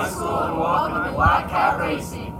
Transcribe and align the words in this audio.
High 0.00 0.08
School 0.08 0.38
and 0.44 0.58
welcome 0.58 1.04
to 1.04 1.12
Black 1.12 1.78
Racing. 1.78 2.32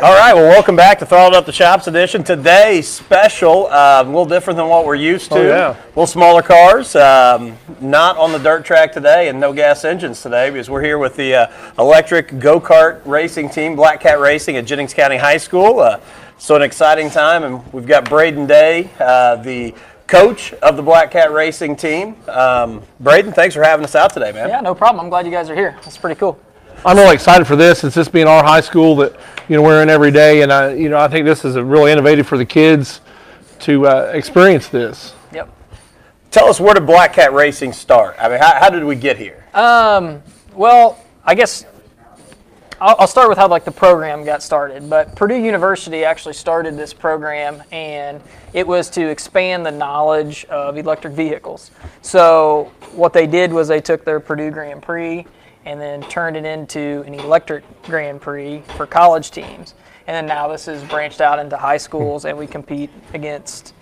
All 0.00 0.14
right, 0.14 0.32
well, 0.32 0.48
welcome 0.48 0.76
back 0.76 1.00
to 1.00 1.06
Throttled 1.06 1.34
Up 1.34 1.46
the 1.46 1.52
Shops 1.52 1.88
edition. 1.88 2.22
Today, 2.22 2.80
special, 2.80 3.66
uh, 3.66 4.04
a 4.04 4.06
little 4.06 4.24
different 4.24 4.56
than 4.56 4.68
what 4.68 4.86
we're 4.86 4.94
used 4.94 5.32
to. 5.32 5.38
Oh, 5.38 5.42
yeah. 5.42 5.70
A 5.70 5.88
little 5.88 6.06
smaller 6.06 6.42
cars, 6.42 6.94
um, 6.94 7.58
not 7.80 8.16
on 8.18 8.30
the 8.30 8.38
dirt 8.38 8.64
track 8.64 8.92
today, 8.92 9.28
and 9.28 9.40
no 9.40 9.52
gas 9.52 9.84
engines 9.84 10.22
today 10.22 10.50
because 10.50 10.70
we're 10.70 10.80
here 10.80 10.96
with 10.96 11.16
the 11.16 11.34
uh, 11.34 11.46
electric 11.76 12.38
go 12.38 12.60
kart 12.60 13.04
racing 13.04 13.50
team, 13.50 13.74
Black 13.74 14.00
Cat 14.00 14.20
Racing 14.20 14.56
at 14.56 14.64
Jennings 14.64 14.94
County 14.94 15.16
High 15.16 15.38
School. 15.38 15.80
Uh, 15.80 15.98
so, 16.38 16.54
an 16.54 16.62
exciting 16.62 17.10
time, 17.10 17.42
and 17.42 17.72
we've 17.72 17.86
got 17.86 18.08
Braden 18.08 18.46
Day, 18.46 18.90
uh, 19.00 19.34
the 19.36 19.74
coach 20.06 20.52
of 20.54 20.76
the 20.76 20.82
Black 20.82 21.10
Cat 21.10 21.32
Racing 21.32 21.74
team. 21.74 22.14
Um, 22.28 22.80
Braden, 23.00 23.32
thanks 23.32 23.56
for 23.56 23.64
having 23.64 23.84
us 23.84 23.96
out 23.96 24.14
today, 24.14 24.30
man. 24.30 24.48
Yeah, 24.48 24.60
no 24.60 24.72
problem. 24.72 25.04
I'm 25.04 25.10
glad 25.10 25.26
you 25.26 25.32
guys 25.32 25.50
are 25.50 25.56
here. 25.56 25.76
That's 25.82 25.98
pretty 25.98 26.18
cool. 26.20 26.38
I'm 26.84 26.96
really 26.96 27.14
excited 27.14 27.46
for 27.46 27.54
this. 27.54 27.84
It's 27.84 27.94
just 27.94 28.10
being 28.10 28.26
our 28.26 28.42
high 28.42 28.60
school 28.60 28.96
that 28.96 29.12
you 29.48 29.54
know 29.54 29.62
we're 29.62 29.82
in 29.82 29.88
every 29.88 30.10
day, 30.10 30.42
and 30.42 30.52
I 30.52 30.74
you 30.74 30.88
know 30.88 30.98
I 30.98 31.06
think 31.06 31.24
this 31.24 31.44
is 31.44 31.54
a 31.54 31.64
really 31.64 31.92
innovative 31.92 32.26
for 32.26 32.36
the 32.36 32.44
kids 32.44 33.00
to 33.60 33.86
uh, 33.86 34.10
experience 34.12 34.66
this. 34.66 35.14
Yep. 35.32 35.48
Tell 36.32 36.48
us 36.48 36.58
where 36.58 36.74
did 36.74 36.84
Black 36.84 37.12
Cat 37.12 37.32
Racing 37.32 37.72
start? 37.72 38.16
I 38.18 38.28
mean, 38.28 38.40
how, 38.40 38.58
how 38.58 38.68
did 38.68 38.82
we 38.82 38.96
get 38.96 39.16
here? 39.16 39.44
Um, 39.54 40.24
well, 40.54 40.98
I 41.24 41.36
guess 41.36 41.64
I'll, 42.80 42.96
I'll 42.98 43.06
start 43.06 43.28
with 43.28 43.38
how 43.38 43.46
like 43.46 43.64
the 43.64 43.70
program 43.70 44.24
got 44.24 44.42
started. 44.42 44.90
But 44.90 45.14
Purdue 45.14 45.38
University 45.38 46.04
actually 46.04 46.34
started 46.34 46.76
this 46.76 46.92
program, 46.92 47.62
and 47.70 48.20
it 48.54 48.66
was 48.66 48.90
to 48.90 49.08
expand 49.08 49.64
the 49.64 49.70
knowledge 49.70 50.46
of 50.46 50.76
electric 50.76 51.12
vehicles. 51.12 51.70
So 52.00 52.72
what 52.90 53.12
they 53.12 53.28
did 53.28 53.52
was 53.52 53.68
they 53.68 53.80
took 53.80 54.04
their 54.04 54.18
Purdue 54.18 54.50
Grand 54.50 54.82
Prix 54.82 55.26
and 55.64 55.80
then 55.80 56.02
turned 56.04 56.36
it 56.36 56.44
into 56.44 57.02
an 57.06 57.14
electric 57.14 57.64
Grand 57.84 58.20
Prix 58.20 58.62
for 58.76 58.86
college 58.86 59.30
teams. 59.30 59.74
And 60.06 60.14
then 60.16 60.26
now 60.26 60.48
this 60.48 60.66
is 60.68 60.82
branched 60.84 61.20
out 61.20 61.38
into 61.38 61.56
high 61.56 61.76
schools, 61.76 62.24
and 62.24 62.36
we 62.36 62.46
compete 62.46 62.90
against 63.14 63.74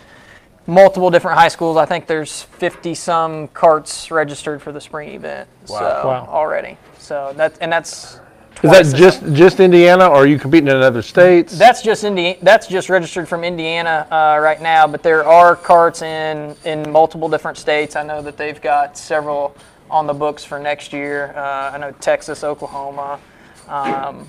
multiple 0.66 1.10
different 1.10 1.38
high 1.38 1.48
schools. 1.48 1.76
I 1.76 1.86
think 1.86 2.06
there's 2.06 2.42
50 2.42 2.94
some 2.94 3.48
carts 3.48 4.10
registered 4.10 4.60
for 4.62 4.72
the 4.72 4.80
spring 4.80 5.10
event. 5.14 5.48
So 5.64 5.74
Wow. 5.74 6.26
already. 6.28 6.76
So 6.98 7.32
that 7.36 7.54
and 7.60 7.72
that's 7.72 8.20
Is 8.62 8.70
that 8.70 8.94
just 8.94 9.24
just 9.32 9.58
Indiana, 9.60 10.06
or 10.06 10.16
are 10.16 10.26
you 10.26 10.38
competing 10.38 10.68
in 10.68 10.76
other 10.76 11.00
states? 11.02 11.58
that's 11.58 11.80
just 11.80 12.04
Indiana. 12.04 12.36
That's 12.42 12.66
just 12.66 12.90
registered 12.90 13.26
from 13.26 13.42
Indiana 13.42 14.06
uh, 14.10 14.38
right 14.40 14.60
now, 14.60 14.86
but 14.86 15.02
there 15.02 15.24
are 15.24 15.56
carts 15.56 16.02
in 16.02 16.54
in 16.64 16.90
multiple 16.92 17.28
different 17.30 17.56
states. 17.56 17.96
I 17.96 18.02
know 18.02 18.20
that 18.20 18.36
they've 18.36 18.60
got 18.60 18.98
several 18.98 19.56
on 19.90 20.06
the 20.06 20.14
books 20.14 20.44
for 20.44 20.58
next 20.58 20.92
year. 20.92 21.32
Uh, 21.36 21.72
I 21.72 21.78
know 21.78 21.92
Texas, 21.92 22.44
Oklahoma, 22.44 23.20
um, 23.68 24.28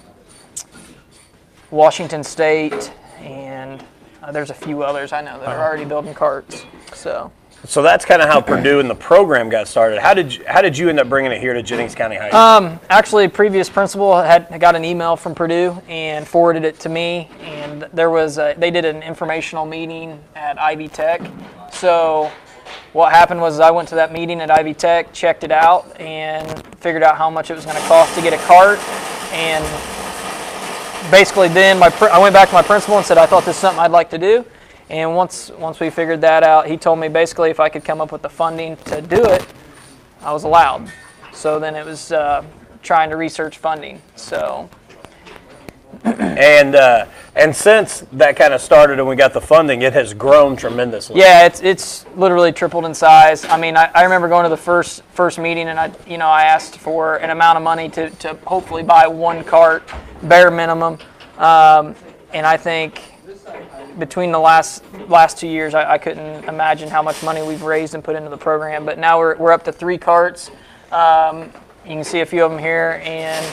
Washington 1.70 2.24
State, 2.24 2.92
and 3.20 3.84
uh, 4.24 4.32
there's 4.32 4.50
a 4.50 4.56
few 4.56 4.84
others 4.84 5.14
I 5.14 5.22
know 5.22 5.40
that 5.40 5.48
are 5.48 5.64
already 5.64 5.86
building 5.86 6.14
carts. 6.14 6.66
So. 6.94 7.32
So 7.64 7.84
that's 7.84 8.06
kind 8.06 8.24
of 8.24 8.28
how 8.28 8.42
Purdue 8.42 8.80
and 8.80 8.90
the 8.90 8.96
program 8.96 9.48
got 9.48 9.68
started. 9.68 10.00
How 10.00 10.16
did 10.16 10.34
you, 10.34 10.44
how 10.48 10.64
did 10.64 10.76
you 10.76 10.90
end 10.90 11.00
up 11.00 11.08
bringing 11.08 11.32
it 11.32 11.40
here 11.40 11.54
to 11.54 11.62
Jennings 11.62 11.94
County 11.94 12.16
High 12.16 12.30
School? 12.30 12.40
actually 12.90 13.26
a 13.26 13.30
previous 13.30 13.70
principal 13.70 14.20
had 14.20 14.60
got 14.60 14.76
an 14.76 14.84
email 14.84 15.16
from 15.16 15.36
Purdue 15.36 15.80
and 15.88 16.28
forwarded 16.28 16.66
it 16.66 16.80
to 16.80 16.90
me 16.90 17.30
and 17.42 17.84
there 17.94 18.10
was 18.10 18.40
a, 18.40 18.56
they 18.58 18.72
did 18.72 18.84
an 18.84 19.04
informational 19.04 19.68
meeting 19.68 20.20
at 20.36 20.60
Ivy 20.60 20.88
Tech 20.88 21.22
so 21.72 22.32
what 22.94 23.12
happened 23.12 23.42
was 23.42 23.60
I 23.60 23.72
went 23.72 23.90
to 23.90 23.96
that 23.96 24.12
meeting 24.12 24.42
at 24.42 24.52
Ivy 24.52 24.74
Tech 24.74 25.14
checked 25.14 25.44
it 25.44 25.52
out 25.52 26.00
and 26.00 26.66
figured 26.78 27.04
out 27.04 27.18
how 27.18 27.30
much 27.30 27.50
it 27.52 27.56
was 27.56 27.66
going 27.66 27.78
to 27.78 27.84
cost 27.84 28.14
to 28.16 28.22
get 28.22 28.34
a 28.34 28.38
cart 28.46 28.80
and 29.34 29.64
basically 31.12 31.48
then 31.48 31.80
my 31.80 31.88
I 32.12 32.20
went 32.20 32.34
back 32.34 32.50
to 32.50 32.54
my 32.54 32.62
principal 32.62 32.98
and 32.98 33.06
said 33.06 33.18
I 33.18 33.26
thought 33.26 33.46
this 33.46 33.56
is 33.56 33.62
something 33.62 33.80
I'd 33.80 33.92
like 33.92 34.10
to 34.12 34.18
do 34.18 34.46
and 34.90 35.16
once 35.16 35.50
once 35.52 35.80
we 35.80 35.90
figured 35.90 36.22
that 36.22 36.44
out 36.44 36.68
he 36.68 36.78
told 36.78 37.00
me 37.00 37.08
basically 37.08 37.50
if 37.50 37.60
I 37.60 37.70
could 37.70 37.84
come 37.84 38.02
up 38.02 38.12
with 38.12 38.22
the 38.22 38.30
funding 38.30 38.76
to 38.78 39.02
do 39.02 39.24
it 39.24 39.46
I 40.24 40.32
was 40.34 40.44
allowed. 40.44 40.92
So 41.34 41.60
then 41.60 41.76
it 41.76 41.84
was 41.84 42.12
uh, 42.12 42.44
trying 42.84 43.10
to 43.10 43.18
research 43.18 43.58
funding. 43.58 44.02
So 44.16 44.70
and 46.04 46.76
uh, 46.76 47.06
and 47.36 47.56
since 47.56 48.04
that 48.14 48.36
kind 48.36 48.54
of 48.54 48.62
started 48.62 49.00
and 49.00 49.08
we 49.08 49.16
got 49.16 49.34
the 49.34 49.42
funding, 49.42 49.82
it 49.82 49.94
has 49.94 50.14
grown 50.14 50.56
tremendously. 50.56 51.20
yeah, 51.20 51.46
it's 51.46 51.62
it's 51.62 52.06
literally 52.16 52.52
tripled 52.52 52.86
in 52.86 52.94
size. 52.94 53.46
I 53.46 53.58
mean, 53.58 53.78
I, 53.78 53.90
I 53.94 54.04
remember 54.04 54.28
going 54.28 54.44
to 54.44 54.50
the 54.50 54.58
first 54.58 55.04
first 55.14 55.40
meeting 55.40 55.68
and 55.68 55.80
I 55.80 55.92
you 56.08 56.18
know 56.18 56.28
I 56.28 56.44
asked 56.44 56.78
for 56.78 57.18
an 57.18 57.30
amount 57.30 57.58
of 57.58 57.64
money 57.64 57.90
to, 57.90 58.10
to 58.10 58.36
hopefully 58.46 58.84
buy 58.84 59.08
one 59.08 59.44
cart, 59.44 59.84
bare 60.24 60.52
minimum, 60.52 60.98
um, 61.38 61.96
and 62.34 62.46
I 62.46 62.58
think 62.58 63.02
between 64.00 64.32
the 64.32 64.40
last 64.40 64.84
last 65.08 65.38
two 65.38 65.48
years, 65.48 65.74
I, 65.74 65.94
I 65.94 65.98
couldn't 65.98 66.46
imagine 66.46 66.90
how 66.90 67.02
much 67.02 67.24
money 67.24 67.42
we've 67.42 67.64
raised 67.64 67.94
and 67.96 68.04
put 68.04 68.16
into 68.16 68.30
the 68.30 68.38
program. 68.38 68.86
But 68.86 68.98
now 68.98 69.20
we're, 69.20 69.36
we're 69.38 69.52
up 69.52 69.64
to 69.66 69.72
three 69.72 69.98
carts. 69.98 70.50
Um, 70.92 71.52
you 71.86 71.92
can 71.92 72.04
see 72.04 72.22
a 72.22 72.26
few 72.26 72.44
of 72.44 72.52
them 72.52 72.60
here, 72.60 73.02
and 73.04 73.46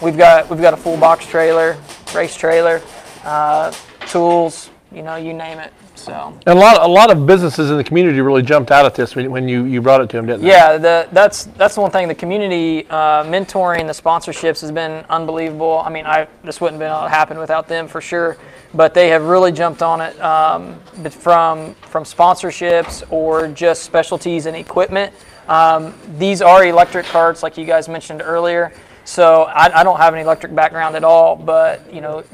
we've 0.00 0.16
got 0.16 0.48
we've 0.48 0.60
got 0.60 0.74
a 0.74 0.76
full 0.76 0.96
box 0.96 1.26
trailer, 1.26 1.76
race 2.14 2.36
trailer, 2.36 2.80
uh, 3.24 3.72
tools, 4.06 4.70
you 4.92 5.02
know, 5.02 5.16
you 5.16 5.32
name 5.32 5.58
it. 5.58 5.72
So 5.96 6.38
and 6.46 6.58
a 6.58 6.60
lot 6.60 6.82
a 6.82 6.88
lot 6.88 7.10
of 7.10 7.26
businesses 7.26 7.70
in 7.70 7.76
the 7.76 7.84
community 7.84 8.20
really 8.20 8.42
jumped 8.42 8.70
out 8.70 8.84
at 8.84 8.94
this 8.94 9.14
when, 9.14 9.48
you, 9.48 9.64
you 9.64 9.80
brought 9.80 10.00
it 10.00 10.10
to 10.10 10.16
them, 10.16 10.26
didn't 10.26 10.42
they? 10.42 10.48
yeah, 10.48 10.76
the, 10.76 11.08
that's 11.12 11.44
that's 11.44 11.76
the 11.76 11.80
one 11.80 11.90
thing. 11.90 12.08
The 12.08 12.14
community 12.14 12.86
uh, 12.90 13.24
mentoring, 13.24 13.86
the 13.86 14.02
sponsorships 14.02 14.60
has 14.60 14.72
been 14.72 15.04
unbelievable. 15.08 15.82
I 15.84 15.90
mean, 15.90 16.04
I 16.04 16.26
this 16.42 16.60
wouldn't 16.60 16.80
have 16.80 16.88
been 16.88 16.96
able 16.96 17.08
to 17.08 17.14
happen 17.14 17.38
without 17.38 17.68
them 17.68 17.88
for 17.88 18.00
sure. 18.00 18.36
But 18.74 18.92
they 18.92 19.08
have 19.10 19.22
really 19.22 19.52
jumped 19.52 19.82
on 19.82 20.00
it 20.00 20.20
um, 20.20 20.80
from 21.10 21.74
from 21.74 22.04
sponsorships 22.04 23.04
or 23.10 23.48
just 23.48 23.84
specialties 23.84 24.46
and 24.46 24.56
equipment. 24.56 25.14
Um, 25.48 25.94
these 26.18 26.42
are 26.42 26.64
electric 26.64 27.06
carts, 27.06 27.42
like 27.42 27.58
you 27.58 27.66
guys 27.66 27.88
mentioned 27.88 28.22
earlier. 28.22 28.72
So 29.04 29.42
I, 29.44 29.80
I 29.80 29.84
don't 29.84 29.98
have 29.98 30.14
an 30.14 30.20
electric 30.20 30.54
background 30.54 30.96
at 30.96 31.04
all, 31.04 31.36
but 31.36 31.92
you 31.92 32.00
know, 32.00 32.24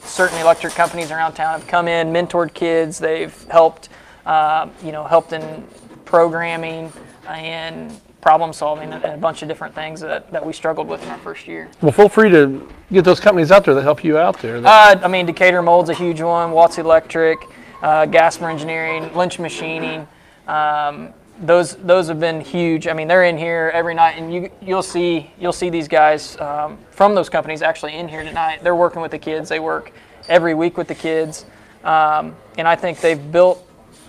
certain 0.00 0.38
electric 0.38 0.74
companies 0.74 1.10
around 1.10 1.34
town 1.34 1.58
have 1.58 1.68
come 1.68 1.88
in, 1.88 2.08
mentored 2.08 2.54
kids. 2.54 2.98
They've 2.98 3.44
helped, 3.44 3.90
uh, 4.24 4.68
you 4.82 4.92
know, 4.92 5.04
helped 5.04 5.32
in 5.32 5.66
programming 6.04 6.92
and 7.28 8.00
problem 8.20 8.52
solving 8.52 8.92
and 8.92 9.04
a 9.04 9.16
bunch 9.16 9.42
of 9.42 9.48
different 9.48 9.74
things 9.74 10.00
that, 10.00 10.30
that 10.30 10.44
we 10.44 10.52
struggled 10.52 10.88
with 10.88 11.02
in 11.02 11.08
our 11.08 11.18
first 11.18 11.46
year. 11.46 11.68
Well, 11.80 11.92
feel 11.92 12.08
free 12.08 12.30
to 12.30 12.68
get 12.92 13.04
those 13.04 13.20
companies 13.20 13.50
out 13.50 13.64
there 13.64 13.74
that 13.74 13.82
help 13.82 14.04
you 14.04 14.18
out 14.18 14.38
there. 14.40 14.56
Uh, 14.58 15.00
I 15.02 15.08
mean, 15.08 15.26
Decatur 15.26 15.62
Mold's 15.62 15.90
a 15.90 15.94
huge 15.94 16.20
one. 16.20 16.50
Watts 16.50 16.78
Electric, 16.78 17.38
uh, 17.82 18.06
Gasmer 18.06 18.50
Engineering, 18.50 19.14
Lynch 19.14 19.38
Machining. 19.38 20.06
Um, 20.46 21.14
those 21.40 21.76
those 21.76 22.08
have 22.08 22.20
been 22.20 22.40
huge. 22.40 22.86
I 22.86 22.92
mean, 22.92 23.08
they're 23.08 23.24
in 23.24 23.38
here 23.38 23.70
every 23.74 23.94
night, 23.94 24.16
and 24.18 24.32
you 24.32 24.50
you'll 24.60 24.82
see 24.82 25.30
you'll 25.38 25.52
see 25.52 25.70
these 25.70 25.88
guys 25.88 26.38
um, 26.40 26.78
from 26.90 27.14
those 27.14 27.28
companies 27.28 27.62
actually 27.62 27.96
in 27.96 28.08
here 28.08 28.22
tonight. 28.22 28.62
They're 28.62 28.76
working 28.76 29.00
with 29.00 29.10
the 29.10 29.18
kids. 29.18 29.48
They 29.48 29.60
work 29.60 29.92
every 30.28 30.54
week 30.54 30.76
with 30.76 30.88
the 30.88 30.94
kids, 30.94 31.46
um, 31.84 32.36
and 32.58 32.68
I 32.68 32.76
think 32.76 33.00
they've 33.00 33.32
built 33.32 33.66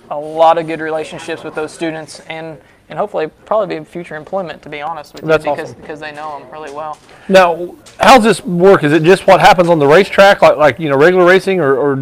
a 0.10 0.18
lot 0.18 0.58
of 0.58 0.68
good 0.68 0.82
relationships 0.82 1.44
with 1.44 1.56
those 1.56 1.72
students, 1.74 2.20
and 2.22 2.60
and 2.90 3.00
hopefully 3.00 3.28
probably 3.46 3.80
be 3.80 3.86
future 3.86 4.18
employment. 4.18 4.62
To 4.64 4.70
be 4.70 4.82
honest 4.82 5.14
with 5.14 5.24
you, 5.24 5.28
That's 5.30 5.46
because 5.46 5.72
awesome. 5.72 5.82
because 5.82 6.00
they 6.02 6.12
know 6.12 6.38
them 6.38 6.52
really 6.52 6.72
well. 6.72 6.98
Now, 7.30 7.76
how's 7.98 8.24
this 8.24 8.44
work? 8.44 8.84
Is 8.84 8.92
it 8.92 9.04
just 9.04 9.26
what 9.26 9.40
happens 9.40 9.70
on 9.70 9.80
the 9.80 9.88
racetrack, 9.88 10.42
like 10.42 10.58
like 10.58 10.80
you 10.80 10.90
know 10.90 10.98
regular 10.98 11.26
racing, 11.26 11.62
or, 11.62 11.78
or 11.78 11.96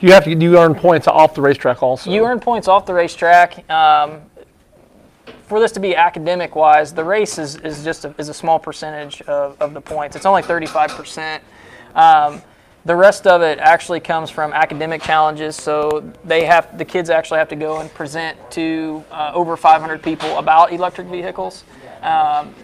do 0.00 0.06
you 0.06 0.12
have 0.14 0.24
to 0.24 0.34
do 0.34 0.46
you 0.46 0.58
earn 0.58 0.74
points 0.74 1.06
off 1.06 1.34
the 1.34 1.42
racetrack 1.42 1.82
also? 1.82 2.10
You 2.10 2.24
earn 2.24 2.40
points 2.40 2.68
off 2.68 2.86
the 2.86 2.94
racetrack. 2.94 3.70
Um, 3.70 4.22
for 5.50 5.58
this 5.58 5.72
to 5.72 5.80
be 5.80 5.96
academic 5.96 6.54
wise, 6.54 6.94
the 6.94 7.02
race 7.02 7.36
is, 7.36 7.56
is 7.56 7.82
just 7.82 8.04
a, 8.04 8.14
is 8.18 8.28
a 8.28 8.34
small 8.34 8.56
percentage 8.56 9.20
of, 9.22 9.60
of 9.60 9.74
the 9.74 9.80
points. 9.80 10.14
It's 10.14 10.24
only 10.24 10.42
35%. 10.42 11.40
Um, 11.96 12.40
the 12.84 12.94
rest 12.94 13.26
of 13.26 13.42
it 13.42 13.58
actually 13.58 13.98
comes 13.98 14.30
from 14.30 14.52
academic 14.52 15.02
challenges. 15.02 15.56
So 15.56 16.08
they 16.24 16.44
have 16.44 16.78
the 16.78 16.84
kids 16.84 17.10
actually 17.10 17.40
have 17.40 17.48
to 17.48 17.56
go 17.56 17.80
and 17.80 17.92
present 17.92 18.38
to 18.52 19.04
uh, 19.10 19.32
over 19.34 19.56
500 19.56 20.00
people 20.00 20.38
about 20.38 20.72
electric 20.72 21.08
vehicles, 21.08 21.64
um, 22.02 22.54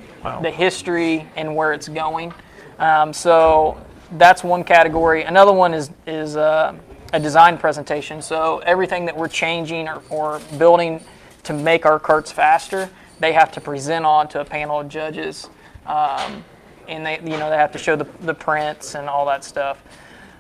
the 0.41 0.51
history 0.51 1.29
and 1.35 1.57
where 1.57 1.73
it's 1.73 1.89
going. 1.89 2.33
Um, 2.79 3.13
so 3.13 3.85
that's 4.13 4.45
one 4.45 4.63
category. 4.63 5.25
Another 5.25 5.53
one 5.53 5.75
is 5.75 5.91
is 6.07 6.37
uh, 6.37 6.73
a 7.13 7.19
design 7.19 7.59
presentation. 7.59 8.23
So 8.23 8.59
everything 8.59 9.07
that 9.07 9.17
we're 9.17 9.27
changing 9.27 9.89
or, 9.89 10.03
or 10.09 10.41
building 10.57 11.05
to 11.47 11.53
make 11.53 11.87
our 11.87 11.99
carts 11.99 12.31
faster, 12.31 12.89
they 13.21 13.33
have 13.33 13.51
to 13.53 13.61
present 13.61 14.05
on 14.05 14.29
to 14.29 14.41
a 14.41 14.45
panel 14.45 14.81
of 14.81 14.89
judges, 14.89 15.49
um, 15.87 16.45
and 16.89 17.05
they 17.05 17.19
you 17.21 17.39
know 17.39 17.51
they 17.51 17.57
have 17.57 17.73
to 17.73 17.79
show 17.79 17.97
the, 17.97 18.07
the 18.21 18.35
prints 18.35 18.95
and 18.95 19.09
all 19.09 19.27
that 19.27 19.45
stuff. 19.45 19.83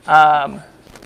Um, 0.06 0.62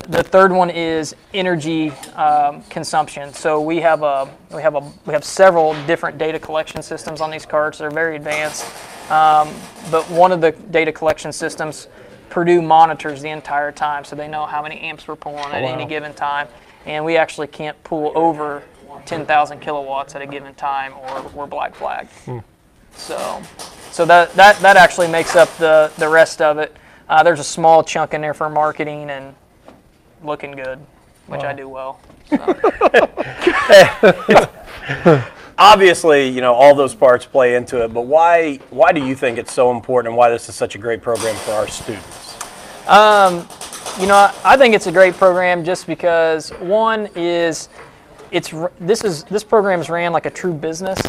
the 0.09 0.23
third 0.23 0.53
one 0.53 0.71
is 0.71 1.15
energy 1.35 1.91
um, 2.17 2.63
consumption. 2.65 3.33
So 3.33 3.61
we 3.61 3.79
have 3.81 4.03
a 4.03 4.29
we 4.51 4.63
have 4.63 4.75
a 4.75 4.93
we 5.07 5.13
have 5.13 5.25
several 5.25 5.75
different 5.87 6.19
data 6.19 6.39
collection 6.39 6.83
systems 6.83 7.21
on 7.21 7.31
these 7.31 7.47
carts. 7.47 7.79
They're 7.79 7.91
very 7.91 8.17
advanced. 8.17 8.65
Um, 9.11 9.55
but 9.91 10.09
one 10.11 10.33
of 10.33 10.41
the 10.41 10.53
data 10.53 10.93
collection 10.93 11.33
systems, 11.33 11.89
Purdue 12.31 12.63
monitors 12.63 13.21
the 13.21 13.31
entire 13.31 13.73
time, 13.73 14.05
so 14.05 14.17
they 14.17 14.29
know 14.29 14.47
how 14.47 14.63
many 14.63 14.81
amps 14.81 15.07
we're 15.07 15.17
pulling 15.17 15.39
at 15.39 15.63
any 15.63 15.83
wow. 15.83 15.89
given 15.89 16.15
time. 16.15 16.49
And 16.87 17.05
we 17.05 17.17
actually 17.17 17.49
can't 17.49 17.83
pull 17.85 18.13
over 18.15 18.63
10,000 19.07 19.61
kilowatts 19.61 20.15
at 20.15 20.23
a 20.23 20.27
given 20.27 20.55
time, 20.55 20.93
or 20.95 21.23
we're 21.35 21.47
black 21.47 21.75
flagged. 21.75 22.11
So, 22.97 23.43
so 23.91 24.05
that, 24.05 24.33
that, 24.35 24.59
that 24.61 24.77
actually 24.77 25.09
makes 25.09 25.37
up 25.37 25.55
the, 25.57 25.91
the 25.99 26.09
rest 26.09 26.41
of 26.43 26.59
it. 26.59 26.75
Uh, 27.09 27.23
there's 27.23 27.41
a 27.41 27.45
small 27.45 27.83
chunk 27.83 28.15
in 28.15 28.21
there 28.21 28.35
for 28.35 28.49
marketing 28.49 29.11
and 29.11 29.35
looking 30.23 30.53
good, 30.53 30.79
which 31.27 31.43
I 31.43 31.53
do 31.53 31.69
well. 31.69 32.01
Obviously, 35.59 36.29
you 36.29 36.41
know 36.41 36.55
all 36.55 36.75
those 36.75 36.95
parts 36.95 37.27
play 37.27 37.55
into 37.55 37.85
it, 37.85 37.93
but 37.93 38.03
why 38.07 38.57
why 38.71 38.93
do 38.93 39.05
you 39.05 39.15
think 39.15 39.37
it's 39.39 39.53
so 39.53 39.71
important, 39.71 40.13
and 40.13 40.17
why 40.17 40.31
this 40.31 40.49
is 40.49 40.55
such 40.55 40.75
a 40.75 40.79
great 40.79 41.03
program 41.03 41.37
for 41.37 41.53
our 41.53 41.69
students? 41.69 42.37
You 44.01 44.07
know, 44.07 44.15
I- 44.15 44.33
I 44.45 44.57
think 44.57 44.75
it's 44.75 44.87
a 44.87 44.93
great 44.93 45.15
program 45.15 45.65
just 45.65 45.87
because 45.87 46.51
one 46.61 47.09
is 47.15 47.69
it's 48.31 48.53
this 48.79 49.05
is 49.05 49.25
this 49.25 49.45
program 49.45 49.81
is 49.81 49.89
ran 49.91 50.13
like 50.13 50.27
a 50.27 50.31
true 50.31 50.53
business. 50.53 51.01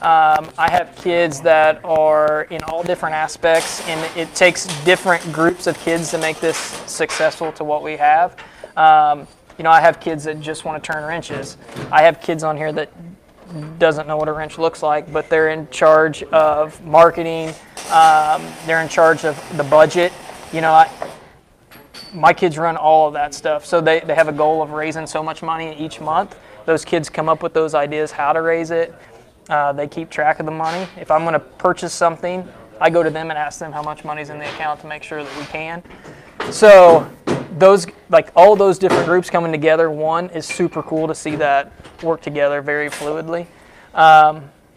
Um, 0.00 0.48
I 0.56 0.70
have 0.70 0.94
kids 0.96 1.40
that 1.40 1.84
are 1.84 2.42
in 2.50 2.62
all 2.62 2.84
different 2.84 3.16
aspects, 3.16 3.86
and 3.88 4.16
it 4.16 4.32
takes 4.34 4.66
different 4.84 5.32
groups 5.32 5.66
of 5.66 5.76
kids 5.80 6.12
to 6.12 6.18
make 6.18 6.38
this 6.38 6.56
successful 6.56 7.50
to 7.52 7.64
what 7.64 7.82
we 7.82 7.96
have. 7.96 8.36
Um, 8.76 9.26
you 9.58 9.64
know, 9.64 9.70
I 9.70 9.80
have 9.80 9.98
kids 9.98 10.22
that 10.24 10.40
just 10.40 10.64
want 10.64 10.82
to 10.82 10.92
turn 10.92 11.04
wrenches. 11.04 11.56
I 11.90 12.02
have 12.02 12.20
kids 12.20 12.44
on 12.44 12.56
here 12.56 12.72
that 12.72 12.92
doesn't 13.80 14.06
know 14.06 14.16
what 14.16 14.28
a 14.28 14.32
wrench 14.32 14.56
looks 14.56 14.84
like, 14.84 15.12
but 15.12 15.28
they're 15.28 15.50
in 15.50 15.68
charge 15.70 16.22
of 16.24 16.80
marketing. 16.84 17.48
Um, 17.90 18.46
they're 18.66 18.82
in 18.82 18.88
charge 18.88 19.24
of 19.24 19.56
the 19.56 19.64
budget. 19.64 20.12
You 20.52 20.60
know, 20.60 20.72
I, 20.72 20.88
my 22.14 22.32
kids 22.32 22.56
run 22.56 22.76
all 22.76 23.08
of 23.08 23.14
that 23.14 23.34
stuff. 23.34 23.66
So 23.66 23.80
they, 23.80 23.98
they 24.00 24.14
have 24.14 24.28
a 24.28 24.32
goal 24.32 24.62
of 24.62 24.70
raising 24.70 25.08
so 25.08 25.24
much 25.24 25.42
money 25.42 25.76
each 25.76 26.00
month. 26.00 26.36
Those 26.68 26.84
kids 26.84 27.08
come 27.08 27.30
up 27.30 27.42
with 27.42 27.54
those 27.54 27.74
ideas 27.74 28.10
how 28.12 28.34
to 28.34 28.42
raise 28.42 28.70
it. 28.70 28.94
Uh, 29.48 29.72
they 29.72 29.88
keep 29.88 30.10
track 30.10 30.38
of 30.38 30.44
the 30.44 30.52
money. 30.52 30.86
If 31.00 31.10
I'm 31.10 31.22
going 31.22 31.32
to 31.32 31.38
purchase 31.40 31.94
something, 31.94 32.46
I 32.78 32.90
go 32.90 33.02
to 33.02 33.08
them 33.08 33.30
and 33.30 33.38
ask 33.38 33.58
them 33.58 33.72
how 33.72 33.80
much 33.80 34.04
money's 34.04 34.28
in 34.28 34.38
the 34.38 34.46
account 34.50 34.80
to 34.80 34.86
make 34.86 35.02
sure 35.02 35.24
that 35.24 35.38
we 35.38 35.46
can. 35.46 35.82
So 36.50 37.10
those 37.56 37.86
like 38.10 38.30
all 38.36 38.54
those 38.54 38.78
different 38.78 39.06
groups 39.06 39.30
coming 39.30 39.50
together, 39.50 39.90
one 39.90 40.28
is 40.28 40.44
super 40.44 40.82
cool 40.82 41.08
to 41.08 41.14
see 41.14 41.36
that 41.36 41.72
work 42.02 42.20
together 42.20 42.60
very 42.60 42.90
fluidly. 42.90 43.46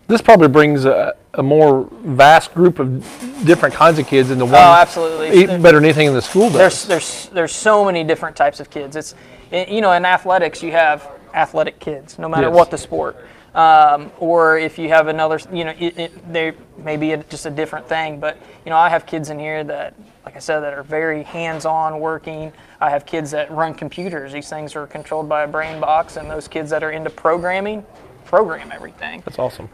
This 0.08 0.22
probably 0.22 0.48
brings 0.48 0.86
a, 0.86 1.18
a 1.34 1.44
more 1.44 1.90
vast 1.92 2.54
group 2.54 2.80
of 2.80 3.06
different 3.44 3.76
kinds 3.76 4.00
of 4.00 4.08
kids 4.08 4.32
into 4.32 4.46
one. 4.46 4.56
Oh, 4.56 4.58
absolutely. 4.58 5.46
Better 5.46 5.80
than 5.80 5.84
anything 5.84 6.08
in 6.08 6.14
the 6.14 6.22
school 6.22 6.50
does. 6.50 6.54
there's 6.54 6.86
there's 6.86 7.30
there's 7.34 7.52
so 7.54 7.84
many 7.84 8.06
different 8.06 8.38
types 8.38 8.62
of 8.62 8.70
kids. 8.70 8.96
It's 8.96 9.14
you 9.52 9.82
know 9.82 9.92
in 9.92 10.06
athletics 10.06 10.64
you 10.64 10.72
have 10.72 11.06
athletic 11.34 11.80
kids 11.80 12.20
no 12.20 12.28
matter 12.30 12.48
Yes. 12.48 12.56
what 12.56 12.72
the 12.72 12.78
sport. 12.78 13.18
Um, 13.54 14.12
or 14.20 14.58
if 14.58 14.78
you 14.80 14.88
have 14.90 15.08
another, 15.08 15.38
you 15.52 15.66
know, 15.66 15.74
it, 15.78 15.98
it, 16.00 16.34
they 16.34 16.54
may 16.78 16.96
be 16.96 17.12
a, 17.12 17.18
just 17.18 17.46
a 17.46 17.50
different 17.50 17.86
thing. 17.88 18.20
But 18.20 18.38
you 18.66 18.70
know, 18.70 18.78
I 18.78 18.88
have 18.88 19.06
kids 19.06 19.30
in 19.30 19.40
here 19.40 19.64
that, 19.66 19.94
like 20.26 20.38
I 20.38 20.40
said, 20.40 20.62
that 20.62 20.74
are 20.74 20.84
very 20.84 21.24
hands-on 21.24 22.00
working. 22.00 22.54
I 22.80 22.90
have 22.90 23.06
kids 23.06 23.32
that 23.32 23.52
run 23.52 23.74
computers. 23.74 24.32
These 24.32 24.50
things 24.50 24.74
are 24.76 24.88
controlled 24.88 25.28
by 25.28 25.44
a 25.44 25.48
brain 25.48 25.82
box, 25.82 26.16
and 26.16 26.30
those 26.32 26.48
kids 26.48 26.70
that 26.70 26.82
are 26.82 26.92
into 26.92 27.10
programming, 27.10 27.86
program 28.24 28.72
everything. 28.72 29.22
That's 29.26 29.38
awesome. 29.40 29.68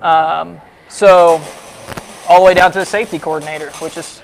So, 0.89 1.39
all 2.29 2.39
the 2.39 2.45
way 2.45 2.53
down 2.55 2.71
to 2.71 2.79
the 2.79 2.85
safety 2.85 3.19
coordinator, 3.19 3.69
which 3.79 3.97
is, 3.97 4.23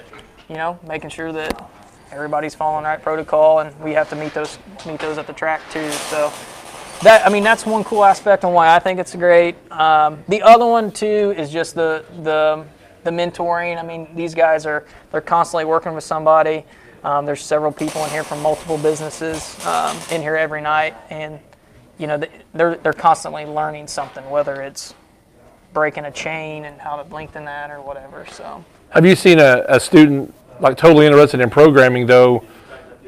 you 0.49 0.55
know, 0.55 0.79
making 0.87 1.09
sure 1.11 1.31
that 1.31 1.69
everybody's 2.11 2.55
following 2.55 2.85
right 2.85 3.01
protocol, 3.01 3.59
and 3.59 3.77
we 3.81 3.91
have 3.93 4.09
to 4.09 4.15
meet 4.15 4.33
those 4.33 4.57
meet 4.87 4.99
those 4.99 5.17
at 5.19 5.27
the 5.27 5.33
track 5.33 5.61
too. 5.71 5.91
So, 5.91 6.31
that 7.03 7.25
I 7.25 7.29
mean, 7.29 7.43
that's 7.43 7.65
one 7.65 7.83
cool 7.83 8.03
aspect 8.03 8.43
on 8.43 8.53
why 8.53 8.75
I 8.75 8.79
think 8.79 8.99
it's 8.99 9.15
great. 9.15 9.55
Um, 9.71 10.23
the 10.27 10.41
other 10.41 10.65
one 10.65 10.91
too 10.91 11.33
is 11.37 11.49
just 11.49 11.75
the 11.75 12.05
the 12.23 12.65
the 13.03 13.11
mentoring. 13.11 13.77
I 13.77 13.83
mean, 13.83 14.15
these 14.15 14.33
guys 14.33 14.65
are 14.65 14.85
they're 15.11 15.21
constantly 15.21 15.65
working 15.65 15.93
with 15.93 16.03
somebody. 16.03 16.65
Um, 17.03 17.25
there's 17.25 17.41
several 17.41 17.71
people 17.71 18.03
in 18.05 18.09
here 18.11 18.23
from 18.23 18.41
multiple 18.41 18.77
businesses 18.77 19.63
um, 19.65 19.97
in 20.09 20.21
here 20.21 20.37
every 20.37 20.61
night, 20.61 20.95
and 21.09 21.39
you 21.97 22.07
know, 22.07 22.21
they're 22.53 22.75
they're 22.75 22.93
constantly 22.93 23.45
learning 23.45 23.87
something, 23.87 24.27
whether 24.29 24.61
it's 24.61 24.93
breaking 25.73 26.05
a 26.05 26.11
chain 26.11 26.65
and 26.65 26.79
how 26.79 27.01
to 27.01 27.13
lengthen 27.13 27.45
that 27.45 27.71
or 27.71 27.81
whatever. 27.81 28.25
So 28.31 28.63
Have 28.89 29.05
you 29.05 29.15
seen 29.15 29.39
a, 29.39 29.65
a 29.67 29.79
student 29.79 30.33
like 30.59 30.77
totally 30.77 31.05
interested 31.05 31.41
in 31.41 31.49
programming 31.49 32.05
though? 32.05 32.43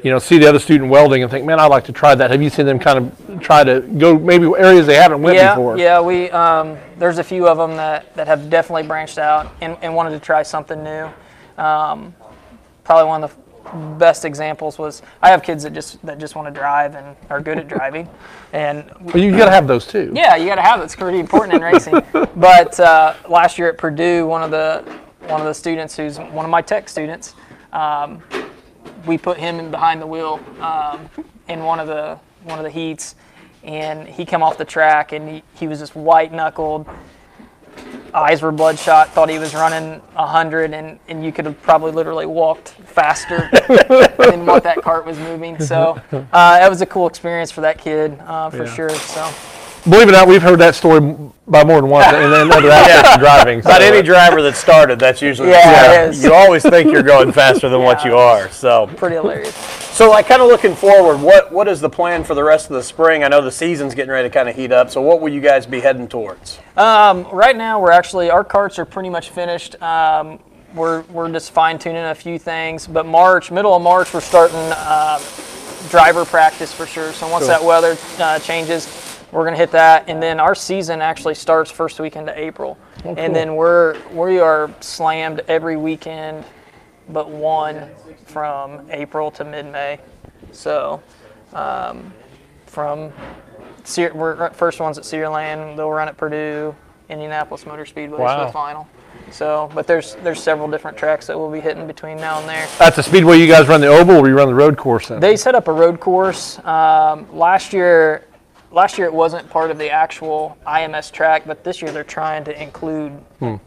You 0.02 0.10
know, 0.10 0.18
see 0.18 0.38
the 0.38 0.48
other 0.48 0.58
student 0.58 0.90
welding 0.90 1.22
and 1.22 1.30
think, 1.30 1.44
man, 1.46 1.58
I'd 1.58 1.66
like 1.66 1.84
to 1.84 1.92
try 1.92 2.14
that. 2.14 2.30
Have 2.30 2.42
you 2.42 2.50
seen 2.50 2.66
them 2.66 2.78
kind 2.78 2.98
of 2.98 3.40
try 3.40 3.64
to 3.64 3.80
go 3.80 4.18
maybe 4.18 4.46
areas 4.56 4.86
they 4.86 4.96
haven't 4.96 5.22
went 5.22 5.36
yeah, 5.36 5.54
before? 5.54 5.78
yeah, 5.78 6.00
we 6.00 6.30
um, 6.30 6.76
there's 6.98 7.18
a 7.18 7.24
few 7.24 7.48
of 7.48 7.56
them 7.58 7.76
that, 7.76 8.14
that 8.14 8.26
have 8.26 8.50
definitely 8.50 8.84
branched 8.84 9.18
out 9.18 9.52
and, 9.60 9.76
and 9.82 9.94
wanted 9.94 10.10
to 10.10 10.20
try 10.20 10.42
something 10.42 10.82
new. 10.82 11.08
Um, 11.56 12.14
probably 12.84 13.08
one 13.08 13.24
of 13.24 13.30
the 13.30 13.46
best 13.98 14.24
examples 14.24 14.78
was 14.78 15.02
I 15.22 15.30
have 15.30 15.42
kids 15.42 15.64
that 15.64 15.72
just 15.72 16.04
that 16.06 16.18
just 16.18 16.36
want 16.36 16.46
to 16.46 16.58
drive 16.58 16.94
and 16.94 17.16
are 17.30 17.40
good 17.40 17.58
at 17.58 17.68
driving, 17.68 18.08
and 18.52 18.90
Well, 19.00 19.18
you 19.18 19.30
got 19.36 19.46
to 19.46 19.50
have 19.50 19.66
those 19.66 19.86
too. 19.86 20.12
Yeah, 20.14 20.36
you 20.36 20.46
got 20.46 20.56
to 20.56 20.62
have 20.62 20.80
it. 20.80 20.84
It's 20.84 20.96
pretty 20.96 21.18
important 21.18 21.54
in 21.54 21.62
racing. 21.62 22.02
But 22.36 22.78
uh, 22.78 23.14
last 23.30 23.58
year 23.58 23.70
at 23.70 23.78
Purdue, 23.78 24.26
one 24.26 24.42
of 24.42 24.50
the 24.50 24.84
one 25.26 25.40
of 25.40 25.46
the 25.46 25.54
students 25.54 25.96
who's 25.96 26.18
one 26.18 26.44
of 26.44 26.50
my 26.50 26.60
tech 26.60 26.86
students, 26.86 27.34
um, 27.72 28.22
we 29.06 29.18
put 29.18 29.38
him 29.38 29.58
in 29.58 29.70
behind 29.70 30.00
the 30.00 30.06
wheel 30.06 30.40
um, 30.60 31.08
in 31.48 31.64
one 31.64 31.80
of 31.80 31.86
the 31.86 32.18
one 32.44 32.58
of 32.58 32.64
the 32.64 32.70
heats, 32.70 33.14
and 33.64 34.06
he 34.06 34.24
came 34.24 34.42
off 34.42 34.56
the 34.56 34.64
track 34.64 35.12
and 35.12 35.28
he, 35.28 35.42
he 35.54 35.66
was 35.68 35.80
just 35.80 35.96
white 35.96 36.32
knuckled. 36.32 36.88
Eyes 38.14 38.40
were 38.40 38.52
bloodshot. 38.52 39.10
Thought 39.10 39.28
he 39.28 39.38
was 39.38 39.54
running 39.54 40.00
hundred, 40.14 40.72
and, 40.72 40.98
and 41.08 41.24
you 41.24 41.32
could 41.32 41.44
have 41.44 41.60
probably 41.62 41.92
literally 41.92 42.24
walked 42.24 42.68
faster 42.70 43.50
than 44.18 44.46
what 44.46 44.62
that 44.62 44.80
cart 44.82 45.04
was 45.04 45.18
moving. 45.18 45.60
So 45.60 46.00
uh, 46.12 46.58
that 46.58 46.70
was 46.70 46.80
a 46.80 46.86
cool 46.86 47.06
experience 47.06 47.50
for 47.50 47.60
that 47.62 47.78
kid, 47.78 48.18
uh, 48.20 48.48
for 48.50 48.64
Yeah. 48.64 48.74
sure. 48.74 48.90
So. 48.90 49.55
Believe 49.88 50.08
it 50.08 50.10
or 50.10 50.12
not, 50.12 50.26
we've 50.26 50.42
heard 50.42 50.58
that 50.58 50.74
story 50.74 51.00
by 51.46 51.62
more 51.62 51.80
than 51.80 51.88
once 51.88 52.08
in 52.08 52.32
another 52.32 52.70
aspect 52.72 53.14
of 53.14 53.20
driving. 53.20 53.60
But 53.60 53.78
so, 53.80 53.86
any 53.86 53.98
uh, 53.98 54.02
driver 54.02 54.42
that 54.42 54.56
started, 54.56 54.98
that's 54.98 55.22
usually 55.22 55.50
Yeah, 55.50 56.02
it 56.06 56.08
is. 56.10 56.24
You 56.24 56.34
always 56.34 56.62
think 56.64 56.90
you're 56.90 57.04
going 57.04 57.30
faster 57.30 57.68
than 57.68 57.82
what 57.82 58.04
you 58.04 58.16
are. 58.16 58.50
So, 58.50 58.88
pretty 58.96 59.14
hilarious. 59.14 59.54
so 59.54 60.10
like 60.10 60.26
kind 60.26 60.42
of 60.42 60.48
looking 60.48 60.74
forward, 60.74 61.18
what 61.20 61.52
what 61.52 61.68
is 61.68 61.80
the 61.80 61.88
plan 61.88 62.24
for 62.24 62.34
the 62.34 62.42
rest 62.42 62.68
of 62.68 62.74
the 62.74 62.82
spring? 62.82 63.22
I 63.22 63.28
know 63.28 63.40
the 63.40 63.52
season's 63.52 63.94
getting 63.94 64.10
ready 64.10 64.28
to 64.28 64.32
kind 64.32 64.48
of 64.48 64.56
heat 64.56 64.72
up. 64.72 64.90
So, 64.90 65.00
what 65.00 65.20
will 65.20 65.32
you 65.32 65.40
guys 65.40 65.66
be 65.66 65.78
heading 65.78 66.08
towards? 66.08 66.58
Um, 66.76 67.24
right 67.30 67.56
now, 67.56 67.80
we're 67.80 67.92
actually 67.92 68.28
our 68.28 68.42
carts 68.42 68.80
are 68.80 68.84
pretty 68.84 69.08
much 69.10 69.30
finished. 69.30 69.80
Um, 69.80 70.40
we're 70.74 71.02
we're 71.02 71.30
just 71.30 71.52
fine 71.52 71.78
tuning 71.78 72.02
a 72.04 72.14
few 72.14 72.40
things, 72.40 72.88
but 72.88 73.06
March, 73.06 73.52
middle 73.52 73.74
of 73.76 73.82
March, 73.82 74.12
we're 74.12 74.20
starting 74.20 74.56
um, 74.84 75.22
driver 75.90 76.24
practice 76.24 76.72
for 76.72 76.86
sure. 76.86 77.12
So 77.12 77.28
once 77.28 77.46
Cool. 77.46 77.48
that 77.48 77.64
weather 77.64 77.96
uh, 78.18 78.40
changes, 78.40 78.86
we're 79.32 79.44
gonna 79.44 79.56
hit 79.56 79.72
that, 79.72 80.04
and 80.08 80.22
then 80.22 80.38
our 80.40 80.54
season 80.54 81.00
actually 81.02 81.34
starts 81.34 81.70
first 81.70 81.98
weekend 82.00 82.28
of 82.30 82.36
April, 82.36 82.78
cool. 83.02 83.14
and 83.18 83.34
then 83.34 83.56
we're 83.56 83.96
we 84.12 84.38
are 84.38 84.70
slammed 84.80 85.40
every 85.48 85.76
weekend, 85.76 86.44
but 87.08 87.28
one 87.28 87.90
from 88.26 88.86
April 88.90 89.30
to 89.32 89.44
mid-May. 89.44 89.98
So 90.52 91.02
um, 91.52 92.12
from 92.66 93.12
Sear, 93.84 94.12
we're 94.14 94.50
first 94.50 94.80
ones 94.80 94.98
at 94.98 95.04
Searland. 95.04 95.76
They'll 95.76 95.90
run 95.90 96.08
at 96.08 96.16
Purdue, 96.16 96.74
Indianapolis 97.08 97.66
Motor 97.66 97.86
Speedway 97.86 98.18
Wow. 98.18 98.40
for 98.40 98.46
the 98.46 98.52
final. 98.52 98.88
So, 99.32 99.70
but 99.74 99.86
there's 99.88 100.14
there's 100.16 100.40
several 100.40 100.68
different 100.68 100.96
tracks 100.96 101.26
that 101.26 101.36
we'll 101.36 101.50
be 101.50 101.60
hitting 101.60 101.86
between 101.86 102.16
now 102.18 102.38
and 102.38 102.48
there. 102.48 102.68
At 102.80 102.94
the 102.94 103.02
speedway, 103.02 103.38
you 103.38 103.48
guys 103.48 103.66
run 103.66 103.80
the 103.80 103.88
oval, 103.88 104.16
or 104.18 104.28
you 104.28 104.36
run 104.36 104.46
the 104.46 104.54
road 104.54 104.76
course? 104.76 105.08
Then? 105.08 105.18
They 105.20 105.36
set 105.36 105.54
up 105.56 105.66
a 105.68 105.72
road 105.72 105.98
course 105.98 106.58
um, 106.64 107.26
last 107.36 107.72
year. 107.72 108.24
Last 108.72 108.98
year 108.98 109.06
it 109.06 109.12
wasn't 109.14 109.48
part 109.48 109.70
of 109.70 109.78
the 109.78 109.90
actual 109.90 110.58
IMS 110.66 111.10
track, 111.12 111.44
but 111.46 111.62
this 111.64 111.80
year 111.80 111.92
they're 111.92 112.04
trying 112.04 112.44
to 112.44 112.62
include 112.62 113.12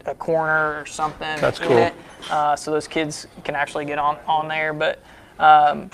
a 0.06 0.14
corner 0.14 0.80
or 0.80 0.86
something 0.86 1.34
Hmm. 1.36 1.40
That's 1.40 1.60
in 1.60 1.66
cool. 1.68 1.78
it, 1.78 1.94
uh, 2.30 2.54
so 2.56 2.70
those 2.70 2.86
kids 2.86 3.26
can 3.44 3.54
actually 3.56 3.86
get 3.86 3.98
on 3.98 4.18
on 4.26 4.46
there. 4.48 4.72
But 4.72 5.02
um, 5.38 5.90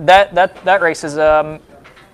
that 0.00 0.34
that 0.34 0.62
that 0.64 0.82
race 0.82 1.04
is 1.04 1.16
um, 1.18 1.60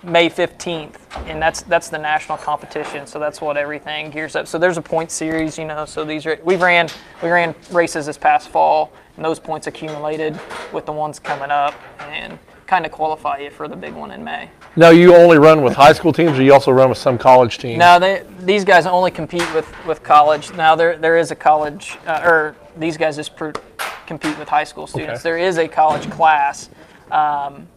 May 0.05 0.29
15th, 0.29 0.97
and 1.27 1.41
that's 1.41 1.63
that's 1.63 1.89
the 1.89 1.99
national 1.99 2.39
competition. 2.39 3.07
So 3.07 3.19
that's 3.19 3.41
what 3.41 3.57
everything 3.57 4.11
gears 4.11 4.37
up. 4.37 4.47
So 4.47 4.59
there's 4.59 4.77
a 4.77 4.83
point 4.83 5.11
series, 5.11 5.57
you 5.59 5.65
know. 5.65 5.85
So 5.85 6.05
these 6.05 6.27
are 6.27 6.39
we 6.45 6.57
ran 6.57 6.89
we 7.23 7.31
ran 7.31 7.55
races 7.71 8.07
this 8.07 8.19
past 8.19 8.51
fall, 8.51 8.93
and 9.17 9.25
those 9.25 9.39
points 9.41 9.67
accumulated 9.69 10.39
with 10.73 10.87
the 10.87 10.93
ones 10.93 11.19
coming 11.19 11.51
up, 11.51 11.75
and 12.01 12.39
kind 12.73 12.87
of 12.87 12.93
qualify 12.93 13.37
you 13.37 13.51
for 13.51 13.69
the 13.69 13.77
big 13.77 13.93
one 13.93 14.11
in 14.11 14.25
May. 14.25 14.49
now, 14.77 14.89
you 14.89 15.15
only 15.15 15.37
run 15.37 15.61
with 15.61 15.75
high 15.75 15.93
school 15.93 16.11
teams, 16.11 16.39
or 16.39 16.43
you 16.43 16.55
also 16.55 16.73
run 16.73 16.89
with 16.89 16.97
some 16.97 17.19
college 17.19 17.59
teams? 17.59 17.79
No, 17.79 17.99
they 17.99 18.25
these 18.41 18.65
guys 18.65 18.87
only 18.87 19.11
compete 19.11 19.47
with 19.55 19.69
with 19.85 20.03
college. 20.03 20.51
Now 20.55 20.75
there 20.75 20.97
there 20.97 21.19
is 21.19 21.31
a 21.31 21.35
college 21.35 21.99
uh, 22.07 22.23
or 22.25 22.57
these 22.79 22.97
guys 22.97 23.17
just 23.17 23.37
pr- 23.37 23.51
compete 24.07 24.39
with 24.39 24.49
high 24.49 24.65
school 24.65 24.87
students. 24.87 25.21
Okay. 25.21 25.23
There 25.23 25.37
is 25.37 25.59
a 25.59 25.69
college 25.69 26.11
class, 26.11 26.71
um, 27.11 27.69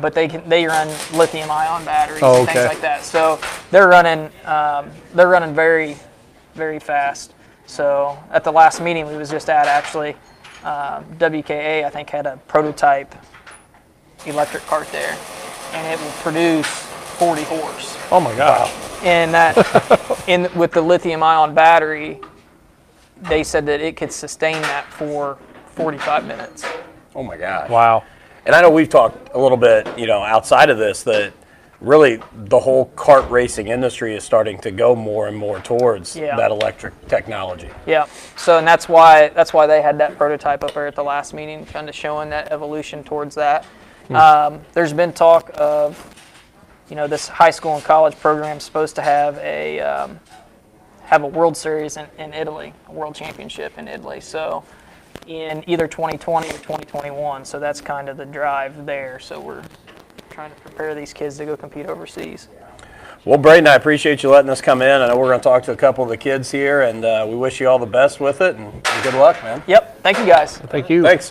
but 0.00 0.14
they 0.14 0.28
can 0.28 0.48
they 0.48 0.64
run 0.64 0.88
lithium 1.12 1.50
ion 1.50 1.84
batteries 1.84 2.22
Oh, 2.22 2.38
and 2.40 2.48
things 2.48 2.64
like 2.64 2.80
that. 2.80 3.02
So 3.04 3.38
they're 3.70 3.88
running 3.88 4.30
um, 4.46 4.90
they're 5.14 5.28
running 5.28 5.54
very 5.54 5.98
very 6.54 6.78
fast. 6.78 7.34
So 7.66 8.16
at 8.30 8.44
the 8.44 8.52
last 8.52 8.80
meeting 8.80 9.06
we 9.06 9.16
was 9.18 9.28
just 9.28 9.50
at 9.50 9.66
actually, 9.66 10.12
um, 10.64 11.04
WKA 11.18 11.84
I 11.84 11.90
think 11.90 12.08
had 12.08 12.24
a 12.24 12.38
prototype 12.48 13.14
electric 14.26 14.64
cart 14.66 14.90
there, 14.92 15.16
and 15.72 15.86
it 15.86 16.02
will 16.04 16.12
produce 16.22 16.66
40 16.66 17.42
horse. 17.44 17.96
Oh 18.10 18.20
my 18.20 18.34
gosh. 18.36 18.72
And 19.02 19.32
that, 19.34 20.24
in 20.28 20.48
with 20.54 20.72
the 20.72 20.80
lithium 20.82 21.22
ion 21.22 21.54
battery, 21.54 22.20
they 23.22 23.42
said 23.44 23.66
that 23.66 23.80
it 23.80 23.96
could 23.96 24.12
sustain 24.12 24.60
that 24.62 24.86
for 24.92 25.38
45 25.74 26.26
minutes. 26.26 26.64
Oh 27.14 27.22
my 27.22 27.36
gosh. 27.36 27.68
Wow. 27.70 28.04
And 28.46 28.54
I 28.54 28.60
know 28.62 28.70
we've 28.70 28.88
talked 28.88 29.30
a 29.34 29.38
little 29.38 29.56
bit, 29.56 29.86
you 29.98 30.06
know, 30.06 30.22
outside 30.22 30.70
of 30.70 30.78
this 30.78 31.02
that 31.04 31.32
really 31.80 32.20
the 32.32 32.58
whole 32.58 32.86
kart 32.94 33.28
racing 33.28 33.66
industry 33.68 34.14
is 34.14 34.22
starting 34.24 34.56
to 34.58 34.70
go 34.70 34.94
more 34.94 35.26
and 35.28 35.36
more 35.36 35.58
towards 35.60 36.16
Yeah. 36.16 36.36
that 36.36 36.50
electric 36.50 37.08
technology. 37.08 37.68
Yeah. 37.86 38.06
So 38.36 38.58
and 38.58 38.66
that's 38.66 38.88
why 38.88 39.28
that's 39.30 39.52
why 39.52 39.66
they 39.66 39.82
had 39.82 39.98
that 39.98 40.16
prototype 40.16 40.62
up 40.64 40.74
there 40.74 40.86
at 40.86 40.94
the 40.94 41.02
last 41.04 41.34
meeting, 41.34 41.66
kind 41.66 41.88
of 41.88 41.94
showing 41.94 42.30
that 42.30 42.50
evolution 42.52 43.02
towards 43.04 43.34
that. 43.36 43.64
Um, 44.10 44.60
there's 44.72 44.92
been 44.92 45.12
talk 45.12 45.50
of, 45.54 45.96
you 46.90 46.96
know, 46.96 47.06
this 47.06 47.28
high 47.28 47.50
school 47.50 47.74
and 47.74 47.84
college 47.84 48.18
program 48.18 48.60
supposed 48.60 48.94
to 48.96 49.02
have 49.02 49.38
a 49.38 49.80
um, 49.80 50.20
have 51.04 51.22
a 51.22 51.26
World 51.26 51.56
Series 51.56 51.96
in, 51.96 52.06
in 52.18 52.34
Italy, 52.34 52.72
a 52.88 52.92
World 52.92 53.14
Championship 53.14 53.76
in 53.78 53.88
Italy. 53.88 54.20
So 54.20 54.64
in 55.26 55.62
either 55.66 55.86
2020 55.86 56.48
or 56.48 56.52
2021. 56.52 57.44
So 57.44 57.60
that's 57.60 57.80
kind 57.80 58.08
of 58.08 58.16
the 58.16 58.26
drive 58.26 58.86
there. 58.86 59.18
So 59.18 59.40
we're 59.40 59.62
trying 60.30 60.50
to 60.50 60.60
prepare 60.60 60.94
these 60.94 61.12
kids 61.12 61.36
to 61.38 61.46
go 61.46 61.56
compete 61.56 61.86
overseas. 61.86 62.48
Well, 63.24 63.38
Braden, 63.38 63.68
I 63.68 63.74
appreciate 63.74 64.24
you 64.24 64.30
letting 64.30 64.50
us 64.50 64.60
come 64.60 64.82
in. 64.82 65.00
I 65.00 65.06
know 65.06 65.16
we're 65.16 65.28
going 65.28 65.38
to 65.38 65.44
talk 65.44 65.62
to 65.64 65.72
a 65.72 65.76
couple 65.76 66.02
of 66.02 66.10
the 66.10 66.16
kids 66.16 66.50
here, 66.50 66.82
and 66.82 67.04
uh, 67.04 67.24
we 67.28 67.36
wish 67.36 67.60
you 67.60 67.68
all 67.68 67.78
the 67.78 67.86
best 67.86 68.18
with 68.18 68.40
it 68.40 68.56
and, 68.56 68.66
and 68.66 69.04
good 69.04 69.14
luck, 69.14 69.40
man. 69.44 69.62
Yep. 69.68 70.02
Thank 70.02 70.18
you 70.18 70.26
guys. 70.26 70.58
Thank 70.58 70.90
you. 70.90 71.02
Thanks. 71.02 71.30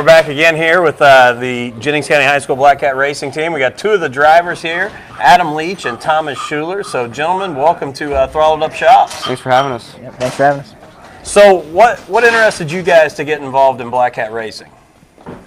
We're 0.00 0.06
back 0.06 0.28
again 0.28 0.56
here 0.56 0.80
with 0.80 1.02
uh, 1.02 1.34
the 1.34 1.72
Jennings 1.72 2.08
County 2.08 2.24
High 2.24 2.38
School 2.38 2.56
Black 2.56 2.78
Cat 2.78 2.96
Racing 2.96 3.32
Team. 3.32 3.52
We 3.52 3.60
got 3.60 3.76
two 3.76 3.90
of 3.90 4.00
the 4.00 4.08
drivers 4.08 4.62
here, 4.62 4.90
Adam 5.18 5.54
Leach 5.54 5.84
and 5.84 6.00
Thomas 6.00 6.38
Schuler. 6.38 6.82
So, 6.82 7.06
gentlemen, 7.06 7.54
welcome 7.54 7.92
to 7.92 8.14
uh, 8.14 8.26
Throttled 8.26 8.62
Up 8.62 8.72
Shops. 8.72 9.26
Thanks 9.26 9.42
for 9.42 9.50
having 9.50 9.72
us. 9.72 9.94
Yep, 9.98 10.14
thanks 10.14 10.36
for 10.36 10.44
having 10.44 10.60
us. 10.62 10.74
So, 11.22 11.56
what 11.56 11.98
what 12.08 12.24
interested 12.24 12.72
you 12.72 12.82
guys 12.82 13.12
to 13.16 13.24
get 13.24 13.42
involved 13.42 13.82
in 13.82 13.90
Black 13.90 14.14
Cat 14.14 14.32
Racing? 14.32 14.70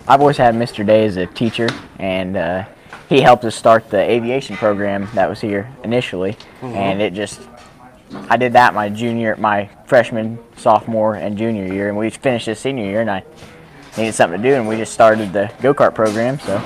I've 0.07 0.22
always 0.22 0.38
had 0.38 0.53
Mr. 0.53 0.86
Day 0.86 1.03
as 1.07 1.17
a 1.17 1.25
teacher, 1.25 1.67
and 1.98 2.38
uh, 2.38 2.65
he 3.10 3.22
helped 3.22 3.45
us 3.45 3.55
start 3.55 3.89
the 3.89 3.98
aviation 3.98 4.55
program 4.55 5.10
that 5.15 5.27
was 5.27 5.41
here 5.41 5.67
initially. 5.83 6.38
And 6.62 7.01
it 7.01 7.15
just, 7.15 7.41
I 8.29 8.38
did 8.38 8.53
that 8.53 8.75
my 8.75 8.89
junior, 8.89 9.36
my 9.36 9.67
freshman, 9.88 10.38
sophomore, 10.57 11.15
and 11.15 11.39
junior 11.39 11.74
year, 11.74 11.88
and 11.88 11.98
we 11.98 12.12
finished 12.12 12.45
this 12.45 12.60
senior 12.60 12.86
year, 12.86 13.01
and 13.01 13.10
I 13.10 13.24
needed 13.97 14.13
something 14.13 14.41
to 14.41 14.50
do, 14.50 14.55
and 14.55 14.67
we 14.67 14.75
just 14.77 14.93
started 14.93 15.33
the 15.33 15.51
go 15.62 15.73
kart 15.73 15.93
program. 15.93 16.39
So 16.39 16.62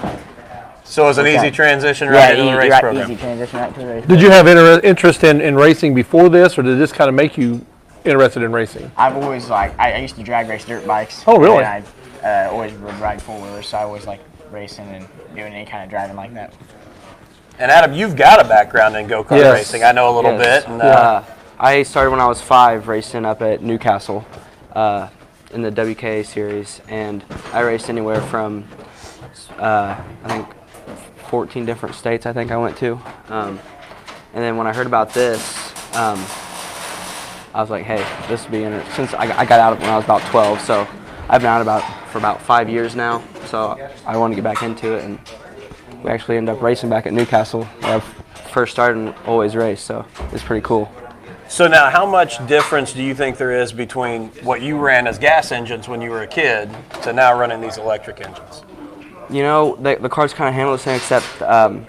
So, 0.84 1.04
it 1.04 1.08
was 1.08 1.18
an 1.18 1.26
Okay. 1.26 1.36
easy 1.36 1.52
transition 1.52 2.08
right 2.08 2.32
into 2.32 2.44
easy, 2.44 2.52
the 2.52 2.58
race 2.58 2.72
right, 2.72 2.82
program. 2.82 3.12
easy 3.12 3.16
transition 3.22 3.60
right 3.60 3.74
to 3.74 3.80
the 3.82 3.86
race. 3.88 4.06
Did 4.06 4.22
you 4.22 4.30
have 4.32 4.48
inter- 4.48 4.80
interest 4.84 5.24
in, 5.26 5.42
in 5.42 5.56
racing 5.56 5.94
before 5.94 6.30
this, 6.30 6.58
or 6.58 6.62
did 6.62 6.80
this 6.80 6.94
kind 6.94 7.10
of 7.10 7.14
make 7.16 7.38
you 7.38 7.66
interested 8.06 8.42
in 8.42 8.54
racing? 8.54 8.90
I've 8.96 9.18
always 9.18 9.50
like 9.50 9.78
I, 9.78 9.92
I 9.94 9.98
used 9.98 10.16
to 10.16 10.24
drag 10.24 10.48
race 10.48 10.64
dirt 10.64 10.88
bikes. 10.88 11.24
Oh, 11.28 11.38
really? 11.38 11.62
And 11.64 11.84
I 12.24 12.46
uh, 12.46 12.52
always 12.52 12.72
would 12.74 12.98
ride 13.02 13.22
four 13.22 13.38
wheelers, 13.42 13.68
so 13.68 13.78
I 13.78 13.84
always 13.84 14.08
like 14.08 14.22
racing 14.50 14.86
and 14.96 15.06
doing 15.36 15.52
any 15.54 15.66
kind 15.66 15.84
of 15.84 15.90
driving 15.90 16.16
like 16.16 16.34
that. 16.36 16.54
And 17.60 17.70
Adam, 17.70 17.92
you've 17.94 18.16
got 18.16 18.40
a 18.40 18.48
background 18.48 18.96
in 18.96 19.08
go 19.08 19.26
kart 19.26 19.40
Yes. 19.40 19.54
racing. 19.54 19.84
I 19.84 19.92
know 19.92 20.10
a 20.10 20.16
little 20.16 20.38
Yes. 20.40 20.64
bit. 20.64 20.72
And, 20.72 20.82
uh, 20.82 20.86
Uh, 20.86 21.24
I 21.60 21.84
started 21.84 22.12
when 22.12 22.22
I 22.22 22.28
was 22.28 22.40
five 22.40 22.88
racing 22.88 23.26
up 23.26 23.42
at 23.42 23.62
New 23.62 23.78
Castle 23.78 24.26
uh, 24.74 25.08
in 25.52 25.62
the 25.62 25.72
WKA 25.72 26.26
series, 26.26 26.82
and 26.88 27.24
I 27.54 27.62
raced 27.62 27.90
anywhere 27.90 28.22
from 28.22 28.66
uh, 29.58 30.02
I 30.24 30.28
think 30.28 30.48
14 31.30 31.66
different 31.66 31.96
states. 31.96 32.26
I 32.26 32.34
think 32.34 32.52
I 32.52 32.58
went 32.58 32.78
to, 32.78 33.00
um, 33.30 33.60
and 34.34 34.44
then 34.44 34.58
when 34.58 34.68
I 34.68 34.74
heard 34.74 34.88
about 34.88 35.14
this, 35.14 35.72
um, 35.96 36.24
I 37.54 37.62
was 37.62 37.70
like, 37.70 37.86
"Hey, 37.86 38.06
this 38.28 38.44
would 38.44 38.52
be 38.52 38.64
interesting." 38.64 38.94
Since 38.94 39.14
I, 39.14 39.40
I 39.40 39.46
got 39.46 39.60
out 39.60 39.74
of 39.74 39.80
when 39.80 39.90
I 39.90 39.96
was 39.96 40.06
about 40.06 40.22
12, 40.30 40.62
so 40.62 40.88
I've 41.30 41.42
been 41.42 41.50
out 41.50 41.62
about 41.62 41.84
for 42.10 42.18
about 42.18 42.42
five 42.42 42.70
years 42.70 42.96
now. 42.96 43.24
So 43.46 43.80
I 44.06 44.18
want 44.18 44.32
to 44.32 44.36
get 44.36 44.44
back 44.44 44.64
into 44.64 44.96
it, 44.96 45.04
and 45.04 45.20
we 46.04 46.10
actually 46.10 46.38
ended 46.38 46.56
up 46.56 46.62
racing 46.62 46.90
back 46.90 47.06
at 47.08 47.14
New 47.14 47.26
Castle. 47.26 47.64
Where 47.64 47.98
I 47.98 48.00
first 48.52 48.74
started 48.74 48.98
and 48.98 49.16
always 49.26 49.56
raced, 49.56 49.86
so 49.86 50.06
it's 50.32 50.44
pretty 50.44 50.66
cool. 50.66 50.92
So 51.50 51.68
now, 51.68 51.90
how 51.90 52.06
much 52.06 52.46
difference 52.48 52.94
do 52.94 53.02
you 53.02 53.16
think 53.16 53.38
there 53.38 53.54
is 53.54 53.72
between 53.72 54.28
what 54.44 54.62
you 54.62 54.78
ran 54.78 55.08
as 55.08 55.18
gas 55.18 55.52
engines 55.52 55.88
when 55.88 56.02
you 56.02 56.10
were 56.10 56.24
a 56.24 56.28
kid 56.28 56.70
to 57.04 57.14
now 57.14 57.38
running 57.40 57.62
these 57.62 57.78
electric 57.78 58.20
engines? 58.22 58.64
You 59.30 59.44
know, 59.44 59.76
the, 59.78 59.96
the 59.96 60.10
carts 60.10 60.34
kind 60.34 60.50
of 60.50 60.56
handle 60.56 60.74
the 60.74 60.80
same, 60.80 60.98
except 60.98 61.42
um, 61.42 61.86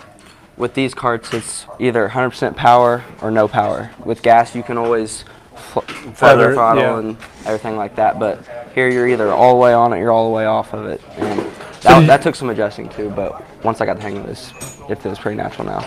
with 0.57 0.75
these 0.75 0.95
carts, 0.95 1.33
it's 1.35 1.67
either 1.79 2.09
100% 2.09 2.57
power 2.57 3.05
or 3.21 3.31
no 3.31 3.49
power. 3.49 3.91
With 4.05 4.23
gas, 4.23 4.55
you 4.55 4.63
can 4.63 4.79
always 4.79 5.25
fl- 5.55 5.81
Feather, 5.81 6.15
feather 6.15 6.55
throttle 6.55 6.83
yeah. 6.83 6.99
and 6.99 7.17
everything 7.45 7.77
like 7.77 7.97
that. 7.97 8.19
But 8.19 8.45
here, 8.75 8.89
you're 8.89 9.09
either 9.09 9.31
all 9.33 9.55
the 9.55 9.61
way 9.61 9.73
on 9.73 9.93
it, 9.93 9.99
you're 9.99 10.13
all 10.13 10.29
the 10.29 10.35
way 10.35 10.47
off 10.47 10.73
of 10.73 10.87
it. 10.87 11.01
And 11.17 11.41
that, 11.83 12.01
you- 12.01 12.07
that 12.07 12.23
took 12.23 12.35
some 12.37 12.51
adjusting 12.51 12.89
too. 12.91 13.11
But 13.11 13.45
once 13.65 13.81
I 13.81 13.87
got 13.87 13.97
the 13.97 14.03
hang 14.03 14.19
of 14.19 14.27
this, 14.27 14.53
it 14.89 14.97
feels 15.03 15.19
pretty 15.19 15.37
natural 15.37 15.67
now. 15.67 15.81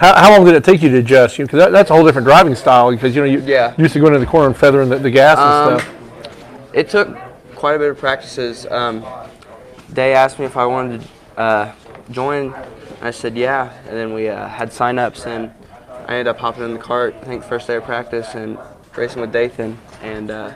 How, 0.00 0.14
how 0.14 0.30
long 0.32 0.44
did 0.44 0.54
it 0.54 0.64
take 0.64 0.82
you 0.82 0.88
to 0.90 0.98
adjust? 0.98 1.36
Because 1.38 1.58
that, 1.58 1.72
that's 1.72 1.90
a 1.90 1.94
whole 1.94 2.04
different 2.04 2.26
driving 2.26 2.54
style. 2.54 2.90
Because 2.90 3.14
you 3.14 3.22
know 3.22 3.28
you 3.28 3.40
Yeah. 3.40 3.74
you 3.76 3.84
used 3.84 3.94
to 3.94 4.00
go 4.00 4.06
into 4.08 4.18
the 4.18 4.26
corner 4.26 4.48
and 4.48 4.56
feathering 4.56 4.88
the, 4.88 4.98
the 4.98 5.10
gas 5.10 5.38
and 5.38 5.74
Um, 5.74 5.80
stuff. 5.80 5.94
It 6.72 6.88
took 6.88 7.16
quite 7.54 7.74
a 7.74 7.78
bit 7.78 7.90
of 7.90 7.98
practices. 7.98 8.66
Um, 8.66 9.04
they 9.88 10.14
asked 10.14 10.38
me 10.38 10.46
if 10.46 10.56
I 10.56 10.66
wanted 10.66 11.02
to 11.02 11.40
uh, 11.40 11.72
join. 12.10 12.46
And 12.54 13.08
I 13.08 13.10
said 13.10 13.36
yeah, 13.36 13.72
and 13.88 13.96
then 13.96 14.14
we 14.14 14.28
uh, 14.28 14.48
had 14.48 14.72
sign-ups, 14.72 15.26
and 15.26 15.50
I 16.06 16.14
ended 16.14 16.28
up 16.28 16.38
hopping 16.38 16.64
in 16.64 16.72
the 16.72 16.78
cart. 16.80 17.14
I 17.20 17.24
think 17.24 17.44
first 17.44 17.66
day 17.66 17.76
of 17.76 17.84
practice 17.84 18.34
and 18.34 18.58
racing 18.96 19.20
with 19.20 19.32
Dathan, 19.32 19.78
and 20.02 20.30
uh, 20.30 20.52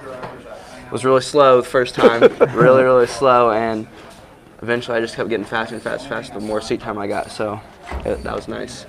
was 0.91 1.05
really 1.05 1.21
slow 1.23 1.61
the 1.61 1.67
first 1.69 1.95
time, 1.95 2.23
really 2.55 2.83
really 2.83 3.07
slow, 3.07 3.51
and 3.53 3.87
eventually 4.67 4.99
I 4.99 5.01
just 5.01 5.15
kept 5.15 5.29
getting 5.29 5.47
faster 5.47 5.77
and 5.77 5.83
faster, 5.83 6.09
faster. 6.09 6.35
The 6.35 6.41
more 6.41 6.61
seat 6.61 6.81
time 6.81 6.99
I 6.99 7.07
got, 7.07 7.31
so 7.31 7.61
it, 8.05 8.23
that 8.25 8.35
was 8.35 8.49
nice. 8.49 8.85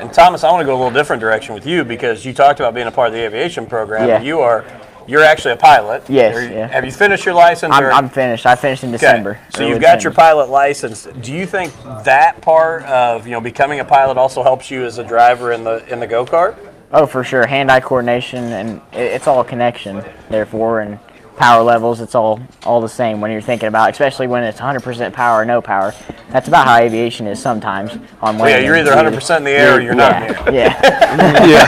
And 0.00 0.12
Thomas, 0.12 0.42
I 0.42 0.50
want 0.50 0.62
to 0.62 0.64
go 0.64 0.72
a 0.74 0.80
little 0.82 0.90
different 0.90 1.20
direction 1.20 1.54
with 1.54 1.64
you 1.66 1.84
because 1.84 2.24
you 2.24 2.32
talked 2.32 2.58
about 2.58 2.74
being 2.74 2.88
a 2.88 2.90
part 2.90 3.08
of 3.08 3.14
the 3.14 3.20
aviation 3.20 3.64
program. 3.66 4.08
Yeah. 4.08 4.20
You 4.22 4.40
are, 4.40 4.64
you're 5.06 5.22
actually 5.22 5.52
a 5.52 5.56
pilot. 5.56 6.02
Yes, 6.08 6.34
Are 6.34 6.42
yeah. 6.42 6.66
Have 6.66 6.84
you 6.84 6.90
finished 6.90 7.24
your 7.24 7.34
license? 7.34 7.72
I'm, 7.72 7.84
or- 7.84 7.92
I'm 7.92 8.08
finished. 8.08 8.44
I 8.44 8.56
finished 8.56 8.82
in 8.82 8.90
December. 8.90 9.32
Okay. 9.32 9.40
December. 9.52 9.58
So 9.58 9.68
you've 9.68 9.80
got 9.80 10.02
your 10.02 10.12
pilot 10.12 10.48
license. 10.50 11.06
Do 11.20 11.32
you 11.32 11.46
think 11.46 11.72
that 12.04 12.40
part 12.40 12.82
of 12.84 13.24
you 13.26 13.32
know 13.32 13.40
becoming 13.40 13.78
a 13.78 13.84
pilot 13.84 14.16
also 14.16 14.42
helps 14.42 14.68
you 14.68 14.84
as 14.84 14.98
a 14.98 15.04
driver 15.04 15.52
in 15.52 15.62
the 15.62 15.86
in 15.92 16.00
the 16.00 16.06
go 16.08 16.24
kart? 16.26 16.56
Oh, 16.92 17.06
for 17.06 17.22
sure. 17.22 17.46
Hand-eye 17.46 17.80
coordination, 17.80 18.42
and 18.46 18.80
it, 18.92 19.12
it's 19.12 19.28
all 19.28 19.42
a 19.42 19.44
connection. 19.44 20.02
Therefore, 20.28 20.80
and 20.80 20.98
power 21.40 21.62
levels, 21.62 22.02
it's 22.02 22.14
all 22.14 22.38
all 22.64 22.82
the 22.82 22.88
same 22.88 23.22
when 23.22 23.30
you're 23.30 23.40
thinking 23.40 23.66
about, 23.66 23.90
especially 23.90 24.26
when 24.26 24.44
it's 24.44 24.60
100% 24.60 25.12
power 25.14 25.40
or 25.40 25.44
no 25.46 25.62
power. 25.62 25.94
That's 26.28 26.48
about 26.48 26.66
how 26.66 26.76
aviation 26.76 27.26
is 27.26 27.40
sometimes. 27.40 27.92
On 28.20 28.36
Well, 28.36 28.50
yeah, 28.50 28.58
you're 28.58 28.76
either 28.76 28.92
100% 28.92 29.38
in 29.38 29.44
the 29.44 29.50
air 29.50 29.76
or 29.76 29.80
you're 29.80 29.94
not 29.94 30.22
in 30.22 30.28
the 30.44 30.52
yeah, 30.52 31.46
Yeah. 31.46 31.66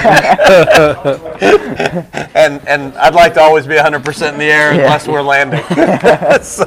Yeah. 1.40 2.28
and 2.34 2.68
and 2.68 2.94
I'd 2.98 3.14
like 3.14 3.32
to 3.34 3.40
always 3.40 3.66
be 3.66 3.74
100% 3.76 4.32
in 4.34 4.38
the 4.38 4.44
air 4.44 4.74
Yeah. 4.74 4.82
unless 4.82 5.08
we're 5.08 5.22
landing. 5.22 5.64
so, 6.44 6.66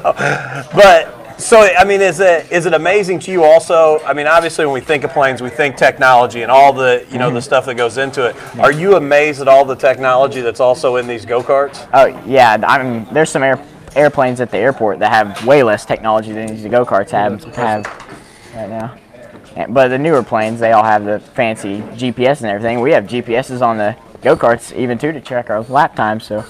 but 0.73 1.24
so 1.37 1.61
I 1.61 1.83
mean, 1.83 2.01
is 2.01 2.19
it 2.19 2.51
is 2.51 2.65
it 2.65 2.73
amazing 2.73 3.19
to 3.19 3.31
you 3.31 3.43
also? 3.43 3.99
I 4.05 4.13
mean, 4.13 4.27
obviously 4.27 4.65
when 4.65 4.73
we 4.73 4.81
think 4.81 5.03
of 5.03 5.11
planes, 5.11 5.41
we 5.41 5.49
think 5.49 5.75
technology 5.77 6.41
and 6.41 6.51
all 6.51 6.73
the 6.73 7.05
you 7.11 7.17
know 7.17 7.29
the 7.29 7.39
mm-hmm. 7.39 7.43
stuff 7.43 7.65
that 7.65 7.75
goes 7.75 7.97
into 7.97 8.27
it. 8.27 8.35
Are 8.59 8.71
you 8.71 8.95
amazed 8.95 9.41
at 9.41 9.47
all 9.47 9.65
the 9.65 9.75
technology 9.75 10.41
that's 10.41 10.59
also 10.59 10.95
in 10.97 11.07
these 11.07 11.25
go 11.25 11.41
karts? 11.41 11.87
Oh 11.93 12.05
yeah, 12.25 12.57
I 12.67 12.83
mean, 12.83 13.07
there's 13.13 13.29
some 13.29 13.43
air, 13.43 13.63
airplanes 13.95 14.41
at 14.41 14.51
the 14.51 14.57
airport 14.57 14.99
that 14.99 15.11
have 15.11 15.45
way 15.45 15.63
less 15.63 15.85
technology 15.85 16.31
than 16.31 16.47
these 16.47 16.65
go 16.65 16.85
karts 16.85 17.11
have 17.11 17.43
have 17.55 17.85
right 18.55 18.69
now. 18.69 18.97
And, 19.55 19.73
but 19.73 19.87
the 19.87 19.97
newer 19.97 20.21
planes, 20.21 20.59
they 20.59 20.73
all 20.73 20.83
have 20.83 21.05
the 21.05 21.19
fancy 21.19 21.79
GPS 21.79 22.41
and 22.41 22.47
everything. 22.47 22.81
We 22.81 22.91
have 22.91 23.05
GPSs 23.05 23.61
on 23.61 23.77
the 23.77 23.95
go 24.21 24.35
karts 24.35 24.75
even 24.75 24.97
too 24.97 25.11
to 25.11 25.21
track 25.21 25.49
our 25.49 25.61
lap 25.63 25.95
time, 25.95 26.19
so 26.19 26.43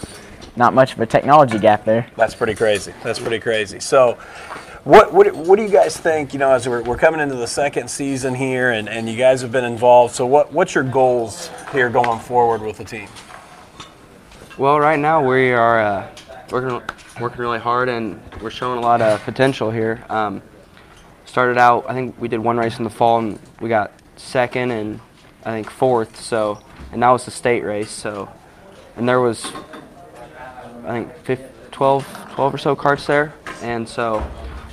not 0.55 0.73
much 0.73 0.93
of 0.93 0.99
a 0.99 1.05
technology 1.05 1.59
gap 1.59 1.85
there. 1.85 2.07
That's 2.15 2.35
pretty 2.35 2.55
crazy. 2.55 2.93
That's 3.03 3.19
pretty 3.19 3.39
crazy. 3.39 3.79
So, 3.79 4.17
what 4.85 5.11
what, 5.11 5.35
what 5.35 5.55
do 5.57 5.63
you 5.63 5.69
guys 5.69 5.97
think? 5.97 6.31
You 6.31 6.39
know, 6.39 6.51
as 6.51 6.69
we're, 6.69 6.83
we're 6.83 6.97
coming 6.97 7.19
into 7.19 7.35
the 7.35 7.47
second 7.47 7.89
season 7.89 8.35
here, 8.35 8.69
and, 8.69 8.87
and 8.87 9.09
you 9.09 9.17
guys 9.17 9.41
have 9.41 9.51
been 9.51 9.65
involved. 9.65 10.13
So, 10.13 10.27
what 10.27 10.53
what's 10.53 10.75
your 10.75 10.83
goals 10.83 11.49
here 11.71 11.89
going 11.89 12.19
forward 12.19 12.61
with 12.61 12.77
the 12.77 12.83
team? 12.83 13.09
Well, 14.59 14.79
right 14.79 14.99
now 14.99 15.27
we 15.27 15.51
are 15.51 15.79
uh, 15.79 16.15
working 16.51 16.81
working 17.19 17.39
really 17.39 17.57
hard, 17.57 17.89
and 17.89 18.21
we're 18.41 18.51
showing 18.51 18.77
a 18.77 18.81
lot 18.81 19.01
of 19.01 19.23
potential 19.23 19.71
here. 19.71 20.05
Um, 20.07 20.43
started 21.25 21.57
out, 21.57 21.89
I 21.89 21.93
think 21.93 22.15
we 22.19 22.27
did 22.27 22.39
one 22.39 22.57
race 22.57 22.77
in 22.77 22.83
the 22.83 22.89
fall, 22.91 23.17
and 23.17 23.39
we 23.59 23.69
got 23.69 23.91
second 24.17 24.69
and 24.69 24.99
I 25.45 25.51
think 25.51 25.71
fourth. 25.71 26.21
So, 26.21 26.59
and 26.91 27.01
that 27.01 27.09
was 27.09 27.25
the 27.25 27.31
state 27.31 27.63
race. 27.63 27.89
So, 27.89 28.31
and 28.97 29.09
there 29.09 29.19
was 29.19 29.51
I 30.85 30.91
think 30.91 31.17
15, 31.23 31.47
12, 31.71 32.27
12 32.35 32.53
or 32.53 32.57
so 32.59 32.75
carts 32.75 33.07
there, 33.07 33.33
and 33.63 33.89
so 33.89 34.23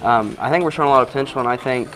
um, 0.02 0.36
I 0.40 0.50
think 0.50 0.64
we're 0.64 0.70
showing 0.70 0.88
a 0.88 0.90
lot 0.90 1.02
of 1.02 1.08
potential, 1.08 1.40
and 1.40 1.48
I 1.48 1.56
think 1.56 1.88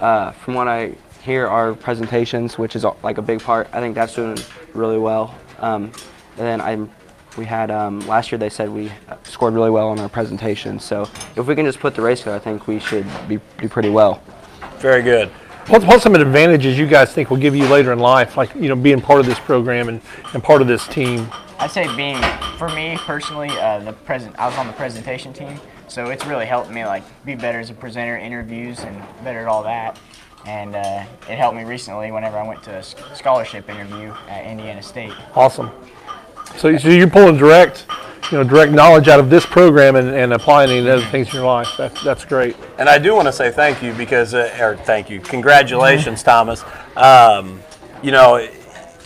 uh, 0.00 0.32
from 0.32 0.54
what 0.54 0.68
I 0.68 0.94
hear, 1.22 1.46
our 1.46 1.74
presentations, 1.74 2.58
which 2.58 2.76
is 2.76 2.84
uh, 2.84 2.94
like 3.02 3.18
a 3.18 3.22
big 3.22 3.40
part, 3.40 3.68
I 3.72 3.80
think 3.80 3.94
that's 3.94 4.14
doing 4.14 4.36
really 4.74 4.98
well. 4.98 5.34
Um, 5.60 5.84
and 6.36 6.46
then 6.46 6.60
I'm, 6.60 6.90
we 7.38 7.44
had 7.44 7.70
um, 7.70 8.00
last 8.00 8.30
year 8.30 8.38
they 8.38 8.50
said 8.50 8.68
we 8.68 8.92
scored 9.22 9.54
really 9.54 9.70
well 9.70 9.88
on 9.88 9.98
our 10.00 10.08
presentation, 10.08 10.78
so 10.78 11.08
if 11.36 11.46
we 11.46 11.54
can 11.54 11.64
just 11.64 11.80
put 11.80 11.94
the 11.94 12.02
race 12.02 12.18
together, 12.18 12.36
I 12.36 12.40
think 12.40 12.66
we 12.66 12.78
should 12.78 13.06
be 13.28 13.40
do 13.58 13.68
pretty 13.68 13.90
well. 13.90 14.22
Very 14.78 15.02
good. 15.02 15.30
What's, 15.68 15.84
what's 15.86 16.02
some 16.02 16.14
advantages 16.14 16.78
you 16.78 16.86
guys 16.86 17.14
think 17.14 17.30
will 17.30 17.38
give 17.38 17.56
you 17.56 17.66
later 17.68 17.92
in 17.92 17.98
life, 17.98 18.36
like 18.36 18.54
you 18.54 18.68
know, 18.68 18.76
being 18.76 19.00
part 19.00 19.20
of 19.20 19.26
this 19.26 19.38
program 19.38 19.88
and, 19.88 20.02
and 20.34 20.44
part 20.44 20.60
of 20.60 20.68
this 20.68 20.86
team? 20.88 21.26
I'd 21.58 21.70
say 21.70 21.84
being 21.96 22.20
for 22.58 22.68
me 22.68 22.98
personally, 22.98 23.48
uh, 23.48 23.78
the 23.78 23.92
present 23.92 24.38
I 24.38 24.46
was 24.46 24.58
on 24.58 24.66
the 24.66 24.74
presentation 24.74 25.32
team, 25.32 25.58
so 25.94 26.10
it's 26.10 26.26
really 26.26 26.44
helped 26.44 26.70
me 26.70 26.84
like 26.84 27.04
be 27.24 27.36
better 27.36 27.60
as 27.60 27.70
a 27.70 27.74
presenter, 27.74 28.16
interviews, 28.16 28.80
and 28.80 29.00
better 29.22 29.38
at 29.38 29.46
all 29.46 29.62
that. 29.62 29.96
And 30.44 30.74
uh, 30.74 31.04
it 31.30 31.38
helped 31.38 31.56
me 31.56 31.62
recently 31.62 32.10
whenever 32.10 32.36
I 32.36 32.46
went 32.46 32.64
to 32.64 32.72
a 32.72 32.78
s- 32.78 32.96
scholarship 33.14 33.70
interview 33.70 34.12
at 34.28 34.44
Indiana 34.44 34.82
State. 34.82 35.12
Awesome. 35.36 35.70
So, 36.56 36.76
so 36.78 36.88
you're 36.88 37.08
pulling 37.08 37.36
direct, 37.36 37.86
you 38.32 38.38
know, 38.38 38.44
direct 38.44 38.72
knowledge 38.72 39.06
out 39.06 39.20
of 39.20 39.30
this 39.30 39.46
program 39.46 39.94
and, 39.94 40.08
and 40.08 40.32
applying 40.32 40.70
it 40.70 40.80
in 40.80 40.88
other 40.88 41.06
things 41.06 41.28
in 41.28 41.34
your 41.36 41.46
life. 41.46 41.68
That's 41.78 42.02
that's 42.02 42.24
great. 42.24 42.56
And 42.78 42.88
I 42.88 42.98
do 42.98 43.14
want 43.14 43.28
to 43.28 43.32
say 43.32 43.52
thank 43.52 43.80
you 43.80 43.92
because, 43.94 44.34
uh, 44.34 44.58
or 44.60 44.76
thank 44.76 45.08
you, 45.08 45.20
congratulations, 45.20 46.24
Thomas. 46.24 46.64
Um, 46.96 47.62
you 48.02 48.10
know, 48.10 48.48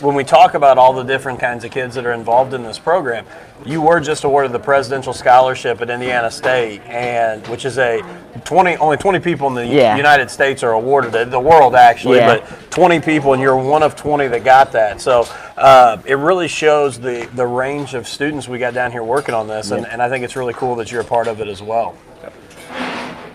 when 0.01 0.15
we 0.15 0.23
talk 0.23 0.53
about 0.53 0.77
all 0.77 0.93
the 0.93 1.03
different 1.03 1.39
kinds 1.39 1.65
of 1.65 1.71
kids 1.71 1.95
that 1.95 2.05
are 2.05 2.13
involved 2.13 2.53
in 2.53 2.63
this 2.63 2.79
program, 2.79 3.25
you 3.65 3.81
were 3.81 3.99
just 3.99 4.23
awarded 4.23 4.53
the 4.53 4.59
Presidential 4.59 5.11
Scholarship 5.11 5.81
at 5.81 5.89
Indiana 5.89 6.31
State, 6.31 6.81
and 6.85 7.45
which 7.47 7.65
is 7.65 7.77
a 7.77 8.01
20 8.45 8.77
only 8.77 8.95
20 8.95 9.19
people 9.19 9.47
in 9.47 9.55
the 9.55 9.65
Yeah. 9.65 9.97
United 9.97 10.29
States 10.31 10.63
are 10.63 10.71
awarded 10.71 11.13
it, 11.15 11.29
the 11.29 11.39
world 11.39 11.75
actually, 11.75 12.17
Yeah. 12.19 12.37
but 12.39 12.71
20 12.71 13.01
people, 13.01 13.33
and 13.33 13.41
you're 13.41 13.57
one 13.57 13.83
of 13.83 13.95
20 13.97 14.27
that 14.27 14.45
got 14.45 14.71
that. 14.71 15.01
So 15.01 15.25
uh, 15.57 15.97
it 16.05 16.15
really 16.15 16.47
shows 16.47 16.97
the 16.99 17.27
the 17.35 17.45
range 17.45 17.93
of 17.93 18.07
students 18.07 18.47
we 18.47 18.59
got 18.59 18.73
down 18.73 18.91
here 18.91 19.03
working 19.03 19.35
on 19.35 19.47
this, 19.47 19.71
and, 19.71 19.85
and 19.85 20.01
I 20.01 20.07
think 20.07 20.23
it's 20.23 20.37
really 20.37 20.53
cool 20.53 20.75
that 20.77 20.91
you're 20.91 21.01
a 21.01 21.05
part 21.05 21.27
of 21.27 21.41
it 21.41 21.49
as 21.49 21.61
well. 21.61 21.95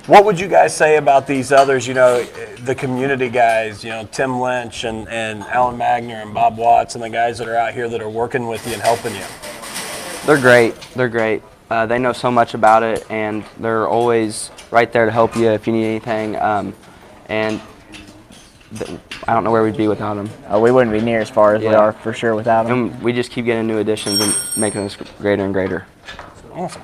What 0.07 0.27
would 0.27 0.39
you 0.39 0.49
guys 0.49 0.77
say 0.77 0.99
about 0.99 1.27
these 1.27 1.51
others? 1.51 1.87
You 1.87 1.95
know, 1.95 2.23
the 2.65 2.75
community 2.75 3.31
guys. 3.31 3.83
You 3.83 3.89
know, 3.89 4.05
Tim 4.13 4.39
Lynch 4.39 4.85
and, 4.85 5.09
and 5.09 5.43
Alan 5.45 5.79
Magner 5.79 6.21
and 6.21 6.35
Bob 6.35 6.59
Watts 6.59 6.95
and 6.95 7.03
the 7.03 7.09
guys 7.09 7.39
that 7.39 7.49
are 7.49 7.57
out 7.57 7.73
here 7.73 7.89
that 7.89 8.03
are 8.03 8.11
working 8.11 8.47
with 8.47 8.67
you 8.67 8.75
and 8.75 8.83
helping 8.83 9.15
you. 9.15 9.25
They're 10.27 10.41
great. 10.41 10.79
They're 10.95 11.09
great. 11.09 11.43
Uh, 11.71 11.87
they 11.87 11.99
know 11.99 12.13
so 12.13 12.31
much 12.31 12.53
about 12.53 12.83
it, 12.83 13.11
and 13.11 13.47
they're 13.59 13.89
always 13.89 14.51
right 14.71 14.93
there 14.93 15.07
to 15.07 15.11
help 15.11 15.37
you 15.37 15.49
if 15.51 15.67
you 15.67 15.73
need 15.73 15.87
anything. 15.87 16.37
Um, 16.37 16.75
and 17.31 17.63
th- 18.77 19.01
I 19.27 19.33
don't 19.33 19.43
know 19.43 19.51
where 19.51 19.63
we'd 19.63 19.77
be 19.77 19.89
without 19.89 20.15
them. 20.15 20.29
Uh, 20.53 20.61
we 20.61 20.71
wouldn't 20.71 20.93
be 20.93 21.01
near 21.01 21.21
as 21.21 21.31
far 21.31 21.55
as 21.55 21.63
we 21.63 21.69
are 21.69 21.95
for 21.95 22.13
sure 22.13 22.35
without 22.35 22.67
them. 22.67 22.91
And 22.91 23.03
we 23.03 23.15
just 23.15 23.31
keep 23.31 23.47
getting 23.47 23.67
new 23.67 23.79
additions 23.79 24.21
and 24.21 24.35
making 24.59 24.83
us 24.83 24.97
greater 25.19 25.47
and 25.47 25.55
greater. 25.55 25.87
Awesome. 26.53 26.83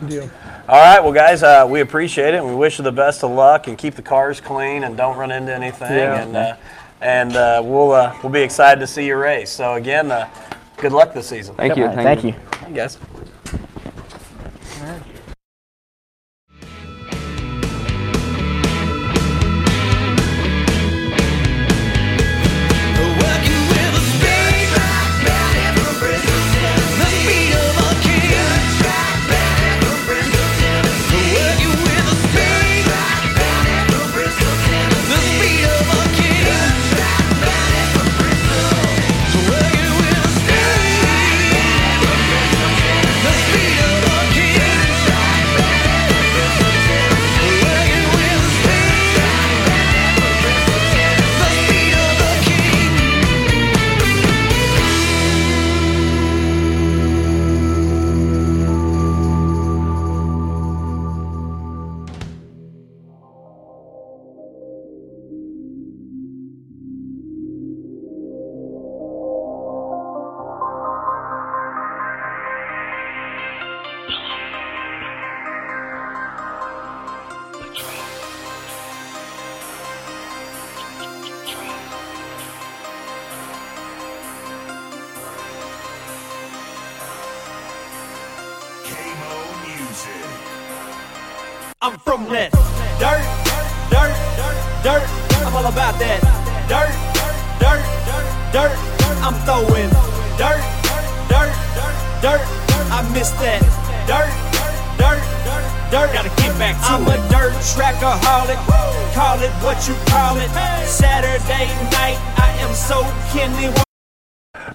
Good 0.00 0.08
deal. 0.08 0.30
All 0.68 0.80
right, 0.80 1.00
well, 1.02 1.12
guys, 1.12 1.42
uh, 1.42 1.66
we 1.68 1.80
appreciate 1.80 2.34
it, 2.34 2.38
and 2.38 2.48
we 2.48 2.54
wish 2.54 2.78
you 2.78 2.84
the 2.84 2.92
best 2.92 3.22
of 3.22 3.30
luck, 3.30 3.68
and 3.68 3.78
keep 3.78 3.94
the 3.94 4.02
cars 4.02 4.40
clean, 4.40 4.84
and 4.84 4.96
don't 4.96 5.16
run 5.16 5.30
into 5.30 5.54
anything, 5.54 5.90
Yeah. 5.92 6.22
and 6.22 6.36
uh, 6.36 6.56
and 7.00 7.36
uh, 7.36 7.60
we'll 7.64 7.92
uh, 7.92 8.16
we'll 8.22 8.32
be 8.32 8.40
excited 8.42 8.80
to 8.80 8.86
see 8.86 9.06
your 9.06 9.18
race. 9.18 9.50
So 9.50 9.74
again, 9.74 10.10
uh, 10.10 10.28
good 10.78 10.92
luck 10.92 11.12
this 11.14 11.28
season. 11.28 11.54
Thank 11.54 11.76
you. 11.76 11.84
All 11.86 11.94
right, 11.94 12.02
thank 12.02 12.24
you. 12.24 12.32
Hey, 12.66 12.72
guys. 12.74 12.98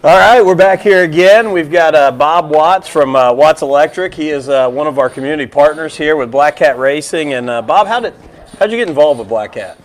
All 0.09 0.17
right, 0.17 0.43
we're 0.43 0.55
back 0.55 0.81
here 0.81 1.03
again. 1.03 1.51
We've 1.51 1.69
got 1.69 1.93
uh, 1.93 2.11
Bob 2.11 2.49
Watts 2.49 2.87
from 2.87 3.15
uh, 3.15 3.31
Watts 3.31 3.61
Electric. 3.61 4.11
He 4.11 4.31
is 4.31 4.49
uh, 4.49 4.67
one 4.67 4.87
of 4.87 4.97
our 4.97 5.07
community 5.07 5.45
partners 5.45 5.95
here 5.95 6.15
with 6.15 6.31
Black 6.31 6.55
Cat 6.55 6.79
Racing. 6.79 7.33
And 7.33 7.47
uh, 7.47 7.61
Bob, 7.61 7.85
how 7.85 7.99
did 7.99 8.15
how'd 8.57 8.71
you 8.71 8.77
get 8.77 8.87
involved 8.87 9.19
with 9.19 9.29
Black 9.29 9.53
Cat? 9.53 9.77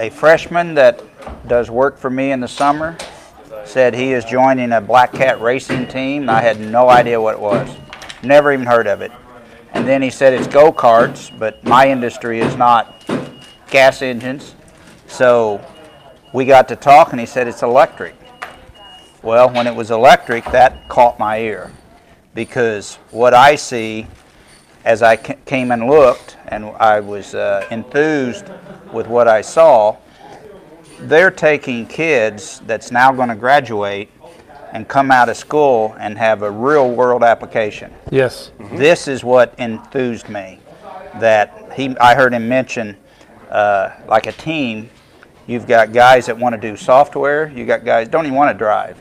a 0.00 0.10
freshman 0.10 0.74
that 0.74 1.04
does 1.46 1.70
work 1.70 1.98
for 1.98 2.10
me 2.10 2.32
in 2.32 2.40
the 2.40 2.48
summer 2.48 2.96
said 3.64 3.94
he 3.94 4.12
is 4.12 4.24
joining 4.24 4.72
a 4.72 4.80
Black 4.80 5.12
Cat 5.12 5.40
racing 5.40 5.86
team. 5.86 6.28
I 6.28 6.42
had 6.42 6.58
no 6.58 6.88
idea 6.88 7.20
what 7.20 7.34
it 7.34 7.40
was, 7.40 7.76
never 8.24 8.52
even 8.52 8.66
heard 8.66 8.88
of 8.88 9.02
it. 9.02 9.12
And 9.72 9.86
then 9.86 10.02
he 10.02 10.10
said 10.10 10.32
it's 10.32 10.48
go 10.48 10.72
karts, 10.72 11.30
but 11.38 11.62
my 11.62 11.88
industry 11.88 12.40
is 12.40 12.56
not 12.56 13.04
gas 13.70 14.02
engines. 14.02 14.56
So 15.06 15.64
we 16.32 16.44
got 16.44 16.68
to 16.68 16.76
talk, 16.76 17.12
and 17.12 17.20
he 17.20 17.26
said 17.26 17.46
it's 17.46 17.62
electric. 17.62 18.14
Well, 19.22 19.50
when 19.50 19.66
it 19.66 19.74
was 19.74 19.90
electric, 19.90 20.44
that 20.46 20.88
caught 20.88 21.18
my 21.18 21.38
ear 21.40 21.70
because 22.34 22.96
what 23.10 23.34
I 23.34 23.54
see 23.54 24.06
as 24.84 25.02
I 25.02 25.16
came 25.16 25.70
and 25.70 25.86
looked, 25.86 26.36
and 26.48 26.64
I 26.64 27.00
was 27.00 27.34
uh, 27.34 27.66
enthused 27.70 28.46
with 28.92 29.06
what 29.06 29.28
I 29.28 29.40
saw, 29.40 29.96
they're 31.00 31.30
taking 31.30 31.86
kids 31.86 32.60
that's 32.66 32.90
now 32.90 33.12
going 33.12 33.28
to 33.28 33.34
graduate 33.34 34.10
and 34.72 34.88
come 34.88 35.10
out 35.10 35.28
of 35.28 35.36
school 35.36 35.94
and 36.00 36.16
have 36.18 36.42
a 36.42 36.50
real 36.50 36.90
world 36.90 37.22
application. 37.22 37.92
Yes. 38.10 38.50
This 38.72 39.06
is 39.06 39.22
what 39.22 39.54
enthused 39.58 40.28
me. 40.28 40.58
That 41.20 41.72
he, 41.74 41.96
I 41.98 42.14
heard 42.14 42.32
him 42.32 42.48
mention, 42.48 42.96
uh, 43.50 43.90
like 44.08 44.26
a 44.26 44.32
team. 44.32 44.88
You've 45.46 45.66
got 45.66 45.92
guys 45.92 46.26
that 46.26 46.38
want 46.38 46.54
to 46.54 46.60
do 46.60 46.76
software. 46.76 47.48
You 47.48 47.66
got 47.66 47.84
guys 47.84 48.08
don't 48.08 48.26
even 48.26 48.36
want 48.36 48.52
to 48.52 48.58
drive. 48.58 48.96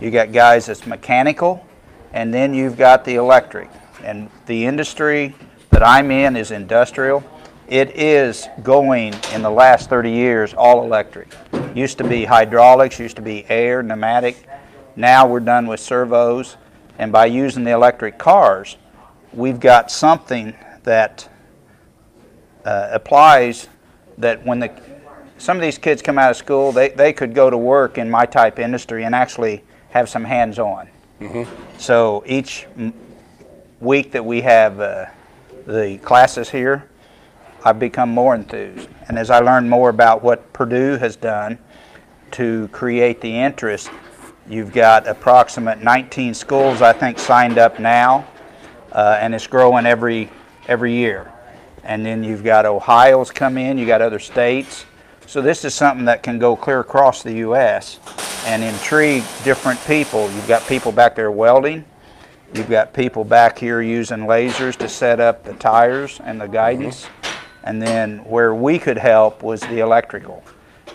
You 0.00 0.10
got 0.10 0.32
guys 0.32 0.66
that's 0.66 0.86
mechanical, 0.86 1.66
and 2.12 2.32
then 2.32 2.52
you've 2.52 2.76
got 2.76 3.04
the 3.04 3.14
electric. 3.14 3.70
And 4.04 4.30
the 4.46 4.66
industry 4.66 5.34
that 5.70 5.82
I'm 5.82 6.10
in 6.10 6.36
is 6.36 6.50
industrial. 6.50 7.24
It 7.68 7.96
is 7.96 8.48
going 8.62 9.14
in 9.32 9.42
the 9.42 9.50
last 9.50 9.88
30 9.88 10.10
years 10.10 10.54
all 10.54 10.84
electric. 10.84 11.34
Used 11.74 11.98
to 11.98 12.04
be 12.04 12.24
hydraulics, 12.24 12.98
used 12.98 13.16
to 13.16 13.22
be 13.22 13.44
air, 13.48 13.82
pneumatic. 13.82 14.46
Now 14.94 15.26
we're 15.26 15.40
done 15.40 15.66
with 15.66 15.80
servos, 15.80 16.56
and 16.98 17.12
by 17.12 17.26
using 17.26 17.64
the 17.64 17.70
electric 17.70 18.18
cars, 18.18 18.76
we've 19.32 19.60
got 19.60 19.90
something 19.90 20.54
that 20.82 21.28
uh, 22.64 22.88
applies 22.92 23.68
that 24.18 24.44
when 24.44 24.58
the 24.58 24.97
some 25.38 25.56
of 25.56 25.62
these 25.62 25.78
kids 25.78 26.02
come 26.02 26.18
out 26.18 26.30
of 26.30 26.36
school, 26.36 26.72
they, 26.72 26.90
they 26.90 27.12
could 27.12 27.34
go 27.34 27.48
to 27.48 27.56
work 27.56 27.96
in 27.98 28.10
my 28.10 28.26
type 28.26 28.58
industry 28.58 29.04
and 29.04 29.14
actually 29.14 29.64
have 29.90 30.08
some 30.08 30.24
hands 30.24 30.58
on. 30.58 30.88
So 31.78 32.22
each 32.26 32.66
week 33.80 34.12
that 34.12 34.24
we 34.24 34.40
have 34.42 34.80
uh, 34.80 35.06
the 35.66 35.98
classes 35.98 36.50
here, 36.50 36.88
I've 37.64 37.78
become 37.78 38.10
more 38.10 38.34
enthused. 38.34 38.88
And 39.08 39.18
as 39.18 39.30
I 39.30 39.40
learn 39.40 39.68
more 39.68 39.90
about 39.90 40.22
what 40.22 40.52
Purdue 40.52 40.96
has 40.98 41.16
done 41.16 41.58
to 42.32 42.68
create 42.68 43.20
the 43.20 43.36
interest, 43.36 43.90
you've 44.48 44.72
got 44.72 45.06
approximate 45.06 45.82
19 45.82 46.34
schools, 46.34 46.82
I 46.82 46.92
think, 46.92 47.18
signed 47.18 47.58
up 47.58 47.78
now, 47.80 48.26
uh, 48.92 49.18
and 49.20 49.34
it's 49.34 49.46
growing 49.46 49.86
every 49.86 50.30
every 50.66 50.92
year. 50.92 51.32
And 51.82 52.04
then 52.04 52.22
you've 52.22 52.44
got 52.44 52.66
Ohio's 52.66 53.30
come 53.30 53.56
in, 53.56 53.78
you 53.78 53.86
got 53.86 54.02
other 54.02 54.18
states. 54.18 54.84
So 55.28 55.42
this 55.42 55.66
is 55.66 55.74
something 55.74 56.06
that 56.06 56.22
can 56.22 56.38
go 56.38 56.56
clear 56.56 56.80
across 56.80 57.22
the 57.22 57.34
U.S. 57.34 58.00
and 58.46 58.64
intrigue 58.64 59.22
different 59.44 59.78
people. 59.86 60.22
You've 60.30 60.48
got 60.48 60.66
people 60.66 60.90
back 60.90 61.14
there 61.14 61.30
welding. 61.30 61.84
You've 62.54 62.70
got 62.70 62.94
people 62.94 63.24
back 63.24 63.58
here 63.58 63.82
using 63.82 64.20
lasers 64.20 64.74
to 64.76 64.88
set 64.88 65.20
up 65.20 65.44
the 65.44 65.52
tires 65.52 66.18
and 66.24 66.40
the 66.40 66.46
guidance. 66.46 67.08
And 67.62 67.82
then 67.82 68.24
where 68.24 68.54
we 68.54 68.78
could 68.78 68.96
help 68.96 69.42
was 69.42 69.60
the 69.60 69.80
electrical 69.80 70.42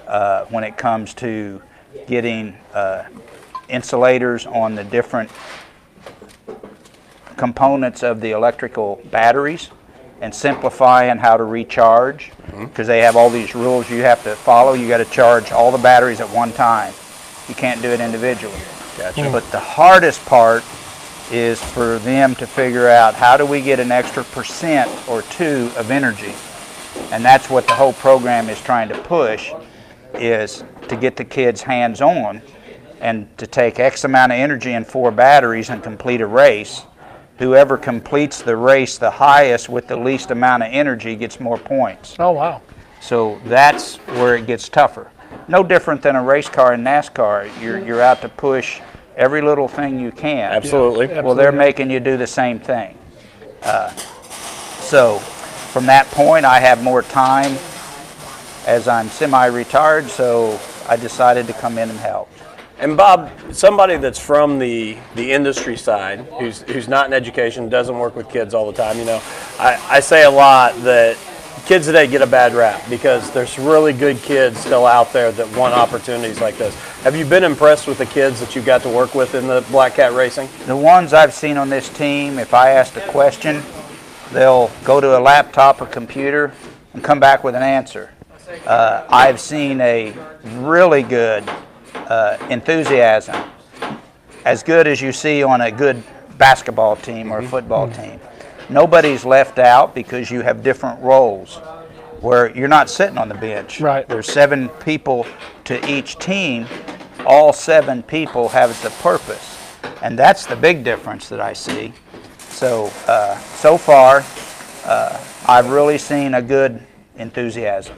uh, 0.07 0.45
when 0.45 0.63
it 0.63 0.77
comes 0.77 1.13
to 1.15 1.61
getting 2.07 2.57
uh, 2.73 3.03
insulators 3.69 4.47
on 4.47 4.73
the 4.73 4.83
different 4.83 5.29
components 7.37 8.01
of 8.01 8.19
the 8.19 8.31
electrical 8.31 8.99
batteries 9.11 9.69
and 10.23 10.33
simplify 10.33 11.03
and 11.03 11.19
how 11.19 11.35
to 11.35 11.43
recharge 11.43 12.31
mm-hmm. 12.31 12.63
because 12.65 12.87
they 12.87 13.01
have 13.01 13.17
all 13.17 13.29
these 13.29 13.53
rules 13.53 13.89
you 13.89 14.01
have 14.03 14.23
to 14.23 14.33
follow. 14.37 14.71
You 14.71 14.87
got 14.87 14.99
to 14.99 15.05
charge 15.05 15.51
all 15.51 15.69
the 15.69 15.77
batteries 15.77 16.21
at 16.21 16.29
one 16.29 16.53
time. 16.53 16.93
You 17.49 17.55
can't 17.55 17.81
do 17.81 17.89
it 17.89 17.99
individually. 17.99 18.57
Gotcha. 18.97 19.19
Mm. 19.19 19.33
But 19.33 19.43
the 19.51 19.59
hardest 19.59 20.25
part 20.25 20.63
is 21.29 21.61
for 21.61 21.99
them 21.99 22.35
to 22.35 22.47
figure 22.47 22.87
out 22.87 23.15
how 23.15 23.35
do 23.35 23.45
we 23.45 23.59
get 23.59 23.81
an 23.81 23.91
extra 23.91 24.23
percent 24.23 24.89
or 25.09 25.23
two 25.23 25.69
of 25.75 25.91
energy. 25.91 26.33
And 27.11 27.23
that's 27.23 27.49
what 27.49 27.67
the 27.67 27.73
whole 27.73 27.93
program 27.93 28.47
is 28.47 28.61
trying 28.61 28.87
to 28.89 28.97
push 29.01 29.51
is 30.13 30.63
to 30.87 30.95
get 30.95 31.17
the 31.17 31.25
kids 31.25 31.61
hands 31.61 31.99
on 31.99 32.41
and 33.01 33.37
to 33.37 33.45
take 33.45 33.77
X 33.77 34.05
amount 34.05 34.31
of 34.31 34.37
energy 34.37 34.71
in 34.71 34.85
four 34.85 35.11
batteries 35.11 35.69
and 35.69 35.83
complete 35.83 36.21
a 36.21 36.27
race. 36.27 36.83
Whoever 37.39 37.77
completes 37.77 38.41
the 38.41 38.55
race 38.55 38.97
the 38.97 39.09
highest 39.09 39.69
with 39.69 39.87
the 39.87 39.97
least 39.97 40.31
amount 40.31 40.63
of 40.63 40.69
energy 40.71 41.15
gets 41.15 41.39
more 41.39 41.57
points. 41.57 42.15
Oh 42.19 42.31
wow. 42.31 42.61
So 43.01 43.39
that's 43.45 43.97
where 43.97 44.35
it 44.35 44.45
gets 44.45 44.69
tougher. 44.69 45.11
No 45.47 45.63
different 45.63 46.01
than 46.01 46.15
a 46.15 46.23
race 46.23 46.47
car 46.47 46.73
in 46.73 46.83
NASCAR. 46.83 47.49
You're, 47.61 47.83
you're 47.83 48.01
out 48.01 48.21
to 48.21 48.29
push 48.29 48.79
every 49.17 49.41
little 49.41 49.67
thing 49.67 49.99
you 49.99 50.11
can. 50.11 50.51
Absolutely. 50.53 51.07
Well, 51.07 51.35
they're 51.35 51.51
making 51.51 51.89
you 51.91 51.99
do 51.99 52.17
the 52.17 52.27
same 52.27 52.59
thing. 52.59 52.97
Uh, 53.61 53.89
so 53.89 55.19
from 55.19 55.85
that 55.87 56.07
point, 56.07 56.45
I 56.45 56.59
have 56.59 56.83
more 56.83 57.01
time 57.01 57.57
as 58.65 58.87
I'm 58.87 59.09
semi-retired, 59.09 60.09
so 60.09 60.59
I 60.87 60.95
decided 60.95 61.47
to 61.47 61.53
come 61.53 61.77
in 61.77 61.89
and 61.89 61.99
help. 61.99 62.29
And 62.83 62.97
Bob, 62.97 63.31
somebody 63.53 63.95
that's 63.95 64.19
from 64.19 64.59
the, 64.59 64.97
the 65.15 65.31
industry 65.31 65.77
side, 65.77 66.19
who's 66.37 66.63
who's 66.63 66.89
not 66.89 67.07
in 67.07 67.13
education, 67.13 67.69
doesn't 67.69 67.97
work 67.97 68.13
with 68.13 68.27
kids 68.27 68.53
all 68.53 68.69
the 68.69 68.77
time. 68.77 68.97
You 68.97 69.05
know, 69.05 69.21
I, 69.57 69.81
I 69.89 69.99
say 70.01 70.25
a 70.25 70.29
lot 70.29 70.75
that 70.81 71.15
kids 71.65 71.85
today 71.85 72.07
get 72.07 72.21
a 72.21 72.27
bad 72.27 72.53
rap 72.53 72.83
because 72.89 73.31
there's 73.31 73.57
really 73.57 73.93
good 73.93 74.17
kids 74.17 74.59
still 74.59 74.85
out 74.85 75.13
there 75.13 75.31
that 75.31 75.47
want 75.55 75.73
opportunities 75.73 76.41
like 76.41 76.57
this. 76.57 76.75
Have 77.03 77.15
you 77.15 77.23
been 77.23 77.45
impressed 77.45 77.87
with 77.87 77.99
the 77.99 78.05
kids 78.05 78.41
that 78.41 78.53
you've 78.53 78.65
got 78.65 78.81
to 78.81 78.89
work 78.89 79.15
with 79.15 79.33
in 79.33 79.47
the 79.47 79.65
Black 79.71 79.93
Cat 79.93 80.11
Racing? 80.11 80.49
The 80.65 80.75
ones 80.75 81.13
I've 81.13 81.33
seen 81.33 81.55
on 81.55 81.69
this 81.69 81.87
team, 81.87 82.37
if 82.37 82.53
I 82.53 82.71
ask 82.71 82.97
a 82.97 83.07
question, 83.07 83.63
they'll 84.33 84.69
go 84.83 84.99
to 84.99 85.17
a 85.17 85.21
laptop 85.21 85.81
or 85.81 85.85
computer 85.85 86.51
and 86.93 87.01
come 87.01 87.21
back 87.21 87.45
with 87.45 87.55
an 87.55 87.63
answer. 87.63 88.11
Uh, 88.67 89.05
I've 89.07 89.39
seen 89.39 89.79
a 89.79 90.13
really 90.43 91.01
good 91.01 91.49
uh, 92.07 92.37
enthusiasm, 92.49 93.35
as 94.45 94.63
good 94.63 94.87
as 94.87 95.01
you 95.01 95.11
see 95.11 95.43
on 95.43 95.61
a 95.61 95.71
good 95.71 96.03
basketball 96.37 96.95
team 96.95 97.31
or 97.31 97.39
a 97.39 97.47
football 97.47 97.89
team. 97.89 98.19
Nobody's 98.69 99.25
left 99.25 99.59
out 99.59 99.93
because 99.93 100.31
you 100.31 100.41
have 100.41 100.63
different 100.63 101.01
roles 101.01 101.57
where 102.21 102.55
you're 102.55 102.69
not 102.69 102.89
sitting 102.89 103.17
on 103.17 103.27
the 103.27 103.35
bench. 103.35 103.81
Right. 103.81 104.07
There's 104.07 104.31
seven 104.31 104.69
people 104.69 105.27
to 105.65 105.85
each 105.89 106.17
team. 106.17 106.65
All 107.25 107.51
seven 107.51 108.01
people 108.01 108.49
have 108.49 108.81
the 108.81 108.89
purpose. 109.01 109.59
And 110.01 110.17
that's 110.17 110.45
the 110.45 110.55
big 110.55 110.83
difference 110.83 111.29
that 111.29 111.41
I 111.41 111.53
see. 111.53 111.93
So, 112.37 112.91
uh, 113.07 113.37
so 113.37 113.77
far, 113.77 114.23
uh, 114.85 115.21
I've 115.47 115.69
really 115.69 115.97
seen 115.97 116.35
a 116.35 116.41
good 116.41 116.81
enthusiasm. 117.17 117.97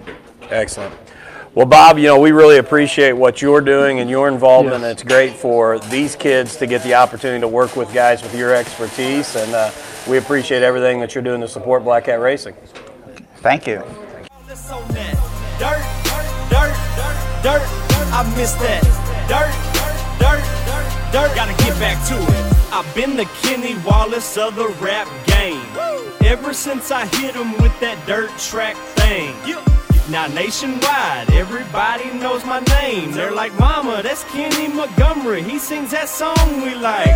Excellent. 0.50 0.94
Well, 1.56 1.66
Bob, 1.66 1.98
you 1.98 2.04
know, 2.04 2.20
we 2.20 2.34
really 2.34 2.58
appreciate 2.58 3.14
what 3.14 3.42
you're 3.42 3.62
doing 3.62 4.02
and 4.02 4.10
your 4.10 4.28
involvement. 4.28 4.82
Yes. 4.82 4.92
It's 4.92 5.04
great 5.04 5.32
for 5.32 5.80
these 5.80 6.14
kids 6.14 6.58
to 6.58 6.68
get 6.68 6.84
the 6.84 6.96
opportunity 6.96 7.40
to 7.40 7.48
work 7.48 7.78
with 7.78 7.94
guys 7.94 8.22
with 8.22 8.36
your 8.36 8.54
expertise. 8.54 9.38
And 9.38 9.54
uh, 9.54 9.72
we 10.06 10.18
appreciate 10.18 10.64
everything 10.64 11.00
that 11.00 11.16
you're 11.16 11.24
doing 11.24 11.40
to 11.40 11.48
support 11.48 11.86
Black 11.86 12.06
Cat 12.06 12.20
Racing. 12.20 12.56
Thank 13.38 13.68
you. 13.68 13.82
Let's 14.50 14.68
that. 14.68 15.16
Dirt, 15.58 15.80
dirt, 16.52 16.76
dirt, 17.42 17.42
dirt. 17.42 18.12
I 18.12 18.36
miss 18.36 18.52
that. 18.56 18.84
Dirt, 19.32 19.56
dirt, 20.20 20.44
dirt. 21.14 21.36
Gotta 21.36 21.54
get 21.64 21.80
back 21.80 22.06
to 22.10 22.16
it. 22.16 22.74
I've 22.74 22.94
been 22.94 23.16
the 23.16 23.26
Kenny 23.44 23.78
Wallace 23.86 24.38
of 24.38 24.58
the 24.58 24.68
rap 24.84 25.08
game. 25.26 25.62
ever 26.26 26.54
since 26.54 26.92
I 26.92 27.06
hit 27.06 27.36
'em 27.38 27.54
with 27.62 27.80
that 27.80 27.98
dirt 28.06 28.32
track 28.40 28.76
thing. 28.98 29.34
Now 30.08 30.28
nationwide, 30.28 31.32
everybody 31.32 32.14
knows 32.20 32.46
my 32.46 32.60
name. 32.80 33.12
They're 33.12 33.32
like, 33.32 33.58
Mama, 33.60 34.02
that's 34.04 34.24
Kenny 34.26 34.68
Montgomery. 34.68 35.42
He 35.42 35.58
sings 35.58 35.90
that 35.92 36.10
song 36.10 36.62
we 36.62 36.76
like. 36.76 37.08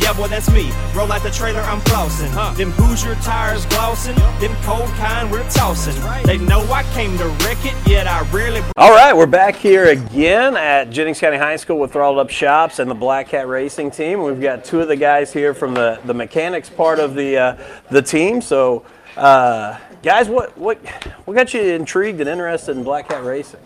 Yeah, 0.00 0.12
boy, 0.14 0.26
that's 0.26 0.50
me. 0.50 0.72
Roll 0.96 1.12
out 1.12 1.22
the 1.22 1.30
trailer, 1.30 1.60
I'm 1.60 1.80
flossing. 1.82 2.56
Them 2.56 2.72
Hoosier 2.72 3.14
tires 3.22 3.64
glossing. 3.66 4.16
Them 4.40 4.54
cold 4.62 4.88
kind 4.96 5.30
we're 5.30 5.48
tossing. 5.48 5.94
They 6.24 6.38
know 6.38 6.60
I 6.72 6.82
came 6.92 7.16
to 7.18 7.28
wreck 7.44 7.64
it, 7.64 7.74
yet 7.88 8.08
I 8.08 8.22
rarely. 8.32 8.62
All 8.76 8.90
right, 8.90 9.16
we're 9.16 9.26
back 9.26 9.54
here 9.54 9.84
again 9.84 10.56
at 10.56 10.90
Jennings 10.90 11.20
County 11.20 11.36
High 11.36 11.56
School 11.56 11.78
with 11.78 11.92
Throttled 11.92 12.18
Up 12.18 12.30
Shops 12.30 12.80
and 12.80 12.90
the 12.90 12.96
Black 12.96 13.28
Cat 13.28 13.46
Racing 13.46 13.92
team. 13.92 14.24
We've 14.24 14.40
got 14.40 14.64
two 14.64 14.80
of 14.80 14.88
the 14.88 14.96
guys 14.96 15.32
here 15.32 15.54
from 15.54 15.74
the, 15.74 16.00
the 16.04 16.14
mechanics 16.14 16.68
part 16.68 16.98
of 16.98 17.14
the 17.14 17.38
uh, 17.38 17.56
the 17.90 18.02
team. 18.02 18.40
So, 18.42 18.84
uh, 19.16 19.78
guys, 20.02 20.28
what 20.28 20.56
what 20.56 20.78
what 21.24 21.34
got 21.34 21.52
you 21.54 21.60
intrigued 21.62 22.20
and 22.20 22.28
interested 22.28 22.76
in 22.76 22.84
Black 22.84 23.08
Cat 23.08 23.24
Racing? 23.24 23.60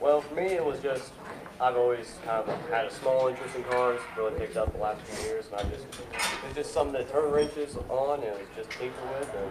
Well, 0.00 0.20
for 0.20 0.34
me, 0.34 0.46
it 0.46 0.64
was 0.64 0.80
just 0.80 1.12
I've 1.60 1.76
always 1.76 2.14
kind 2.24 2.48
of 2.48 2.70
had 2.70 2.86
a 2.86 2.90
small 2.90 3.28
interest 3.28 3.54
in 3.56 3.64
cars. 3.64 4.00
Really 4.16 4.38
picked 4.38 4.56
up 4.56 4.72
the 4.72 4.78
last 4.78 5.00
few 5.02 5.28
years, 5.28 5.46
and 5.50 5.60
I 5.60 5.62
just 5.70 5.86
it's 6.46 6.54
just 6.54 6.72
something 6.72 7.04
to 7.04 7.10
turn 7.10 7.30
wrenches 7.30 7.76
on 7.88 8.22
and 8.22 8.36
it's 8.38 8.56
just 8.56 8.70
tinker 8.70 8.94
with, 9.18 9.34
and 9.34 9.50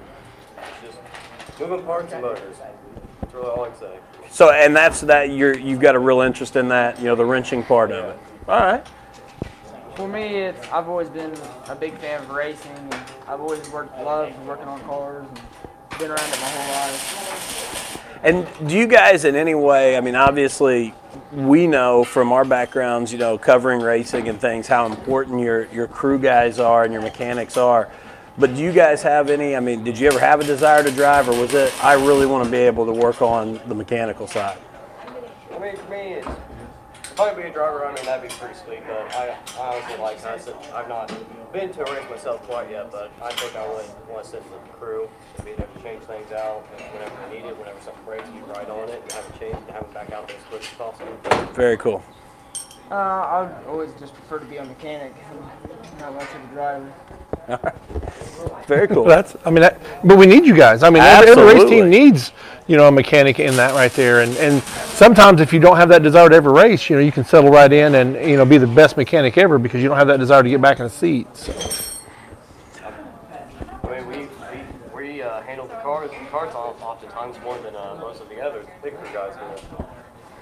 it's 0.57 0.95
just 0.95 1.59
moving 1.59 1.85
parts 1.85 2.13
and 2.13 2.21
motors. 2.21 2.57
That's 3.21 3.33
really 3.33 3.47
all 3.47 3.65
I 3.65 3.69
can 3.69 3.79
say. 3.79 3.99
So, 4.29 4.51
and 4.51 4.75
that's 4.75 5.01
that 5.01 5.31
you're 5.31 5.57
you've 5.57 5.79
got 5.79 5.95
a 5.95 5.99
real 5.99 6.21
interest 6.21 6.55
in 6.55 6.67
that, 6.69 6.99
you 6.99 7.05
know, 7.05 7.15
the 7.15 7.25
wrenching 7.25 7.63
part 7.63 7.91
of 7.91 8.05
it. 8.05 8.19
All 8.47 8.59
right. 8.59 8.87
For 9.95 10.07
me, 10.07 10.37
it's 10.37 10.67
I've 10.71 10.89
always 10.89 11.09
been 11.09 11.33
a 11.67 11.75
big 11.75 11.97
fan 11.99 12.21
of 12.21 12.29
racing. 12.29 12.71
And 12.71 12.95
I've 13.27 13.39
always 13.39 13.67
worked, 13.69 13.97
loved 14.01 14.37
working 14.45 14.67
on 14.67 14.81
cars, 14.81 15.25
and 15.27 15.39
been 16.03 16.11
around 16.11 16.33
it 16.33 16.41
my 16.41 16.47
whole 16.47 16.91
life. 16.91 18.19
And 18.23 18.69
do 18.69 18.77
you 18.77 18.87
guys 18.87 19.25
in 19.25 19.35
any 19.35 19.55
way, 19.55 19.97
I 19.97 20.01
mean, 20.01 20.15
obviously, 20.15 20.93
we 21.31 21.67
know 21.67 22.03
from 22.03 22.31
our 22.31 22.45
backgrounds, 22.45 23.11
you 23.11 23.17
know, 23.17 23.37
covering 23.37 23.81
racing 23.81 24.27
and 24.29 24.39
things, 24.39 24.67
how 24.67 24.85
important 24.85 25.39
your, 25.39 25.65
your 25.67 25.87
crew 25.87 26.19
guys 26.19 26.59
are 26.59 26.83
and 26.83 26.93
your 26.93 27.01
mechanics 27.01 27.57
are. 27.57 27.89
But 28.37 28.55
do 28.55 28.61
you 28.61 28.71
guys 28.71 29.01
have 29.03 29.29
any, 29.29 29.55
I 29.55 29.59
mean, 29.59 29.83
did 29.83 29.97
you 29.97 30.07
ever 30.07 30.19
have 30.19 30.39
a 30.39 30.43
desire 30.43 30.83
to 30.83 30.91
drive, 30.91 31.29
or 31.29 31.39
was 31.39 31.53
it, 31.53 31.71
I 31.83 31.93
really 31.93 32.25
want 32.25 32.43
to 32.45 32.51
be 32.51 32.57
able 32.57 32.85
to 32.85 32.93
work 32.93 33.21
on 33.21 33.59
the 33.67 33.75
mechanical 33.75 34.27
side? 34.27 34.57
I 35.53 35.59
mean, 35.59 35.75
for 35.77 35.89
me, 35.91 36.13
it's 36.13 36.27
probably 37.15 37.43
be 37.43 37.49
a 37.49 37.53
driver. 37.53 37.85
I 37.85 37.93
mean, 37.93 38.05
that'd 38.05 38.27
be 38.27 38.35
pretty 38.35 38.55
sweet. 38.55 38.81
But 38.87 39.15
I, 39.15 39.37
I 39.57 39.75
honestly 39.75 39.97
like 39.97 40.25
I 40.25 40.37
said, 40.37 40.55
I've 40.73 40.89
not 40.89 41.13
been 41.53 41.71
to 41.71 41.87
a 41.87 41.93
race 41.93 42.09
myself 42.09 42.41
quite 42.43 42.69
yet. 42.71 42.91
But 42.91 43.11
I 43.21 43.31
think 43.33 43.55
I 43.55 43.67
would 43.67 43.85
want 44.09 44.25
to 44.25 44.29
sit 44.29 44.43
in 44.43 44.49
the 44.49 44.73
crew 44.73 45.07
and 45.37 45.45
be 45.45 45.53
there 45.53 45.67
to 45.67 45.83
change 45.83 46.03
things 46.03 46.31
out 46.31 46.67
and 46.75 46.83
whenever 46.93 47.15
I 47.15 47.29
need 47.29 47.45
it. 47.45 47.57
Whenever 47.57 47.79
something 47.81 48.03
breaks, 48.03 48.27
you 48.33 48.43
ride 48.45 48.69
on 48.69 48.89
it 48.89 49.01
and 49.01 49.11
have 49.11 49.25
it 49.29 49.39
changed 49.39 49.59
and 49.59 49.71
have 49.71 49.83
it 49.83 49.93
back 49.93 50.11
out 50.11 50.27
there 50.27 50.37
as 50.37 50.43
quick 50.45 50.63
as 50.63 50.69
possible. 50.69 51.53
Very 51.53 51.77
cool. 51.77 52.03
Uh, 52.91 52.95
I 52.95 53.41
would 53.43 53.67
always 53.67 53.91
just 53.99 54.13
prefer 54.13 54.39
to 54.39 54.45
be 54.45 54.57
a 54.57 54.65
mechanic, 54.65 55.13
not 55.99 56.13
much 56.15 56.27
of 56.29 56.51
a 56.51 56.53
driver. 56.53 56.93
Very 58.67 58.87
cool. 58.87 59.03
That's, 59.03 59.35
I 59.45 59.49
mean, 59.49 59.61
that, 59.61 59.79
but 60.03 60.17
we 60.17 60.25
need 60.25 60.45
you 60.45 60.55
guys. 60.55 60.83
I 60.83 60.89
mean, 60.89 61.03
every, 61.03 61.31
every 61.31 61.53
race 61.55 61.69
team 61.69 61.89
needs, 61.89 62.31
you 62.67 62.77
know, 62.77 62.87
a 62.87 62.91
mechanic 62.91 63.39
in 63.39 63.55
that 63.57 63.73
right 63.73 63.91
there. 63.91 64.21
And, 64.21 64.35
and 64.37 64.63
sometimes 64.63 65.41
if 65.41 65.51
you 65.51 65.59
don't 65.59 65.75
have 65.75 65.89
that 65.89 66.03
desire 66.03 66.29
to 66.29 66.35
ever 66.35 66.51
race, 66.53 66.89
you 66.89 66.95
know, 66.95 67.01
you 67.01 67.11
can 67.11 67.25
settle 67.25 67.49
right 67.49 67.71
in 67.71 67.95
and, 67.95 68.15
you 68.15 68.37
know, 68.37 68.45
be 68.45 68.57
the 68.57 68.67
best 68.67 68.95
mechanic 68.95 69.37
ever 69.37 69.57
because 69.57 69.81
you 69.81 69.89
don't 69.89 69.97
have 69.97 70.07
that 70.07 70.19
desire 70.19 70.43
to 70.43 70.49
get 70.49 70.61
back 70.61 70.79
in 70.79 70.85
the 70.85 70.89
seat. 70.89 71.27
So, 71.35 71.53
I 73.83 73.89
mean, 73.91 74.07
we 74.07 74.17
we, 74.95 74.95
we 74.95 75.21
uh, 75.21 75.41
handle 75.41 75.67
the 75.67 75.75
cars 75.75 76.09
the 76.11 76.25
cars 76.29 76.55
off 76.55 76.81
oftentimes 76.81 77.37
more 77.43 77.57
than 77.59 77.75
uh, 77.75 77.97
most 77.99 78.21
of 78.21 78.29
the 78.29 78.39
other 78.41 78.65
big 78.81 78.97
crew 78.97 79.13
guys 79.13 79.35
do. 79.35 79.85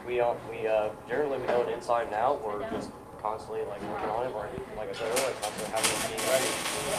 We 0.06 0.20
uh, 0.20 0.34
we 0.50 0.68
uh, 0.68 0.90
generally 1.08 1.40
we 1.40 1.48
know 1.48 1.64
it 1.64 1.70
inside 1.70 2.06
and 2.06 2.16
out. 2.16 2.46
We're 2.46 2.70
just 2.70 2.92
constantly 3.22 3.62
like 3.66 3.82
working 3.84 4.10
on 4.10 4.26
it. 4.28 4.34
We're 4.34 4.42
like 4.78 4.90
I 4.90 4.94
said 4.94 5.12
earlier, 5.12 5.36
constantly 5.42 5.72
having 5.76 5.92
it 5.92 6.18
being 6.18 6.30
ready, 6.30 6.46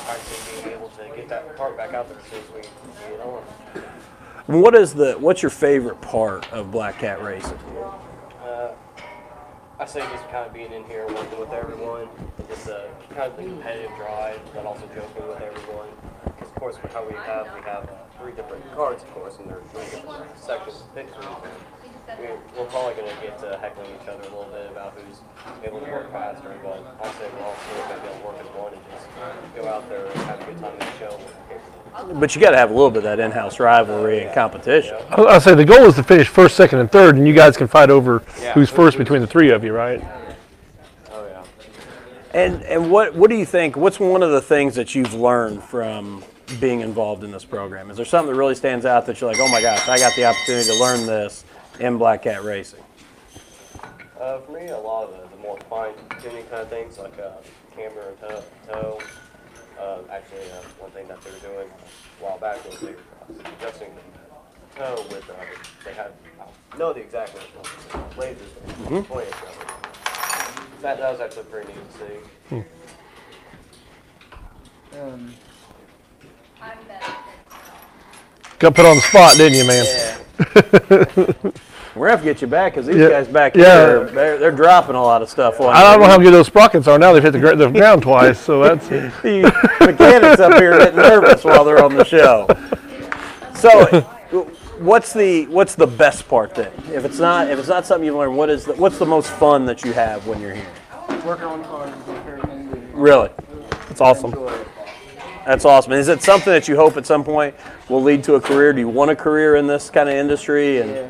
practicing 0.07 0.65
being 0.65 0.77
able 0.77 0.89
to 0.91 1.17
get 1.17 1.29
that 1.29 1.57
car 1.57 1.73
back 1.73 1.95
out 1.95 2.09
there 2.09 2.19
as 2.19 2.25
soon 2.27 2.39
as 2.41 2.51
we 2.55 2.61
get 2.63 3.13
it 3.13 3.21
on. 3.21 3.43
What 4.47 4.75
is 4.75 4.95
the, 4.95 5.15
what's 5.15 5.41
your 5.43 5.51
favorite 5.51 6.01
part 6.01 6.53
of 6.53 6.71
Black 6.71 6.99
Cat 6.99 7.23
Racing? 7.23 7.59
Uh, 8.45 8.73
I 9.79 9.87
say 9.87 10.01
just 10.01 10.25
kind 10.31 10.47
of 10.47 10.53
being 10.53 10.73
in 10.73 10.85
here 10.85 11.07
working 11.09 11.39
with 11.39 11.51
everyone, 11.53 12.09
just 12.49 12.69
uh, 12.69 12.87
kind 13.11 13.31
of 13.33 13.37
the 13.37 13.45
competitive 13.45 13.91
drive, 13.97 14.41
but 14.55 14.67
also 14.67 14.83
joking 14.95 15.29
with 15.29 15.41
everyone. 15.41 15.89
'Cause 16.39 16.49
of 16.49 16.55
course, 16.57 16.77
how 16.93 17.05
we 17.07 17.15
have 17.15 17.47
we 17.55 17.61
have 17.63 17.85
uh, 17.89 18.19
three 18.21 18.33
different 18.33 18.65
cards, 18.75 19.03
of 19.05 19.11
course, 19.15 19.39
and 19.39 19.49
there 19.49 19.59
are 19.59 19.63
three 19.73 19.85
different 20.01 20.39
sections 20.39 20.81
of 20.81 20.95
pictures. 20.95 21.25
We, 22.21 22.27
we're 22.59 22.67
probably 22.67 22.95
going 22.95 23.15
to 23.15 23.23
get 23.23 23.39
to 23.41 23.59
heckling 23.59 23.89
each 24.01 24.09
other 24.09 24.21
a 24.21 24.25
little 24.25 24.49
bit 24.53 24.71
about 24.71 24.93
who's 24.97 25.19
able 25.65 25.81
to 25.81 25.91
work 25.91 26.11
faster, 26.13 26.55
but 26.63 26.97
I 27.03 27.11
say 27.13 27.29
we're 27.33 27.45
all 27.45 27.55
still 27.57 27.85
going 27.89 27.97
to 27.97 28.03
be 28.03 28.09
able 28.09 28.19
to 28.21 28.27
work 28.27 28.37
as 28.41 28.47
one 28.59 28.73
and 28.75 28.83
just 28.93 29.57
go 29.57 29.69
out 29.69 29.89
there 29.89 30.07
and 30.07 30.15
have 30.23 30.41
a 30.41 30.45
good 30.45 30.59
time 30.61 30.73
in 30.73 30.79
the 30.79 30.99
show. 30.99 31.21
But 32.15 32.35
you 32.35 32.41
got 32.41 32.51
to 32.51 32.57
have 32.57 32.71
a 32.71 32.75
little 32.75 32.91
bit 32.91 32.99
of 32.99 33.05
that 33.05 33.21
in-house 33.21 33.61
rivalry 33.61 34.21
and 34.25 34.35
competition. 34.35 34.97
I- 35.11 35.23
I'll 35.23 35.41
say 35.41 35.55
the 35.55 35.65
goal 35.65 35.85
is 35.87 35.95
to 35.97 36.03
finish 36.03 36.29
first, 36.29 36.57
second, 36.57 36.81
and 36.81 36.91
third, 36.91 37.17
and 37.17 37.27
you 37.27 37.35
guys 37.35 37.57
can 37.57 37.67
fight 37.69 37.91
over 37.91 38.23
Yeah. 38.41 38.53
who's 38.55 38.69
first 38.71 38.99
between 38.99 39.21
the 39.21 39.27
three 39.27 39.51
of 39.51 39.63
you, 39.65 39.73
right? 39.73 40.03
Oh 41.11 41.27
yeah. 41.27 41.43
And 42.35 42.63
and 42.63 42.91
what 42.91 43.15
what 43.15 43.31
do 43.31 43.37
you 43.37 43.47
think? 43.47 43.77
What's 43.77 44.01
one 44.01 44.23
of 44.23 44.31
the 44.31 44.41
things 44.43 44.75
that 44.75 44.95
you've 44.95 45.15
learned 45.15 45.63
from 45.63 46.25
being 46.61 46.81
involved 46.81 47.25
in 47.25 47.31
this 47.31 47.45
program? 47.45 47.91
Is 47.91 47.97
there 47.97 48.07
something 48.07 48.33
that 48.33 48.39
really 48.39 48.55
stands 48.55 48.85
out 48.87 49.07
that 49.07 49.21
you're 49.21 49.31
like, 49.31 49.41
oh 49.41 49.49
my 49.49 49.61
gosh, 49.63 49.87
I 49.89 49.99
got 49.99 50.15
the 50.17 50.25
opportunity 50.25 50.67
to 50.69 50.75
learn 50.75 51.07
this 51.07 51.45
in 51.81 51.99
Black 51.99 52.23
Cat 52.23 52.43
Racing? 52.45 52.83
Uh, 54.21 54.39
for 54.39 54.53
me, 54.53 54.69
a 54.69 54.79
lot 54.79 55.09
of 55.09 55.31
the, 55.31 55.37
the 55.37 55.43
more 55.43 55.59
fine-tuning 55.69 56.45
kind 56.47 56.63
of 56.63 56.69
things, 56.69 56.99
like 56.99 57.19
uh, 57.19 57.33
camber 57.77 58.09
and 58.09 58.21
toe. 58.21 58.43
tow. 58.69 59.01
Uh, 59.81 59.99
actually, 60.11 60.43
uh, 60.53 60.63
one 60.79 60.91
thing 60.93 61.09
that 61.09 61.21
they 61.23 61.31
were 61.31 61.39
doing 61.39 61.69
a 61.69 62.23
while 62.23 62.39
back 62.39 62.65
was 62.69 62.79
they 62.79 62.93
were 62.93 62.99
adjusting 63.59 63.91
the 63.95 64.79
toe 64.79 65.05
with, 65.11 65.29
uh, 65.29 65.35
they 65.85 65.93
had, 65.93 66.13
I 66.39 66.45
don't 66.71 66.79
know 66.79 66.93
the 66.93 67.01
exact 67.01 67.35
lasers, 68.17 68.37
but 68.91 69.05
pointing 69.09 69.33
at 69.33 69.41
each. 69.51 70.83
That, 70.83 70.99
that 70.99 71.13
was 71.13 71.21
actually 71.21 71.45
pretty 71.45 71.73
neat 71.73 71.93
to 71.93 71.99
see. 71.99 72.65
Um, 75.01 75.35
Got 78.63 78.77
put 78.77 78.87
on 78.87 78.95
the 78.95 79.03
spot, 79.03 79.37
didn't 79.37 79.59
you, 79.59 79.67
man? 79.67 79.85
Yeah. 79.85 81.51
We're 81.97 82.07
gonna 82.07 82.11
have 82.13 82.21
to 82.21 82.25
get 82.25 82.41
you 82.41 82.47
back 82.47 82.73
because 82.75 82.87
these 82.87 82.95
Yeah. 82.97 83.09
guys 83.09 83.27
back 83.27 83.57
Yeah. 83.57 83.65
here, 83.87 84.05
they're, 84.05 84.39
they're 84.39 84.51
dropping 84.53 84.95
a 84.95 85.03
lot 85.03 85.21
of 85.21 85.29
stuff 85.29 85.61
on. 85.61 85.75
I 85.75 85.83
don't 85.83 85.99
know 85.99 86.07
you. 86.07 86.13
how 86.13 86.19
good 86.19 86.33
those 86.33 86.47
sprockets 86.47 86.87
are 86.87 86.97
now. 86.97 87.13
They've 87.13 87.23
hit 87.25 87.33
the, 87.33 87.41
gr- 87.41 87.57
the 87.57 87.69
ground 87.69 88.03
twice, 88.03 88.39
so 88.39 88.63
that's. 88.63 88.87
the 88.89 89.53
mechanics 89.81 90.41
up 90.41 90.55
here 90.55 90.79
getting 90.79 90.95
nervous 90.97 91.43
while 91.43 91.65
they're 91.65 91.83
on 91.85 91.97
the 91.97 92.05
show. 92.05 92.47
So, 93.57 94.01
what's 94.79 95.13
the 95.13 95.47
what's 95.47 95.75
the 95.75 95.89
best 95.89 96.29
part 96.29 96.55
then? 96.55 96.73
If 96.93 97.05
it's 97.05 97.19
not 97.19 97.51
if 97.51 97.59
it's 97.59 97.69
not 97.69 97.85
something 97.85 98.07
you 98.07 98.17
learn, 98.17 98.37
what 98.37 98.49
is 98.49 98.65
the, 98.65 98.75
what's 98.75 98.99
the 98.99 99.07
most 99.07 99.29
fun 99.33 99.67
that 99.67 99.85
you 99.85 99.93
have 99.93 100.25
when 100.29 100.41
you're 100.41 100.55
here? 100.55 100.67
working 101.27 101.45
on 101.47 101.65
cars 101.65 101.91
is 101.91 102.07
my 102.07 102.15
favorite 102.23 102.47
thing 102.47 102.71
to 102.71 102.77
do. 102.77 102.83
Really, 102.95 103.29
That's 103.89 104.01
awesome. 104.01 104.31
Enjoy 105.43 105.53
it. 105.53 105.55
that's 105.55 105.65
awesome. 105.65 105.93
Is 105.93 106.09
it 106.09 106.23
something 106.23 106.53
that 106.53 106.69
you 106.69 106.77
hope 106.77 106.97
at 106.97 107.07
some 107.07 107.25
point 107.25 107.55
will 107.89 108.03
lead 108.03 108.25
to 108.25 108.35
a 108.35 108.41
career? 108.41 108.73
Do 108.73 108.81
you 108.81 108.89
want 108.89 109.11
a 109.11 109.17
career 109.17 109.57
in 109.57 109.67
this 109.67 109.91
kind 109.91 110.09
of 110.09 110.15
industry? 110.15 110.81
And 110.81 110.91
Yeah. 110.91 111.09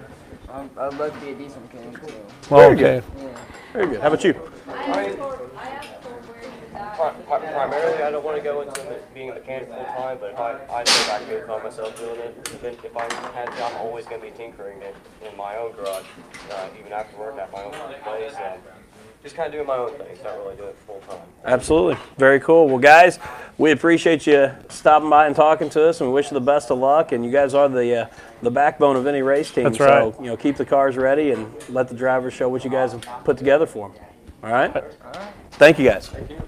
I'm, 0.53 0.71
I'd 0.79 0.95
love 0.95 1.15
to 1.15 1.21
be 1.25 1.33
a 1.33 1.35
decent 1.35 1.63
mechanic, 1.73 1.99
so. 2.07 2.15
Well, 2.51 2.75
Very 2.75 2.95
okay. 2.97 3.07
Yeah. 3.19 3.29
very 3.73 3.87
good. 3.87 4.01
How 4.01 4.09
about 4.09 4.25
you? 4.25 4.35
I 4.69 5.07
mean, 5.07 5.17
pri- 5.17 7.13
pri- 7.27 7.53
primarily, 7.53 8.03
I 8.03 8.11
don't 8.11 8.25
want 8.25 8.37
to 8.37 8.43
go 8.43 8.61
into 8.63 8.97
being 9.15 9.31
a 9.31 9.35
mechanic 9.35 9.69
full 9.69 9.85
time, 9.85 10.19
but 10.21 10.33
if 10.33 10.39
I, 10.39 10.53
I 10.71 10.85
think 10.85 11.11
I 11.11 11.25
could 11.25 11.47
find 11.47 11.63
myself 11.65 11.99
doing 11.99 12.19
it. 12.21 12.51
Even 12.55 12.75
if 12.85 12.97
I 12.97 13.03
had 13.35 13.47
to, 13.47 13.65
I'm 13.65 13.77
always 13.77 14.05
going 14.07 14.21
to 14.21 14.27
be 14.27 14.37
tinkering 14.37 14.79
in, 14.83 15.27
in 15.29 15.37
my 15.37 15.57
own 15.57 15.73
garage, 15.73 16.05
uh, 16.53 16.69
even 16.79 16.93
after 16.93 17.17
work 17.17 17.39
at 17.39 17.51
my 17.53 17.63
own 17.65 17.73
place. 18.03 18.35
Um, 18.35 18.59
just 19.23 19.37
kind 19.37 19.47
of 19.47 19.53
doing 19.53 19.67
my 19.67 19.77
own 19.77 19.93
things, 19.95 20.19
not 20.25 20.37
really 20.39 20.57
doing 20.57 20.71
it 20.71 20.77
full 20.87 21.01
time. 21.09 21.21
Absolutely. 21.45 21.97
Very 22.19 22.41
cool. 22.41 22.69
Well, 22.69 22.79
guys, 22.79 23.19
we 23.59 23.71
appreciate 23.71 24.27
you 24.27 24.51
stopping 24.69 25.11
by 25.11 25.27
and 25.27 25.37
talking 25.37 25.71
to 25.71 25.89
us, 25.89 26.01
and 26.01 26.11
we 26.11 26.15
wish 26.15 26.31
you 26.31 26.35
the 26.35 26.41
best 26.41 26.71
of 26.71 26.79
luck. 26.79 27.13
And 27.13 27.25
you 27.25 27.31
guys 27.31 27.55
are 27.55 27.69
the 27.69 28.03
uh, 28.03 28.07
the 28.43 28.51
backbone 28.51 28.97
of 28.97 29.07
any 29.07 29.23
race 29.23 29.51
team. 29.51 29.65
That's 29.65 29.79
so, 29.79 29.87
right. 30.11 30.21
you 30.21 30.27
know, 30.27 30.37
keep 30.37 30.57
the 30.57 30.65
cars 30.65 30.97
ready 30.97 31.31
and 31.31 31.53
let 31.69 31.89
the 31.89 31.95
drivers 31.95 32.35
show 32.35 32.49
what 32.49 32.65
you 32.65 32.71
guys 32.71 32.93
have 32.93 33.03
put 33.25 33.39
together 33.39 33.67
for 33.67 33.89
them. 33.89 33.99
All 34.43 34.51
right? 34.51 34.75
All 34.75 34.83
right. 35.15 35.33
Thank 35.53 35.79
you, 35.79 35.89
guys. 35.89 36.09
Bring 36.09 36.41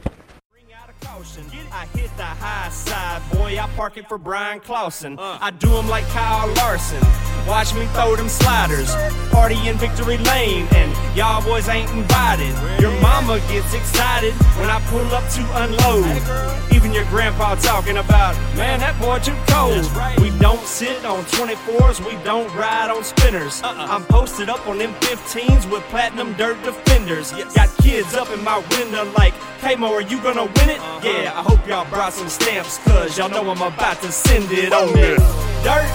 caution. 1.25 1.45
I 1.73 1.87
hit 1.97 2.15
the 2.17 2.25
high 2.25 2.69
side, 2.69 3.23
boy. 3.33 3.59
I 3.59 3.69
park 3.77 3.97
it 3.97 4.09
for 4.09 4.19
Bryan 4.19 4.61
Clauson. 4.61 5.17
I 5.19 5.51
do 5.51 5.69
him 5.69 5.89
like 5.89 6.05
Kyle 6.09 6.49
Larson. 6.55 7.01
Watch 7.49 7.75
me 7.75 7.87
throw 7.93 8.17
them 8.17 8.29
sliders. 8.29 8.95
Party 9.31 9.57
in 9.69 9.77
Victory 9.77 10.19
Lane, 10.19 10.67
and 10.75 11.17
y'all 11.17 11.43
boys 11.45 11.69
ain't 11.69 11.91
invited. 11.91 12.55
Your 12.81 12.93
mama 13.01 13.39
gets 13.49 13.75
excited 13.75 14.33
when 14.59 14.71
I 14.71 14.81
pull 14.89 15.07
up 15.15 15.29
to 15.31 15.43
unload. 15.65 16.73
Even 16.73 16.93
your 16.93 17.05
grandpa 17.07 17.55
talking 17.57 17.99
about, 17.99 18.35
man, 18.57 18.81
that 18.81 18.99
boy 19.01 19.19
too 19.19 19.37
cold. 19.49 19.85
We 20.21 20.37
don't 20.39 20.61
sit 20.67 21.05
on 21.05 21.25
24s, 21.25 22.05
we 22.07 22.23
don't 22.25 22.53
ride 22.55 22.91
on 22.91 23.05
spinners. 23.05 23.63
Uh-uh. 23.63 23.87
I'm 23.91 24.05
posted 24.05 24.49
up 24.49 24.67
on 24.67 24.79
them 24.79 24.93
15s 24.95 25.71
with 25.71 25.83
platinum 25.85 26.35
dirt 26.35 26.63
defenders. 26.63 27.33
Got 27.55 27.75
kids 27.79 28.15
up 28.15 28.31
in 28.31 28.43
my 28.43 28.59
window 28.71 29.05
like, 29.17 29.35
hey 29.61 29.77
Mo, 29.77 29.93
are 29.93 30.03
you 30.03 30.21
gonna 30.23 30.45
win 30.45 30.69
it? 30.71 30.79
Uh-huh. 30.81 31.01
Yeah, 31.05 31.14
I 31.15 31.43
hope 31.43 31.67
y'all 31.67 31.89
brought 31.91 32.13
some 32.13 32.29
stamps, 32.29 32.79
cause 32.79 33.17
y'all 33.17 33.29
know 33.29 33.49
I'm 33.51 33.63
about 33.63 34.01
to 34.03 34.11
send 34.11 34.51
it 34.51 34.73
on 34.73 34.89
it. 34.99 35.19
Dirt, 35.63 35.87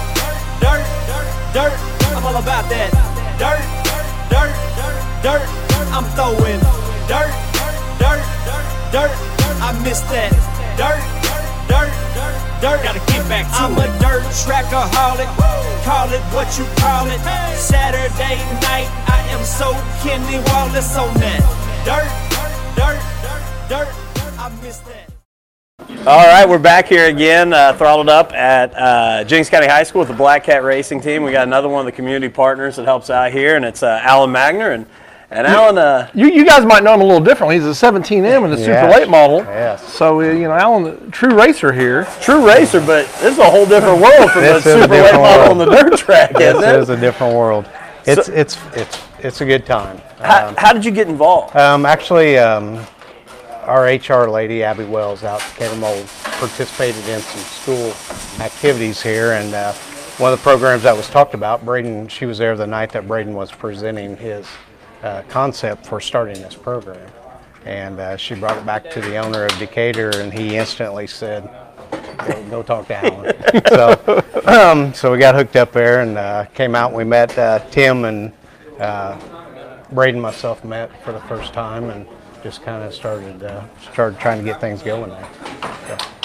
dirt, 0.60 0.84
dirt, 1.52 1.74
I'm 2.16 2.24
all 2.24 2.36
about 2.36 2.68
that. 2.72 2.90
Dirt, 3.36 3.60
dirt, 4.32 4.52
dirt, 5.22 5.42
dirt, 5.42 5.44
I'm 5.92 6.04
throwing 6.16 6.60
dirt, 7.10 7.34
dirt, 7.98 8.22
dirt, 8.94 9.10
dirt, 9.42 9.56
I 9.58 9.74
miss 9.82 10.00
that. 10.14 10.30
Dirt, 10.78 11.02
dirt, 11.66 11.90
dirt, 12.14 12.34
dirt. 12.62 12.78
gotta 12.86 13.02
get 13.10 13.26
back 13.28 13.50
to 13.50 13.66
it. 13.66 13.66
I'm 13.66 13.74
a 13.74 13.86
dirt 13.98 14.22
trackaholic, 14.46 15.30
call 15.82 16.08
it 16.14 16.22
what 16.30 16.48
you 16.54 16.64
call 16.78 17.10
it. 17.10 17.20
Saturday 17.58 18.38
night, 18.62 18.88
I 19.10 19.20
am 19.34 19.42
so 19.44 19.74
Kenny 20.02 20.38
Wallace 20.48 20.96
on 20.96 21.12
that. 21.18 21.42
Dirt, 21.84 22.10
dirt, 22.78 23.00
dirt, 23.26 23.50
dirt, 23.68 23.90
I 24.38 24.48
miss 24.62 24.78
that. 24.86 25.09
All 26.06 26.26
right, 26.26 26.48
we're 26.48 26.58
back 26.58 26.86
here 26.88 27.06
again, 27.08 27.52
uh, 27.52 27.74
throttled 27.74 28.08
up 28.08 28.32
at 28.32 28.74
uh, 28.74 29.22
Jennings 29.24 29.50
County 29.50 29.66
High 29.66 29.82
School 29.82 29.98
with 30.00 30.08
the 30.08 30.14
Black 30.14 30.44
Cat 30.44 30.64
Racing 30.64 31.02
Team. 31.02 31.22
We 31.22 31.30
got 31.30 31.46
another 31.46 31.68
one 31.68 31.80
of 31.80 31.86
the 31.86 31.92
community 31.92 32.28
partners 32.32 32.76
that 32.76 32.86
helps 32.86 33.10
out 33.10 33.30
here, 33.32 33.56
and 33.56 33.64
it's 33.66 33.82
uh, 33.82 34.00
Alan 34.02 34.30
Magner. 34.30 34.74
And, 34.74 34.86
and 35.30 35.46
Alan, 35.46 35.76
uh, 35.76 36.10
You, 36.14 36.28
you 36.30 36.46
guys 36.46 36.64
might 36.64 36.82
know 36.82 36.94
him 36.94 37.02
a 37.02 37.04
little 37.04 37.20
differently. 37.22 37.56
He's 37.56 37.66
a 37.66 37.70
17M 37.92 38.44
in 38.44 38.50
the 38.50 38.56
super 38.56 38.70
Yes. 38.70 38.96
late 38.98 39.08
model. 39.10 39.38
Yes. 39.40 39.92
So, 39.92 40.20
uh, 40.20 40.24
you 40.24 40.44
know, 40.44 40.52
Alan, 40.52 41.10
true 41.10 41.34
racer 41.38 41.70
here. 41.70 42.06
true 42.22 42.46
racer, 42.46 42.80
but 42.80 43.04
this 43.20 43.34
is 43.34 43.38
a 43.38 43.48
whole 43.50 43.66
different 43.66 44.00
world 44.02 44.30
from 44.30 44.40
the 44.42 44.48
This 44.54 44.66
is 44.66 44.72
a 44.76 44.80
super 44.82 44.94
late 44.94 45.02
different 45.02 45.22
model 45.22 45.50
on 45.52 45.58
the 45.58 45.66
dirt 45.66 45.98
track, 45.98 46.32
This 46.32 46.56
isn't 46.56 46.80
is 46.80 46.88
it? 46.88 46.98
a 46.98 47.00
different 47.00 47.34
world. 47.36 47.68
It's 48.06 48.26
So- 48.26 48.32
it's 48.32 48.58
it's 48.74 48.98
it's 49.18 49.40
a 49.42 49.44
good 49.44 49.66
time. 49.66 49.98
How, 50.22 50.54
how 50.56 50.72
did 50.72 50.82
you 50.84 50.90
get 50.90 51.08
involved? 51.08 51.54
Um, 51.54 51.84
actually, 51.84 52.38
um, 52.38 52.84
our 53.62 53.84
HR 53.84 54.28
lady 54.28 54.62
Abby 54.62 54.84
Wells 54.84 55.24
out 55.24 55.40
in 55.40 55.56
Catermole 55.56 56.04
participated 56.38 57.06
in 57.08 57.20
some 57.20 57.40
school 57.40 57.94
activities 58.42 59.02
here, 59.02 59.32
and 59.32 59.54
uh, 59.54 59.72
one 60.18 60.32
of 60.32 60.38
the 60.38 60.42
programs 60.42 60.82
that 60.82 60.96
was 60.96 61.08
talked 61.08 61.34
about, 61.34 61.64
Braden, 61.64 62.08
she 62.08 62.26
was 62.26 62.38
there 62.38 62.56
the 62.56 62.66
night 62.66 62.90
that 62.92 63.06
Braden 63.06 63.34
was 63.34 63.50
presenting 63.50 64.16
his 64.16 64.46
uh, 65.02 65.22
concept 65.28 65.86
for 65.86 66.00
starting 66.00 66.40
this 66.42 66.54
program, 66.54 67.10
and 67.64 68.00
uh, 68.00 68.16
she 68.16 68.34
brought 68.34 68.56
it 68.56 68.66
back 68.66 68.90
to 68.90 69.00
the 69.00 69.16
owner 69.16 69.44
of 69.44 69.58
Decatur, 69.58 70.10
and 70.14 70.32
he 70.32 70.56
instantly 70.56 71.06
said, 71.06 71.48
"Go, 72.26 72.50
go 72.50 72.62
talk 72.62 72.86
to 72.88 72.96
Alan." 72.96 73.34
so, 73.68 74.24
um, 74.46 74.94
so 74.94 75.12
we 75.12 75.18
got 75.18 75.34
hooked 75.34 75.56
up 75.56 75.72
there 75.72 76.00
and 76.00 76.16
uh, 76.16 76.46
came 76.54 76.74
out. 76.74 76.88
and 76.88 76.96
We 76.96 77.04
met 77.04 77.36
uh, 77.38 77.58
Tim 77.70 78.04
and. 78.04 78.32
Uh, 78.78 79.18
Braden 79.92 80.20
myself 80.20 80.64
met 80.64 81.02
for 81.02 81.12
the 81.12 81.20
first 81.22 81.52
time 81.52 81.90
and 81.90 82.06
just 82.42 82.62
kind 82.62 82.82
of 82.82 82.94
started 82.94 83.42
uh, 83.42 83.64
started 83.92 84.18
trying 84.18 84.38
to 84.38 84.44
get 84.44 84.60
things 84.60 84.82
going 84.82 85.10
there. 85.10 85.28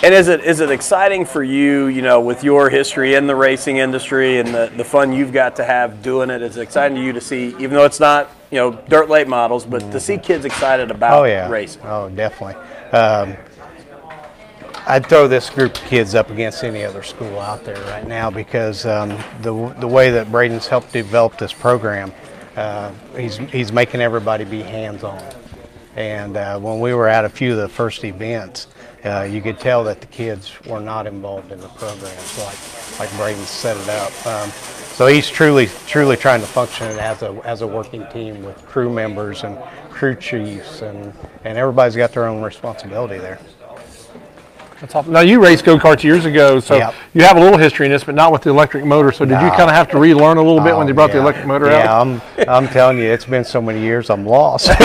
And 0.04 0.14
is 0.14 0.28
it 0.28 0.42
is 0.42 0.60
it 0.60 0.70
exciting 0.70 1.26
for 1.26 1.44
you, 1.44 1.88
you 1.88 2.02
know, 2.02 2.22
with 2.22 2.44
your 2.44 2.70
history 2.70 3.16
in 3.16 3.28
the 3.28 3.36
racing 3.36 3.78
industry 3.78 4.38
and 4.40 4.54
the, 4.54 4.72
the 4.78 4.84
fun 4.84 5.12
you've 5.14 5.34
got 5.34 5.56
to 5.56 5.64
have 5.64 6.04
doing 6.04 6.30
it? 6.30 6.42
Is 6.42 6.58
it 6.58 6.62
exciting 6.62 6.98
to 6.98 7.04
you 7.04 7.14
to 7.14 7.22
see, 7.22 7.50
even 7.58 7.72
though 7.72 7.86
it's 7.86 8.00
not, 8.00 8.30
you 8.52 8.60
know, 8.60 8.72
dirt 8.88 9.10
late 9.10 9.28
models, 9.28 9.66
but 9.66 9.80
to 9.92 10.00
see 10.00 10.18
kids 10.18 10.46
excited 10.46 10.92
about 10.92 11.22
Oh 11.22 11.24
yeah, 11.24 11.50
racing? 11.50 11.82
Oh 11.86 12.10
definitely. 12.10 12.62
Um, 12.92 13.36
I'd 14.88 15.08
throw 15.08 15.28
this 15.28 15.50
group 15.50 15.76
of 15.76 15.84
kids 15.86 16.14
up 16.14 16.30
against 16.30 16.64
any 16.64 16.84
other 16.84 17.02
school 17.02 17.40
out 17.40 17.66
there 17.66 17.82
right 17.86 18.08
now 18.08 18.30
because 18.30 18.86
um, 18.86 19.10
the 19.42 19.74
the 19.80 19.88
way 19.88 20.12
that 20.12 20.32
Braden's 20.32 20.68
helped 20.68 20.94
develop 20.94 21.38
this 21.40 21.52
program, 21.54 22.14
uh, 22.56 22.92
he's 23.18 23.38
he's 23.38 23.72
making 23.72 24.02
everybody 24.02 24.44
be 24.44 24.62
hands 24.62 25.04
on. 25.04 25.20
And 25.96 26.36
uh, 26.36 26.60
when 26.60 26.80
we 26.80 26.94
were 26.94 27.08
at 27.08 27.26
a 27.26 27.30
few 27.30 27.52
of 27.52 27.58
the 27.58 27.70
first 27.70 28.04
events, 28.04 28.68
uh, 29.06 29.22
you 29.24 29.42
could 29.42 29.60
tell 29.60 29.84
that 29.86 30.02
the 30.02 30.08
kids 30.08 30.52
were 30.66 30.80
not 30.80 31.08
involved 31.08 31.52
in 31.52 31.60
the 31.62 31.68
programs 31.70 32.38
like 32.40 32.58
like 33.00 33.18
Braden 33.18 33.44
set 33.46 33.78
it 33.78 33.90
up. 33.90 34.26
Um, 34.26 34.50
so 34.50 35.08
he's 35.08 35.30
truly 35.30 35.68
truly 35.88 36.18
trying 36.18 36.42
to 36.42 36.48
function 36.48 36.88
as 37.00 37.22
a 37.22 37.40
as 37.46 37.62
a 37.62 37.68
working 37.68 38.06
team 38.12 38.44
with 38.44 38.58
crew 38.66 38.90
members 38.90 39.44
and 39.44 39.58
crew 39.90 40.16
chiefs 40.16 40.82
and 40.82 41.14
and 41.44 41.58
everybody's 41.58 41.96
got 41.96 42.14
their 42.14 42.26
own 42.26 42.42
responsibility 42.42 43.18
there. 43.18 43.40
That's 44.82 44.94
awesome. 44.94 45.14
Now, 45.14 45.22
you 45.22 45.42
raced 45.42 45.64
go 45.64 45.78
karts 45.78 46.04
years 46.04 46.26
ago, 46.26 46.60
so 46.60 46.76
Yep. 46.76 46.94
you 47.14 47.22
have 47.24 47.38
a 47.38 47.40
little 47.40 47.58
history 47.58 47.86
in 47.86 47.92
this, 47.94 48.04
but 48.04 48.14
not 48.14 48.32
with 48.34 48.42
the 48.42 48.50
electric 48.50 48.84
motor. 48.84 49.12
So, 49.14 49.24
did 49.26 49.42
you 49.42 49.50
kind 49.52 49.64
of 49.70 49.72
have 49.72 49.90
to 49.92 49.98
relearn 49.98 50.38
a 50.38 50.42
little 50.44 50.60
bit 50.60 50.76
when 50.76 50.84
Oh, 50.84 50.88
they 50.88 50.92
brought 50.92 51.12
the 51.14 51.20
electric 51.20 51.46
motor 51.48 51.68
yeah, 51.68 51.78
out? 51.94 52.08
Yeah, 52.38 52.46
I'm 52.46 52.50
I'm 52.50 52.68
telling 52.68 52.98
you, 52.98 53.06
it's 53.06 53.26
been 53.26 53.46
so 53.46 53.62
many 53.62 53.80
years, 53.82 54.10
I'm 54.10 54.26
lost. 54.26 54.68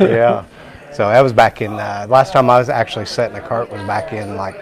yeah. 0.00 0.44
So 0.92 1.08
that 1.08 1.20
was 1.20 1.32
back 1.32 1.62
in 1.62 1.72
uh, 1.72 2.06
last 2.08 2.32
time 2.32 2.50
I 2.50 2.58
was 2.58 2.68
actually 2.68 3.06
setting 3.06 3.36
a 3.36 3.40
cart 3.40 3.70
was 3.70 3.80
back 3.82 4.12
in 4.12 4.36
like 4.36 4.54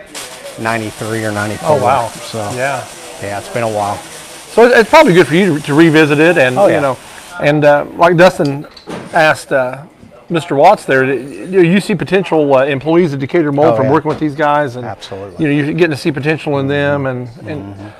'93 0.60 1.24
or 1.24 1.32
'94. 1.32 1.68
Oh, 1.68 1.82
wow. 1.82 2.08
So 2.08 2.38
Yeah. 2.54 2.84
yeah, 3.22 3.38
it's 3.38 3.48
been 3.48 3.62
a 3.62 3.68
while. 3.68 3.96
So 3.96 4.64
it's 4.66 4.90
probably 4.90 5.14
good 5.14 5.26
for 5.26 5.34
you 5.34 5.58
to, 5.58 5.64
to 5.66 5.74
revisit 5.74 6.18
it, 6.18 6.36
and 6.38 6.58
Oh, 6.58 6.66
yeah. 6.66 6.74
you 6.76 6.80
know, 6.80 6.98
and 7.40 7.64
uh, 7.64 7.86
like 7.94 8.16
Dustin 8.16 8.66
asked 9.12 9.52
uh, 9.52 9.82
Mr. 10.30 10.54
Watts 10.56 10.84
there, 10.84 11.04
you 11.04 11.62
you 11.62 11.80
see 11.80 11.94
potential 11.94 12.54
uh, 12.54 12.64
employees 12.66 13.14
of 13.14 13.20
Decatur 13.20 13.50
Mold 13.50 13.68
Oh, 13.74 13.76
from 13.76 13.86
yeah. 13.86 13.92
working 13.92 14.10
with 14.10 14.20
these 14.20 14.34
guys, 14.34 14.76
and 14.76 14.84
Absolutely. 14.84 15.42
you 15.44 15.50
know, 15.50 15.64
you're 15.64 15.74
getting 15.74 15.90
to 15.92 15.96
see 15.96 16.12
potential 16.12 16.58
in 16.58 16.66
them, 16.68 17.06
and 17.06 17.28
and 17.46 17.92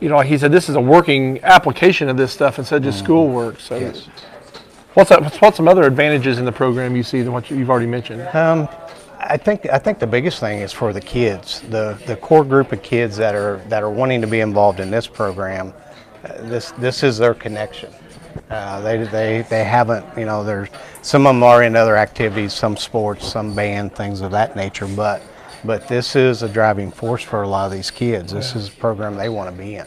you 0.00 0.08
know, 0.08 0.18
he 0.20 0.36
said, 0.36 0.50
this 0.50 0.68
is 0.68 0.74
a 0.74 0.80
working 0.80 1.38
application 1.44 2.08
of 2.08 2.16
this 2.16 2.32
stuff 2.32 2.58
instead 2.58 2.78
of 2.78 2.82
just 2.82 2.98
schoolwork. 2.98 3.60
So, 3.60 3.76
Yes. 3.78 4.08
what's 4.94 5.10
that, 5.10 5.22
what's, 5.22 5.40
what's 5.40 5.56
some 5.56 5.68
other 5.68 5.84
advantages 5.84 6.40
in 6.40 6.44
the 6.44 6.50
program 6.50 6.96
you 6.96 7.04
see 7.04 7.22
than 7.22 7.32
what 7.32 7.48
you've 7.48 7.70
already 7.70 7.86
mentioned? 7.86 8.22
Um, 8.34 8.68
I 9.20 9.36
think 9.36 9.66
I 9.72 9.78
think 9.78 10.00
the 10.00 10.06
biggest 10.08 10.40
thing 10.40 10.58
is 10.58 10.72
for 10.72 10.92
the 10.92 11.00
kids, 11.00 11.60
the 11.70 11.96
the 12.06 12.16
core 12.16 12.44
group 12.44 12.72
of 12.72 12.82
kids 12.82 13.16
that 13.18 13.36
are 13.36 13.58
that 13.68 13.84
are 13.84 13.90
wanting 13.90 14.20
to 14.22 14.26
be 14.26 14.40
involved 14.40 14.80
in 14.80 14.90
this 14.90 15.06
program. 15.06 15.72
Uh, 16.24 16.42
this 16.48 16.72
this 16.72 17.04
is 17.04 17.18
their 17.18 17.34
connection. 17.34 17.92
Uh, 18.50 18.80
they 18.80 18.98
they 19.04 19.42
they 19.48 19.64
haven't 19.64 20.04
you 20.18 20.24
know 20.24 20.44
there's 20.44 20.68
some 21.02 21.26
of 21.26 21.34
them 21.34 21.42
are 21.42 21.62
in 21.62 21.76
other 21.76 21.96
activities, 21.96 22.52
some 22.52 22.76
sports, 22.76 23.26
some 23.26 23.54
band, 23.54 23.94
things 23.94 24.20
of 24.20 24.30
that 24.32 24.56
nature. 24.56 24.86
But 24.86 25.22
but 25.64 25.86
this 25.88 26.16
is 26.16 26.42
a 26.42 26.48
driving 26.48 26.90
force 26.90 27.22
for 27.22 27.42
a 27.42 27.48
lot 27.48 27.66
of 27.66 27.72
these 27.72 27.90
kids. 27.90 28.32
This 28.32 28.56
is 28.56 28.68
a 28.68 28.72
program 28.72 29.16
they 29.16 29.28
want 29.28 29.54
to 29.54 29.56
be 29.62 29.76
in. 29.76 29.86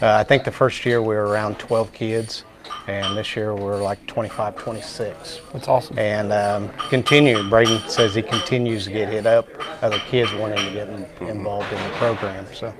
Uh, 0.00 0.16
I 0.16 0.24
think 0.24 0.44
the 0.44 0.52
first 0.52 0.84
year 0.84 1.00
we 1.00 1.14
were 1.14 1.26
around 1.28 1.58
12 1.58 1.92
kids, 1.92 2.44
and 2.88 3.16
this 3.16 3.36
year 3.36 3.54
we're 3.54 3.80
like 3.80 4.04
25, 4.06 4.56
26 4.56 5.40
That's 5.52 5.68
awesome. 5.68 5.98
and 5.98 6.32
um, 6.32 6.70
continue. 6.88 7.48
Braden 7.48 7.88
says 7.88 8.14
he 8.14 8.22
continues 8.22 8.84
to 8.84 8.90
get 8.90 9.08
hit 9.10 9.26
up. 9.26 9.46
Other 9.82 9.98
kids 10.08 10.32
wanting 10.34 10.64
to 10.64 10.72
get 10.72 10.88
in, 10.88 11.06
involved 11.28 11.72
in 11.72 11.82
the 11.82 11.96
program. 11.96 12.46
So 12.52 12.74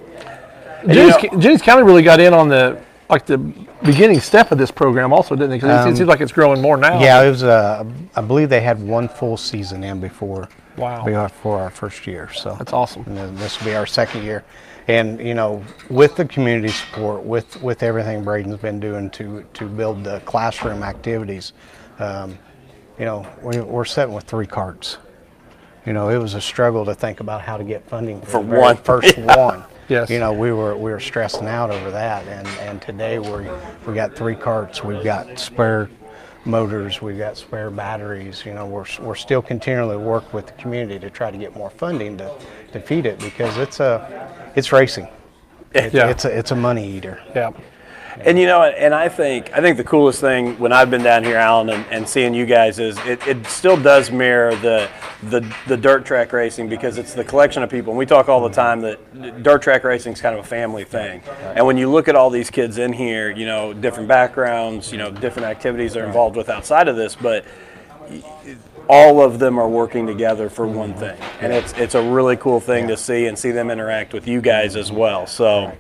Jennings, 0.89 1.17
Jennings 1.39 1.63
County 1.63 1.83
really 1.85 2.03
got 2.03 2.19
in 2.19 2.35
on 2.35 2.49
the 2.49 2.81
like 3.13 3.27
the 3.27 3.39
beginning 3.85 4.19
step 4.21 4.51
of 4.51 4.59
this 4.59 4.71
program, 4.73 5.13
also, 5.13 5.37
didn't 5.37 5.51
they? 5.51 5.57
Because 5.57 5.87
it 5.87 5.89
Um, 5.91 5.97
seems 5.97 6.09
like 6.09 6.21
it's 6.21 6.33
growing 6.33 6.61
more 6.61 6.77
now. 6.77 7.01
yeah, 7.01 7.23
it 7.23 7.29
was. 7.31 7.45
Uh, 7.45 7.85
I 8.17 8.21
believe 8.23 8.49
they 8.49 8.61
had 8.63 8.83
one 8.83 9.09
full 9.09 9.37
season 9.37 9.85
in 9.85 10.01
before. 10.01 10.49
Wow. 10.79 11.05
Before 11.05 11.61
our 11.61 11.69
first 11.69 12.07
year, 12.07 12.31
so 12.33 12.55
That's 12.59 12.73
awesome. 12.73 13.05
And 13.07 13.15
then 13.17 13.37
this 13.37 13.59
will 13.61 13.67
be 13.67 13.75
our 13.75 13.85
second 13.85 14.25
year, 14.25 14.43
and 14.89 15.21
you 15.21 15.35
know, 15.35 15.63
with 15.91 16.17
the 16.17 16.25
community 16.25 16.69
support, 16.73 17.23
with 17.25 17.63
with 17.63 17.83
everything 17.83 18.25
Braden's 18.25 18.57
been 18.59 18.81
doing 18.81 19.11
to 19.11 19.45
to 19.53 19.67
build 19.67 20.03
the 20.03 20.21
classroom 20.21 20.83
activities, 20.83 21.53
um, 21.99 22.39
you 22.99 23.05
know, 23.05 23.27
we, 23.43 23.61
we're 23.61 23.85
sitting 23.85 24.15
with 24.15 24.25
three 24.25 24.47
carts. 24.47 24.97
You 25.85 25.93
know, 25.93 26.09
it 26.09 26.17
was 26.17 26.33
a 26.33 26.41
struggle 26.41 26.87
to 26.87 26.95
think 26.95 27.21
about 27.21 27.43
how 27.43 27.59
to 27.59 27.65
get 27.65 27.87
funding 27.87 28.23
For 28.23 28.43
the 28.43 28.49
very 28.49 28.61
one. 28.63 28.77
first 28.79 29.19
one. 29.19 29.65
Yes. 29.89 30.11
You 30.11 30.19
know, 30.19 30.33
we 30.33 30.53
were 30.53 30.77
we 30.77 30.91
were 30.91 31.01
stressing 31.01 31.47
out 31.47 31.71
over 31.71 31.91
that, 31.91 32.27
and 32.29 32.47
and 32.61 32.81
today 32.81 33.19
we 33.19 33.49
we 33.87 33.95
got 33.95 34.15
three 34.15 34.37
carts. 34.37 34.83
We've 34.83 35.03
got 35.05 35.39
spare 35.39 35.91
motors. 36.45 37.03
We've 37.03 37.19
got 37.19 37.37
spare 37.37 37.71
batteries. 37.71 38.45
You 38.47 38.55
know, 38.55 38.67
we're 38.67 38.87
we're 39.01 39.15
still 39.15 39.43
continually 39.43 39.97
work 39.97 40.33
with 40.33 40.47
the 40.47 40.53
community 40.53 40.99
to 41.01 41.11
try 41.11 41.31
to 41.31 41.39
get 41.39 41.55
more 41.57 41.71
funding 41.71 42.17
to 42.19 42.33
to 42.73 42.81
feed 42.81 43.07
it 43.07 43.19
because 43.19 43.57
it's 43.59 43.81
a 43.81 44.53
it's 44.57 44.73
racing. 44.73 45.09
It, 45.75 45.93
Yeah. 45.95 46.09
It's 46.09 46.25
a 46.25 46.39
it's 46.39 46.51
a 46.51 46.57
money 46.57 46.87
eater. 46.89 47.21
Yeah. 47.35 47.51
And 48.21 48.39
you 48.39 48.47
know, 48.47 48.63
and 48.63 48.95
I 48.95 49.09
think 49.09 49.53
I 49.53 49.61
think 49.61 49.77
the 49.77 49.85
coolest 49.85 50.21
thing 50.21 50.59
when 50.59 50.73
I've 50.73 50.91
been 50.91 51.03
down 51.03 51.25
here, 51.25 51.37
Alan, 51.37 51.71
and, 51.71 51.87
and 51.87 52.09
seeing 52.09 52.35
you 52.35 52.47
guys 52.47 52.79
is 52.79 52.99
it, 53.07 53.27
it 53.27 53.47
still 53.47 53.77
does 53.77 54.11
mirror 54.11 54.55
the, 54.57 54.89
the 55.25 55.41
the 55.67 55.77
dirt 55.77 56.05
track 56.05 56.33
racing 56.33 56.69
because 56.69 56.99
it's 56.99 57.15
the 57.15 57.25
collection 57.25 57.63
of 57.63 57.71
people. 57.71 57.93
And 57.93 57.99
we 57.99 58.07
talk 58.07 58.29
all 58.29 58.43
the 58.43 58.55
time 58.55 58.81
that 58.83 59.43
dirt 59.43 59.63
track 59.63 59.85
racing 59.85 60.13
is 60.13 60.21
kind 60.21 60.37
of 60.39 60.45
a 60.45 60.49
family 60.49 60.85
thing. 60.85 61.23
And 61.55 61.67
when 61.67 61.77
you 61.77 61.91
look 61.91 62.09
at 62.09 62.15
all 62.15 62.31
these 62.31 62.51
kids 62.51 62.79
in 62.79 62.93
here, 62.93 63.31
you 63.31 63.47
know, 63.47 63.73
different 63.73 64.09
backgrounds, 64.09 64.93
you 64.93 64.99
know, 64.99 65.11
different 65.11 65.49
activities 65.49 65.95
they're 65.95 66.07
involved 66.07 66.37
with 66.37 66.49
outside 66.49 66.89
of 66.89 66.97
this, 66.97 67.15
but 67.17 67.45
all 68.89 69.23
of 69.23 69.39
them 69.39 69.59
are 69.59 69.69
working 69.69 70.07
together 70.07 70.51
for 70.51 70.67
one 70.67 70.93
thing, 70.95 71.19
and 71.41 71.53
it's 71.53 71.73
it's 71.75 71.95
a 71.95 72.03
really 72.03 72.37
cool 72.37 72.61
thing 72.61 72.89
to 72.89 72.97
see 72.97 73.27
and 73.27 73.39
see 73.39 73.51
them 73.51 73.71
interact 73.71 74.13
with 74.13 74.27
you 74.29 74.41
guys 74.41 74.77
as 74.77 74.93
well. 74.93 75.27
So 75.27 75.73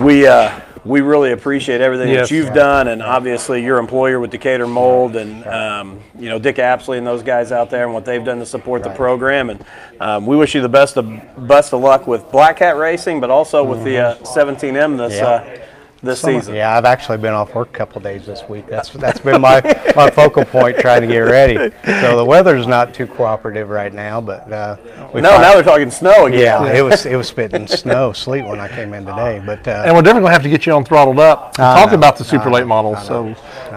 we 0.00 0.26
uh, 0.26 0.60
we 0.84 1.02
really 1.02 1.32
appreciate 1.32 1.80
everything 1.80 2.08
Yes. 2.08 2.28
that 2.28 2.34
you've 2.34 2.54
done, 2.54 2.88
and 2.88 3.02
obviously 3.02 3.62
your 3.62 3.78
employer 3.78 4.18
with 4.18 4.30
Decatur 4.30 4.66
Mold, 4.66 5.14
and 5.16 5.44
um, 5.46 6.00
you 6.18 6.28
know 6.28 6.38
Dick 6.38 6.58
Apsley 6.58 6.98
and 6.98 7.06
those 7.06 7.22
guys 7.22 7.52
out 7.52 7.68
there, 7.70 7.84
and 7.84 7.92
what 7.94 8.04
they've 8.04 8.24
done 8.24 8.38
to 8.38 8.46
support 8.46 8.82
the 8.82 8.90
program. 8.90 9.50
And 9.50 9.64
um, 10.00 10.26
we 10.26 10.36
wish 10.36 10.54
you 10.54 10.62
the 10.62 10.68
best 10.68 10.96
of 10.96 11.06
best 11.46 11.72
of 11.74 11.80
luck 11.80 12.06
with 12.06 12.30
Black 12.32 12.56
Cat 12.58 12.76
Racing, 12.76 13.20
but 13.20 13.30
also 13.30 13.62
with 13.62 13.84
the 13.84 13.98
uh, 13.98 14.14
17M 14.24 14.96
this 14.96 15.14
Yeah. 15.18 15.26
uh, 15.26 15.58
this 16.02 16.20
Some- 16.20 16.32
season. 16.34 16.54
Yeah, 16.54 16.76
I've 16.76 16.84
actually 16.84 17.18
been 17.18 17.34
off 17.34 17.54
work 17.54 17.68
a 17.68 17.72
couple 17.78 18.00
days 18.00 18.24
this 18.26 18.42
week. 18.48 18.66
That's 18.66 18.90
that's 18.90 19.20
been 19.20 19.40
my, 19.40 19.60
my 19.94 20.10
focal 20.10 20.44
point 20.44 20.78
trying 20.78 21.02
to 21.02 21.06
get 21.06 21.18
ready. 21.18 21.56
So 21.84 22.16
the 22.16 22.24
weather's 22.24 22.66
not 22.66 22.94
too 22.94 23.06
cooperative 23.06 23.68
right 23.68 23.92
now, 23.92 24.20
but 24.20 24.50
uh, 24.52 24.76
we 25.12 25.20
No, 25.20 25.30
fi- 25.30 25.42
now 25.42 25.54
they're 25.54 25.62
talking 25.62 25.90
snow 25.90 26.26
again. 26.26 26.40
yeah, 26.40 26.72
it 26.72 26.82
was 26.82 27.04
it 27.12 27.16
was 27.16 27.28
spitting 27.28 27.66
snow, 27.66 28.12
sleet 28.12 28.44
when 28.44 28.60
I 28.60 28.68
came 28.68 28.94
in 28.94 29.04
today. 29.04 29.42
But 29.44 29.66
uh, 29.68 29.82
And 29.84 29.94
we're 29.94 30.02
definitely 30.02 30.22
gonna 30.28 30.32
have 30.32 30.42
to 30.44 30.48
get 30.50 30.66
you 30.66 30.72
on 30.72 30.84
throttled 30.84 31.18
up. 31.20 31.52
to 31.54 31.62
I 31.62 31.80
talk 31.80 31.90
know, 31.90 31.98
about 31.98 32.16
the 32.16 32.24
super 32.24 32.46
know, 32.48 32.56
late 32.56 32.66
model. 32.66 32.96
I 32.96 33.02
So, 33.02 33.34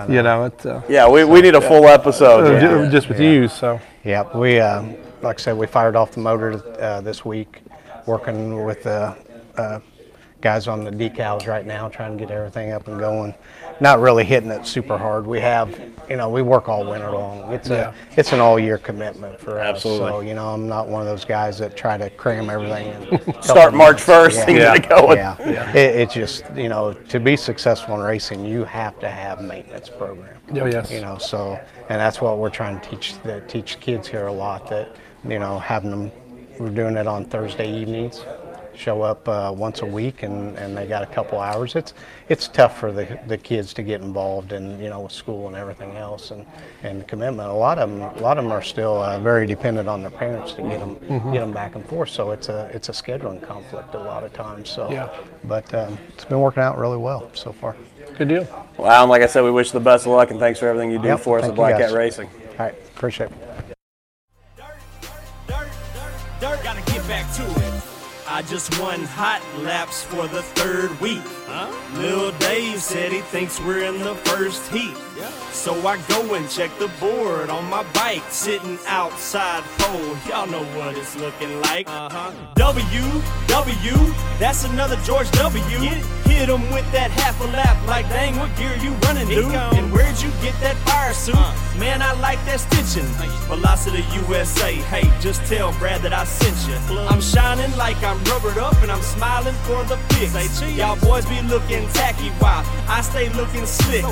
you 0.08 0.24
know, 0.24 0.46
it, 0.46 0.66
uh, 0.66 0.82
Yeah, 0.88 1.10
we, 1.10 1.24
we 1.24 1.42
need 1.42 1.56
a 1.56 1.62
full 1.62 1.86
episode. 1.88 2.46
uh, 2.64 2.84
yeah. 2.84 2.90
just 2.90 3.10
with 3.10 3.20
you. 3.20 3.48
So, 3.48 3.80
yeah, 4.04 4.24
we 4.38 4.60
uh, 4.60 4.84
like 5.22 5.40
I 5.40 5.42
said, 5.42 5.58
we 5.58 5.68
fired 5.68 5.96
off 5.96 6.12
the 6.12 6.20
motor 6.20 6.62
uh, 6.82 7.02
this 7.02 7.24
week, 7.26 7.62
working 8.06 8.64
with 8.66 8.84
the 8.84 9.16
uh, 9.58 9.80
guys 10.44 10.68
on 10.68 10.84
the 10.84 10.92
decals 10.92 11.48
right 11.48 11.66
now, 11.66 11.88
trying 11.88 12.18
to 12.18 12.24
get 12.26 12.30
everything 12.30 12.74
up 12.74 12.88
and 12.90 13.00
going. 13.00 13.34
Not 13.80 14.02
really 14.02 14.26
hitting 14.26 14.52
it 14.52 14.68
super 14.68 14.98
hard. 14.98 15.26
We 15.26 15.40
have, 15.40 15.80
you 16.10 16.18
know, 16.18 16.30
we 16.30 16.42
work 16.42 16.68
all 16.68 16.86
winter 16.86 17.10
long. 17.10 17.52
It's 17.54 17.70
Yeah. 17.70 17.94
a 18.16 18.20
it's 18.20 18.34
an 18.34 18.42
all 18.42 18.60
year 18.60 18.78
commitment 18.78 19.40
for 19.40 19.60
us. 19.60 19.82
So 19.82 20.20
you 20.20 20.34
know, 20.36 20.50
I'm 20.50 20.68
not 20.68 20.90
one 20.90 21.02
of 21.02 21.08
those 21.08 21.24
guys 21.26 21.58
that 21.60 21.76
try 21.78 21.98
to 21.98 22.10
cram 22.12 22.50
everything 22.50 22.88
in. 23.10 23.42
Start 23.42 23.74
March 23.74 24.02
1st 24.02 24.48
and 24.50 24.58
Yeah. 24.58 24.78
get 24.78 24.86
it 24.86 24.90
going. 24.90 25.18
Yeah, 25.18 25.72
It, 25.72 25.96
it's 26.02 26.14
just 26.14 26.44
you 26.56 26.68
know 26.70 26.92
to 26.94 27.20
be 27.22 27.36
successful 27.38 27.96
in 27.96 28.02
racing, 28.02 28.46
you 28.46 28.66
have 28.66 29.00
to 29.00 29.10
have 29.10 29.42
maintenance 29.42 29.90
program. 29.90 30.38
Oh, 30.56 30.66
yes. 30.66 30.92
You 30.92 31.02
know, 31.02 31.18
so 31.18 31.58
and 31.90 32.00
that's 32.00 32.22
what 32.22 32.38
we're 32.38 32.50
trying 32.50 32.80
to 32.82 32.90
teach 32.90 33.16
the 33.24 33.40
teach 33.48 33.80
kids 33.80 34.08
here 34.10 34.28
a 34.28 34.34
lot. 34.34 34.70
That 34.70 34.96
you 35.28 35.40
know, 35.40 35.58
having 35.58 35.90
them, 35.90 36.12
we're 36.60 36.70
doing 36.70 36.98
it 36.98 37.08
on 37.08 37.24
Thursday 37.26 37.72
evenings. 37.74 38.24
Show 38.76 39.02
up 39.04 39.28
uh, 39.30 39.54
once 39.56 39.82
a 39.82 39.86
week, 39.86 40.24
and, 40.24 40.58
and 40.58 40.76
they 40.76 40.88
got 40.88 41.04
a 41.04 41.06
couple 41.06 41.40
hours. 41.40 41.76
It's 41.76 41.94
it's 42.28 42.48
tough 42.48 42.80
for 42.80 42.92
the, 42.92 43.20
the 43.28 43.38
kids 43.38 43.74
to 43.76 43.84
get 43.84 44.02
involved 44.02 44.52
in 44.52 44.80
you 44.82 44.90
know 44.90 45.02
with 45.02 45.12
school 45.12 45.48
and 45.48 45.56
everything 45.56 45.96
else, 45.96 46.32
and, 46.32 46.46
and 46.82 47.08
commitment. 47.08 47.50
A 47.50 47.54
lot 47.54 47.78
of 47.78 47.90
them 47.90 48.02
a 48.02 48.20
lot 48.20 48.38
of 48.38 48.44
them 48.44 48.52
are 48.52 48.62
still 48.64 49.02
uh, 49.02 49.20
very 49.20 49.46
dependent 49.46 49.88
on 49.88 50.02
their 50.02 50.10
parents 50.12 50.54
to 50.54 50.64
get 50.64 50.80
them 50.80 50.96
get 51.32 51.40
them 51.42 51.52
back 51.52 51.76
and 51.76 51.86
forth. 51.88 52.10
So 52.10 52.32
it's 52.32 52.50
a 52.50 52.70
it's 52.74 52.90
a 52.90 52.94
scheduling 52.94 53.42
conflict 53.42 53.94
a 53.94 54.00
lot 54.00 54.24
of 54.24 54.34
times. 54.34 54.70
So 54.70 54.90
Yeah. 54.92 55.10
but 55.44 55.72
um, 55.74 55.98
it's 56.10 56.26
been 56.26 56.40
working 56.40 56.64
out 56.64 56.78
really 56.80 56.98
well 56.98 57.30
so 57.36 57.52
far. 57.52 57.76
good 58.18 58.28
deal. 58.28 58.68
Wow, 58.78 59.04
and 59.04 59.10
like 59.12 59.22
I 59.22 59.28
said, 59.28 59.44
we 59.44 59.52
wish 59.52 59.68
you 59.68 59.74
the 59.80 59.86
best 59.86 60.06
of 60.08 60.14
luck 60.14 60.32
and 60.32 60.40
thanks 60.40 60.60
for 60.60 60.68
everything 60.68 60.90
you 60.92 60.98
do 61.00 61.10
Yep, 61.10 61.20
for 61.20 61.38
us 61.38 61.44
at 61.46 61.50
you, 61.52 61.56
Black. 61.56 61.78
Cat 61.78 61.92
Racing. 61.92 62.28
All 62.28 62.56
right, 62.66 62.74
appreciate 62.96 63.30
it. 63.30 63.38
I 68.34 68.42
just 68.42 68.80
won 68.82 69.04
hot 69.04 69.44
laps 69.60 70.02
for 70.02 70.28
the 70.28 70.42
third 70.42 70.90
week. 71.00 71.22
Lil 71.94 72.32
Dave 72.40 72.82
said 72.82 73.12
he 73.12 73.20
thinks 73.20 73.60
we're 73.60 73.84
in 73.84 74.00
the 74.00 74.16
first 74.16 74.72
heat. 74.72 74.98
So 75.52 75.76
I 75.86 75.98
go 76.08 76.34
and 76.34 76.50
check 76.50 76.72
the 76.80 76.88
board 77.00 77.52
on 77.52 77.64
my 77.70 77.84
bike, 77.94 78.24
sitting 78.30 78.80
outside 78.88 79.62
pole. 79.78 80.18
Y'all 80.28 80.48
know 80.48 80.64
what 80.76 80.98
it's 80.98 81.16
looking 81.16 81.62
like. 81.62 81.88
Uh-huh. 81.88 82.32
W, 82.56 83.22
W, 83.50 84.14
that's 84.40 84.64
another 84.66 84.96
George 85.04 85.30
W. 85.34 85.62
Hit 86.34 86.50
him 86.50 86.66
with 86.74 86.92
that 86.92 87.12
half 87.12 87.40
a 87.42 87.48
lap, 87.56 87.78
like 87.88 88.10
dang, 88.10 88.36
what 88.38 88.50
gear 88.58 88.76
you 88.82 88.92
running, 89.06 89.28
dude? 89.28 89.54
And 89.54 89.94
where'd 89.94 90.20
you 90.20 90.30
get 90.42 90.54
that 90.62 90.76
fire 90.84 91.14
suit? 91.14 91.36
Man, 91.80 92.02
I 92.02 92.12
like 92.20 92.44
that 92.46 92.60
stitching. 92.60 93.08
Velocity 93.48 94.04
USA, 94.28 94.74
hey, 94.74 95.10
just 95.22 95.46
tell 95.46 95.72
Brad 95.80 96.02
that 96.02 96.12
I 96.12 96.26
sent 96.26 96.58
you. 96.68 96.98
I'm 97.08 97.22
shining 97.22 97.72
like 97.78 98.02
I'm 98.04 98.22
rubbered 98.26 98.58
up 98.58 98.76
and 98.82 98.92
I'm 98.92 99.02
smiling 99.02 99.56
for 99.64 99.84
the 99.86 99.98
pics. 100.10 100.62
Y'all 100.76 101.00
boys 101.00 101.26
be 101.28 101.40
looking 101.44 101.88
tacky 101.90 102.30
while 102.42 102.66
I 102.90 103.02
stay 103.02 103.30
looking 103.30 103.66
slick. 103.66 104.04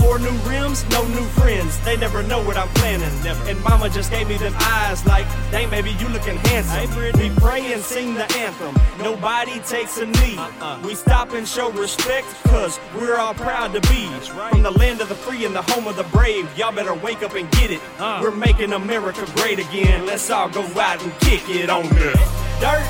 Four 0.00 0.18
new 0.18 0.36
rims, 0.48 0.88
no 0.90 1.06
new 1.08 1.24
friends. 1.38 1.78
They 1.84 1.96
never 1.96 2.22
know 2.22 2.42
what 2.42 2.56
I'm 2.56 2.68
planning. 2.80 3.10
And 3.48 3.62
mama 3.62 3.88
just 3.88 4.10
gave 4.10 4.28
me 4.28 4.36
them 4.36 4.54
eyes 4.56 5.04
like, 5.06 5.26
dang, 5.50 5.70
baby, 5.70 5.90
you 6.00 6.08
looking 6.08 6.36
handsome. 6.36 6.90
We 7.18 7.30
pray 7.36 7.72
and 7.72 7.82
sing 7.82 8.14
the 8.14 8.24
anthem. 8.36 8.74
Nobody 8.98 9.58
takes 9.60 9.98
a 9.98 10.06
knee. 10.06 10.36
Uh-uh. 10.36 10.80
We 10.84 10.94
stop 10.94 11.32
and 11.32 11.46
show 11.46 11.70
respect, 11.72 12.26
cause 12.44 12.80
we're 12.96 13.16
all 13.16 13.34
proud 13.34 13.72
to 13.74 13.80
be 13.82 14.08
from 14.48 14.62
the 14.62 14.70
land 14.70 15.00
of 15.00 15.08
the 15.08 15.14
free 15.14 15.44
and 15.44 15.54
the 15.54 15.62
home 15.62 15.86
of 15.86 15.96
the 15.96 16.04
brave. 16.04 16.48
Y'all 16.56 16.72
better 16.72 16.94
wake 16.94 17.22
up 17.22 17.34
and 17.34 17.50
get 17.52 17.70
it. 17.70 17.80
Uh. 17.98 18.20
We're 18.22 18.30
making 18.30 18.72
America 18.72 19.24
great 19.36 19.58
again. 19.58 20.06
Let's 20.06 20.30
all 20.30 20.48
go 20.48 20.62
out 20.80 21.02
and 21.02 21.12
kick 21.20 21.48
it 21.48 21.70
on 21.70 21.84
dirt. 21.88 22.16
Dirt, 22.60 22.84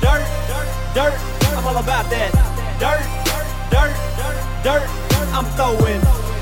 dirt, 0.00 0.24
dirt, 0.46 0.68
dirt. 0.94 1.14
I'm 1.56 1.66
all 1.66 1.76
about 1.76 2.08
that. 2.10 2.30
Dirt, 2.78 3.04
dirt, 3.70 3.94
dirt, 4.64 4.86
dirt. 4.88 5.00
I'm 5.32 5.44
throwing 5.54 6.29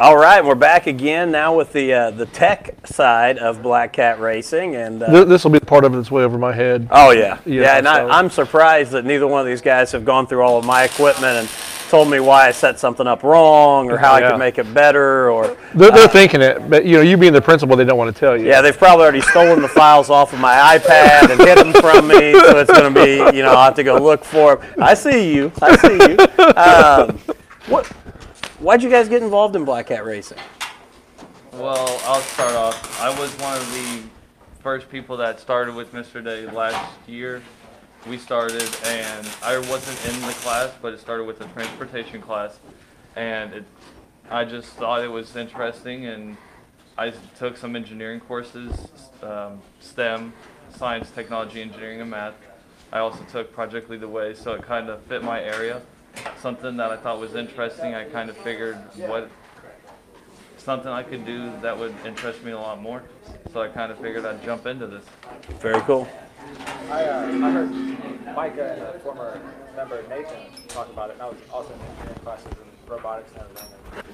All 0.00 0.16
right, 0.16 0.42
we're 0.42 0.54
back 0.54 0.86
again 0.86 1.30
now 1.30 1.54
with 1.54 1.74
the 1.74 1.92
uh, 1.92 2.10
the 2.12 2.24
tech 2.24 2.86
side 2.86 3.36
of 3.36 3.62
Black 3.62 3.92
Cat 3.92 4.18
Racing, 4.18 4.74
and 4.74 5.02
uh, 5.02 5.24
this 5.26 5.44
will 5.44 5.50
be 5.50 5.60
part 5.60 5.84
of 5.84 5.92
it 5.92 5.96
that's 5.96 6.10
way 6.10 6.22
over 6.24 6.38
my 6.38 6.54
head. 6.54 6.88
oh 6.90 7.10
yeah, 7.10 7.38
Yeah, 7.44 7.60
yeah, 7.62 7.76
and 7.76 7.86
so- 7.86 8.08
I, 8.08 8.18
I'm 8.18 8.30
surprised 8.30 8.92
that 8.92 9.04
neither 9.04 9.26
one 9.26 9.42
of 9.42 9.46
these 9.46 9.60
guys 9.60 9.92
have 9.92 10.06
gone 10.06 10.26
through 10.26 10.40
all 10.40 10.56
of 10.56 10.64
my 10.64 10.84
equipment 10.84 11.36
and 11.36 11.48
told 11.90 12.08
me 12.08 12.18
why 12.18 12.46
I 12.48 12.50
set 12.52 12.80
something 12.80 13.06
up 13.06 13.22
wrong 13.24 13.90
or 13.90 13.98
how 13.98 14.14
I 14.14 14.22
could 14.22 14.38
make 14.38 14.56
it 14.56 14.72
better, 14.72 15.30
or 15.30 15.54
They're, 15.74 15.90
they're 15.90 16.08
thinking 16.08 16.40
it, 16.40 16.70
but 16.70 16.86
you 16.86 16.96
know, 16.96 17.02
you 17.02 17.18
being 17.18 17.34
the 17.34 17.42
principal, 17.42 17.76
they 17.76 17.84
don't 17.84 17.98
want 17.98 18.14
to 18.14 18.18
tell 18.18 18.38
you. 18.40 18.46
yeah, 18.46 18.62
they've 18.62 18.78
probably 18.78 19.02
already 19.02 19.20
stolen 19.20 19.60
the 19.60 19.68
files 19.68 20.08
off 20.08 20.32
of 20.32 20.40
my 20.40 20.78
iPad 20.78 21.30
and 21.30 21.38
hid 21.42 21.58
them 21.58 21.74
from 21.74 22.08
me, 22.08 22.32
so 22.40 22.58
it's 22.58 22.72
going 22.72 22.94
to 22.94 23.04
be 23.04 23.36
you 23.36 23.42
know 23.42 23.50
I'll 23.50 23.64
have 23.64 23.74
to 23.74 23.84
go 23.84 23.98
look 24.02 24.24
for 24.24 24.56
them. 24.56 24.82
I 24.82 24.94
see 24.94 25.34
you, 25.34 25.52
I 25.60 25.76
see 25.76 26.12
you. 26.12 26.54
Um, 26.56 27.18
what? 27.66 27.92
Why'd 28.60 28.82
you 28.82 28.90
guys 28.90 29.08
get 29.08 29.22
involved 29.22 29.56
in 29.56 29.64
Black 29.64 29.86
Cat 29.86 30.04
Racing? 30.04 30.36
Well, 31.54 31.98
I'll 32.04 32.20
start 32.20 32.52
off. 32.52 33.00
I 33.00 33.08
was 33.18 33.32
one 33.38 33.56
of 33.56 33.72
the 33.72 34.02
first 34.62 34.90
people 34.90 35.16
that 35.16 35.40
started 35.40 35.74
with 35.74 35.94
Mr. 35.94 36.22
Day 36.22 36.44
last 36.44 36.92
year. 37.08 37.40
We 38.06 38.18
started, 38.18 38.68
and 38.84 39.26
I 39.42 39.56
wasn't 39.56 40.14
in 40.14 40.20
the 40.26 40.34
class, 40.34 40.74
but 40.82 40.92
it 40.92 41.00
started 41.00 41.24
with 41.24 41.38
the 41.38 41.46
transportation 41.46 42.20
class, 42.20 42.58
and 43.16 43.54
it, 43.54 43.64
I 44.30 44.44
just 44.44 44.68
thought 44.72 45.02
it 45.02 45.10
was 45.10 45.34
interesting, 45.36 46.04
and 46.04 46.36
I 46.98 47.14
took 47.38 47.56
some 47.56 47.74
engineering 47.74 48.20
courses, 48.20 48.88
um, 49.22 49.62
STEM, 49.80 50.34
science, 50.76 51.10
technology, 51.10 51.62
engineering, 51.62 52.02
and 52.02 52.10
math. 52.10 52.34
I 52.92 52.98
also 52.98 53.24
took 53.32 53.54
Project 53.54 53.88
Lead 53.88 54.00
the 54.00 54.08
Way, 54.08 54.34
so 54.34 54.52
it 54.52 54.60
kind 54.60 54.90
of 54.90 55.00
fit 55.04 55.24
my 55.24 55.42
area. 55.42 55.80
Something 56.40 56.76
that 56.78 56.90
I 56.90 56.96
thought 56.96 57.20
was 57.20 57.34
interesting. 57.34 57.94
I 57.94 58.04
kind 58.04 58.30
of 58.30 58.36
figured 58.38 58.76
what 58.96 59.30
something 60.60 60.90
I 60.90 61.02
could 61.02 61.24
do 61.24 61.52
that 61.62 61.76
would 61.76 61.94
interest 62.04 62.42
me 62.42 62.52
a 62.52 62.58
lot 62.58 62.80
more. 62.80 63.02
So 63.52 63.62
I 63.62 63.68
kind 63.68 63.90
of 63.90 63.98
figured 63.98 64.24
I'd 64.24 64.42
jump 64.42 64.66
into 64.66 64.86
this. 64.86 65.04
Very 65.60 65.80
cool. 65.82 66.08
I, 66.90 67.04
uh, 67.04 67.46
I 67.46 67.50
heard 67.50 67.70
Micah 68.34 68.94
a 68.94 68.98
former 69.00 69.40
member 69.76 69.98
of 69.98 70.08
Nathan 70.08 70.36
talk 70.68 70.88
about 70.90 71.10
it, 71.10 71.14
and 71.14 71.22
I 71.22 71.26
was 71.28 71.38
also 71.52 71.72
in 71.72 71.80
engineering 71.80 72.20
classes 72.22 72.46
and 72.46 72.90
robotics 72.90 73.30
and 73.32 73.42
everything. 73.42 74.12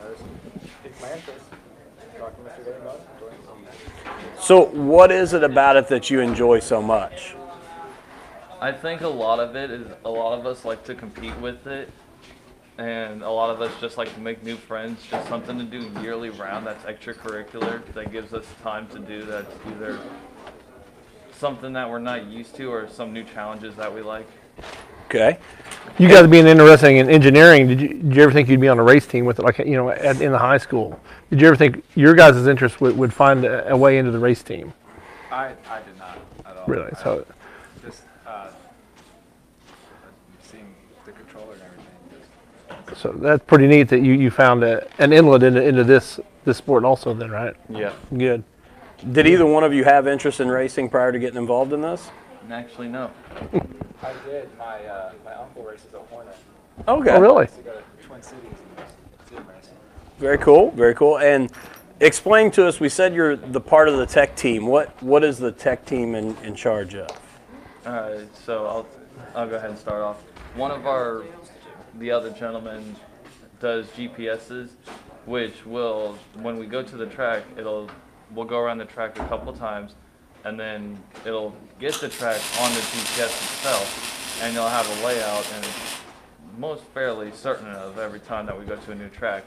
And 0.00 0.16
just 0.16 0.24
piqued 0.82 1.00
my 1.00 1.12
interest. 1.12 1.44
Talked 2.18 2.44
to 2.44 2.50
Mr. 2.50 2.64
Day 2.64 2.76
about 2.76 2.94
it. 2.96 3.08
enjoying 3.14 3.66
it. 3.66 4.42
So, 4.42 4.66
what 4.66 5.10
is 5.10 5.32
it 5.32 5.42
about 5.42 5.76
it 5.76 5.88
that 5.88 6.10
you 6.10 6.20
enjoy 6.20 6.60
so 6.60 6.82
much? 6.82 7.34
I 8.62 8.70
think 8.70 9.00
a 9.00 9.08
lot 9.08 9.40
of 9.40 9.56
it 9.56 9.72
is 9.72 9.88
a 10.04 10.08
lot 10.08 10.38
of 10.38 10.46
us 10.46 10.64
like 10.64 10.84
to 10.84 10.94
compete 10.94 11.36
with 11.40 11.66
it, 11.66 11.90
and 12.78 13.22
a 13.24 13.28
lot 13.30 13.50
of 13.50 13.60
us 13.60 13.72
just 13.80 13.98
like 13.98 14.14
to 14.14 14.20
make 14.20 14.44
new 14.44 14.54
friends. 14.54 15.00
Just 15.10 15.28
something 15.28 15.58
to 15.58 15.64
do 15.64 15.90
yearly 16.00 16.30
round 16.30 16.64
that's 16.64 16.84
extracurricular 16.84 17.84
that 17.94 18.12
gives 18.12 18.32
us 18.32 18.44
time 18.62 18.86
to 18.90 19.00
do 19.00 19.24
that's 19.24 19.52
either 19.66 19.98
something 21.32 21.72
that 21.72 21.90
we're 21.90 21.98
not 21.98 22.26
used 22.26 22.54
to 22.54 22.70
or 22.72 22.88
some 22.88 23.12
new 23.12 23.24
challenges 23.24 23.74
that 23.74 23.92
we 23.92 24.00
like. 24.00 24.28
Okay. 25.06 25.38
You 25.98 26.06
guys 26.08 26.28
being 26.28 26.46
interested 26.46 26.90
in 26.90 27.10
engineering, 27.10 27.66
did 27.66 27.80
you, 27.80 27.88
did 27.88 28.14
you 28.14 28.22
ever 28.22 28.30
think 28.32 28.48
you'd 28.48 28.60
be 28.60 28.68
on 28.68 28.78
a 28.78 28.82
race 28.84 29.08
team 29.08 29.24
with 29.24 29.40
it, 29.40 29.42
like 29.42 29.58
you 29.58 29.74
know, 29.74 29.90
at, 29.90 30.20
in 30.22 30.30
the 30.30 30.38
high 30.38 30.58
school? 30.58 31.00
Did 31.30 31.40
you 31.40 31.48
ever 31.48 31.56
think 31.56 31.82
your 31.96 32.14
guys' 32.14 32.46
interest 32.46 32.80
would, 32.80 32.96
would 32.96 33.12
find 33.12 33.44
a, 33.44 33.72
a 33.72 33.76
way 33.76 33.98
into 33.98 34.12
the 34.12 34.20
race 34.20 34.44
team? 34.44 34.72
I, 35.32 35.46
I 35.68 35.80
did 35.82 35.98
not 35.98 36.18
at 36.46 36.56
all. 36.56 36.64
Really? 36.68 36.92
I 36.96 37.02
So- 37.02 37.26
just 37.84 38.02
uh, 38.24 38.46
seeing 40.42 40.74
the 41.04 41.12
controller 41.12 41.54
and 41.54 41.62
everything. 41.62 41.86
Just, 42.70 42.81
So 42.96 43.12
that's 43.12 43.44
pretty 43.44 43.66
neat 43.66 43.88
that 43.88 44.00
you, 44.00 44.14
you 44.14 44.30
found 44.30 44.62
a, 44.64 44.86
an 44.98 45.12
inlet 45.12 45.42
into, 45.42 45.62
into 45.62 45.84
this 45.84 46.20
this 46.44 46.58
sport 46.58 46.84
also. 46.84 47.14
Then, 47.14 47.30
right? 47.30 47.54
Yeah. 47.68 47.92
Good. 48.16 48.44
Did 49.12 49.26
either 49.26 49.46
one 49.46 49.64
of 49.64 49.74
you 49.74 49.84
have 49.84 50.06
interest 50.06 50.40
in 50.40 50.48
racing 50.48 50.88
prior 50.88 51.12
to 51.12 51.18
getting 51.18 51.38
involved 51.38 51.72
in 51.72 51.80
this? 51.80 52.10
Actually, 52.50 52.88
no. 52.88 53.10
I 54.02 54.12
did. 54.26 54.48
My 54.58 54.84
uh, 54.84 55.12
my 55.24 55.34
uncle 55.34 55.64
races 55.64 55.94
a 55.94 55.98
Hornet. 55.98 56.36
Okay. 56.88 57.10
Oh, 57.10 57.20
really? 57.20 57.46
To 57.46 57.52
go 57.62 57.72
to 57.72 58.06
Twin 58.06 58.22
Cities 58.22 58.44
and 58.76 58.86
see 59.28 59.34
him 59.36 59.46
racing. 59.48 59.74
Very 60.18 60.38
cool. 60.38 60.70
Very 60.72 60.94
cool. 60.94 61.18
And 61.18 61.50
explain 62.00 62.50
to 62.52 62.66
us. 62.66 62.80
We 62.80 62.88
said 62.88 63.14
you're 63.14 63.36
the 63.36 63.60
part 63.60 63.88
of 63.88 63.96
the 63.96 64.06
tech 64.06 64.36
team. 64.36 64.66
What 64.66 65.00
What 65.02 65.24
is 65.24 65.38
the 65.38 65.52
tech 65.52 65.84
team 65.84 66.14
in, 66.14 66.36
in 66.38 66.54
charge 66.54 66.94
of? 66.94 67.08
All 67.84 67.92
right, 67.92 68.36
so 68.36 68.66
I'll 68.66 68.86
I'll 69.34 69.48
go 69.48 69.56
ahead 69.56 69.70
and 69.70 69.78
start 69.78 70.02
off. 70.02 70.22
One 70.54 70.70
of 70.70 70.86
our 70.86 71.24
the 72.02 72.10
other 72.10 72.30
gentleman 72.30 72.96
does 73.60 73.86
GPSs, 73.92 74.70
which 75.24 75.64
will 75.64 76.18
when 76.34 76.58
we 76.58 76.66
go 76.66 76.82
to 76.82 76.96
the 76.96 77.06
track, 77.06 77.44
it'll 77.56 77.88
we'll 78.34 78.44
go 78.44 78.58
around 78.58 78.78
the 78.78 78.84
track 78.84 79.16
a 79.20 79.28
couple 79.28 79.52
times, 79.52 79.94
and 80.44 80.58
then 80.58 80.98
it'll 81.24 81.54
get 81.78 81.94
the 81.94 82.08
track 82.08 82.40
on 82.60 82.72
the 82.72 82.80
GPS 82.80 83.30
itself, 83.30 84.42
and 84.42 84.52
you'll 84.52 84.68
have 84.68 84.86
a 84.98 85.06
layout 85.06 85.46
and 85.54 85.66
most 86.58 86.82
fairly 86.92 87.30
certain 87.30 87.68
of 87.68 87.96
every 87.98 88.20
time 88.20 88.46
that 88.46 88.58
we 88.58 88.64
go 88.64 88.74
to 88.74 88.90
a 88.90 88.94
new 88.96 89.08
track, 89.08 89.44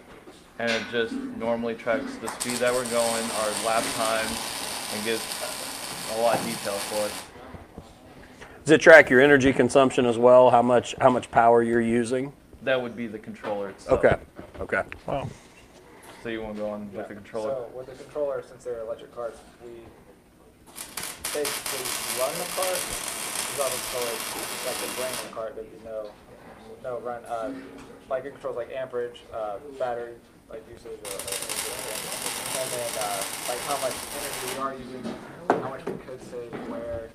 and 0.58 0.72
it 0.72 0.82
just 0.92 1.14
normally 1.14 1.76
tracks 1.76 2.16
the 2.22 2.28
speed 2.40 2.56
that 2.56 2.74
we're 2.74 2.90
going, 2.90 3.24
our 3.42 3.66
lap 3.66 3.84
times, 3.96 4.32
and 4.94 5.04
gives 5.04 5.22
a 6.16 6.22
lot 6.22 6.40
of 6.40 6.46
detail 6.46 6.74
for 6.74 7.04
us. 7.04 7.24
Does 8.64 8.72
it 8.72 8.82
track 8.82 9.10
your 9.10 9.20
energy 9.20 9.52
consumption 9.52 10.06
as 10.06 10.18
well? 10.18 10.50
How 10.50 10.62
much 10.62 10.96
How 11.02 11.10
much 11.10 11.30
power 11.32 11.62
you're 11.62 11.82
using? 11.82 12.32
That 12.66 12.82
would 12.82 12.96
be 12.98 13.06
the 13.06 13.20
controller 13.20 13.70
itself. 13.70 14.04
Okay. 14.04 14.18
Okay. 14.60 14.82
Wow. 15.06 15.30
So 16.24 16.30
you 16.30 16.42
want 16.42 16.56
to 16.56 16.62
go 16.64 16.70
on 16.72 16.92
with 16.92 17.08
the 17.08 17.14
controller? 17.14 17.52
So 17.52 17.70
with 17.78 17.86
the 17.86 18.04
controller, 18.04 18.42
since 18.42 18.64
they're 18.64 18.82
electric 18.82 19.14
carts, 19.14 19.40
we 19.64 19.70
basically 21.32 21.86
run 22.20 22.34
the 22.34 22.50
cart. 22.58 22.82
Without 23.54 23.70
the 23.70 23.78
controller, 23.78 24.10
it's 24.18 24.66
like 24.66 24.80
the 24.82 24.90
brain 24.98 25.14
of 25.14 25.22
the 25.30 25.34
cart. 25.36 25.56
There'd 25.56 25.72
be 25.72 25.86
no 25.86 26.10
no 26.84 27.00
run. 27.02 27.24
Uh, 27.26 27.54
like 28.10 28.26
it 28.26 28.32
controls 28.32 28.58
like 28.58 28.72
amperage, 28.72 29.22
uh, 29.32 29.58
battery 29.78 30.16
like 30.50 30.64
usage, 30.68 30.90
or, 30.90 31.14
or, 31.14 31.22
and 32.62 32.70
then 32.72 32.92
uh, 33.00 33.22
like 33.48 33.60
how 33.70 33.78
much 33.86 33.94
energy 34.18 34.42
we 34.50 34.62
are 34.64 34.74
using, 34.74 35.04
how 35.62 35.70
much 35.70 35.86
we 35.86 35.94
could 36.06 36.22
save, 36.24 36.52
where. 36.68 37.12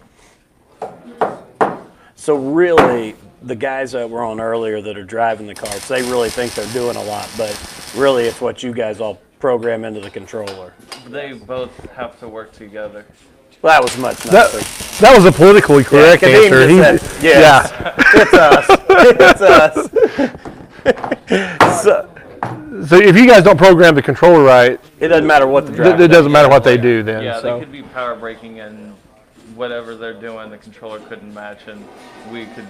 So 2.14 2.36
really, 2.36 3.16
the 3.42 3.54
guys 3.56 3.92
that 3.92 4.08
were 4.08 4.22
on 4.24 4.40
earlier 4.40 4.80
that 4.82 4.96
are 4.98 5.04
driving 5.04 5.46
the 5.46 5.54
carts, 5.54 5.86
they 5.88 6.02
really 6.02 6.28
think 6.30 6.52
they're 6.54 6.70
doing 6.72 6.96
a 6.96 7.02
lot, 7.04 7.28
but 7.36 7.54
really, 7.96 8.24
it's 8.24 8.40
what 8.40 8.62
you 8.62 8.72
guys 8.74 9.00
all 9.00 9.18
program 9.38 9.84
into 9.84 10.00
the 10.00 10.10
controller. 10.10 10.72
They 11.08 11.32
both 11.32 11.70
have 11.92 12.18
to 12.20 12.28
work 12.28 12.52
together. 12.52 13.04
Well, 13.62 13.72
that 13.74 13.82
was 13.82 13.96
much 13.98 14.16
That, 14.24 14.52
nicer. 14.54 15.00
that 15.02 15.14
was 15.16 15.24
a 15.26 15.32
politically 15.32 15.84
correct 15.84 16.22
Kadeem 16.22 16.46
answer. 16.46 16.66
just 16.68 17.02
He- 17.16 17.20
said, 17.20 17.22
yes, 17.22 17.72
it's 18.14 18.34
us. 18.34 18.66
It's 20.82 21.00
us. 21.68 21.82
so, 21.82 22.08
So 22.86 22.96
if 22.96 23.16
you 23.16 23.26
guys 23.26 23.42
don't 23.44 23.58
program 23.58 23.94
the 23.94 24.02
controller 24.02 24.42
right, 24.44 24.80
it 24.98 25.08
doesn't 25.08 25.26
matter 25.26 25.46
what 25.46 25.66
the 25.66 25.72
th- 25.72 25.76
driver 25.82 26.02
it 26.02 26.08
doesn't 26.08 26.32
matter 26.32 26.48
what 26.48 26.64
they 26.64 26.76
do 26.78 27.02
then. 27.02 27.22
Yeah, 27.22 27.40
so. 27.40 27.54
they 27.58 27.64
could 27.64 27.72
be 27.72 27.82
power 27.82 28.14
braking 28.16 28.60
and 28.60 28.94
whatever 29.54 29.94
they're 29.94 30.18
doing, 30.18 30.48
the 30.50 30.56
controller 30.58 31.00
couldn't 31.00 31.32
match, 31.34 31.66
and 31.66 31.86
we 32.32 32.46
could 32.46 32.66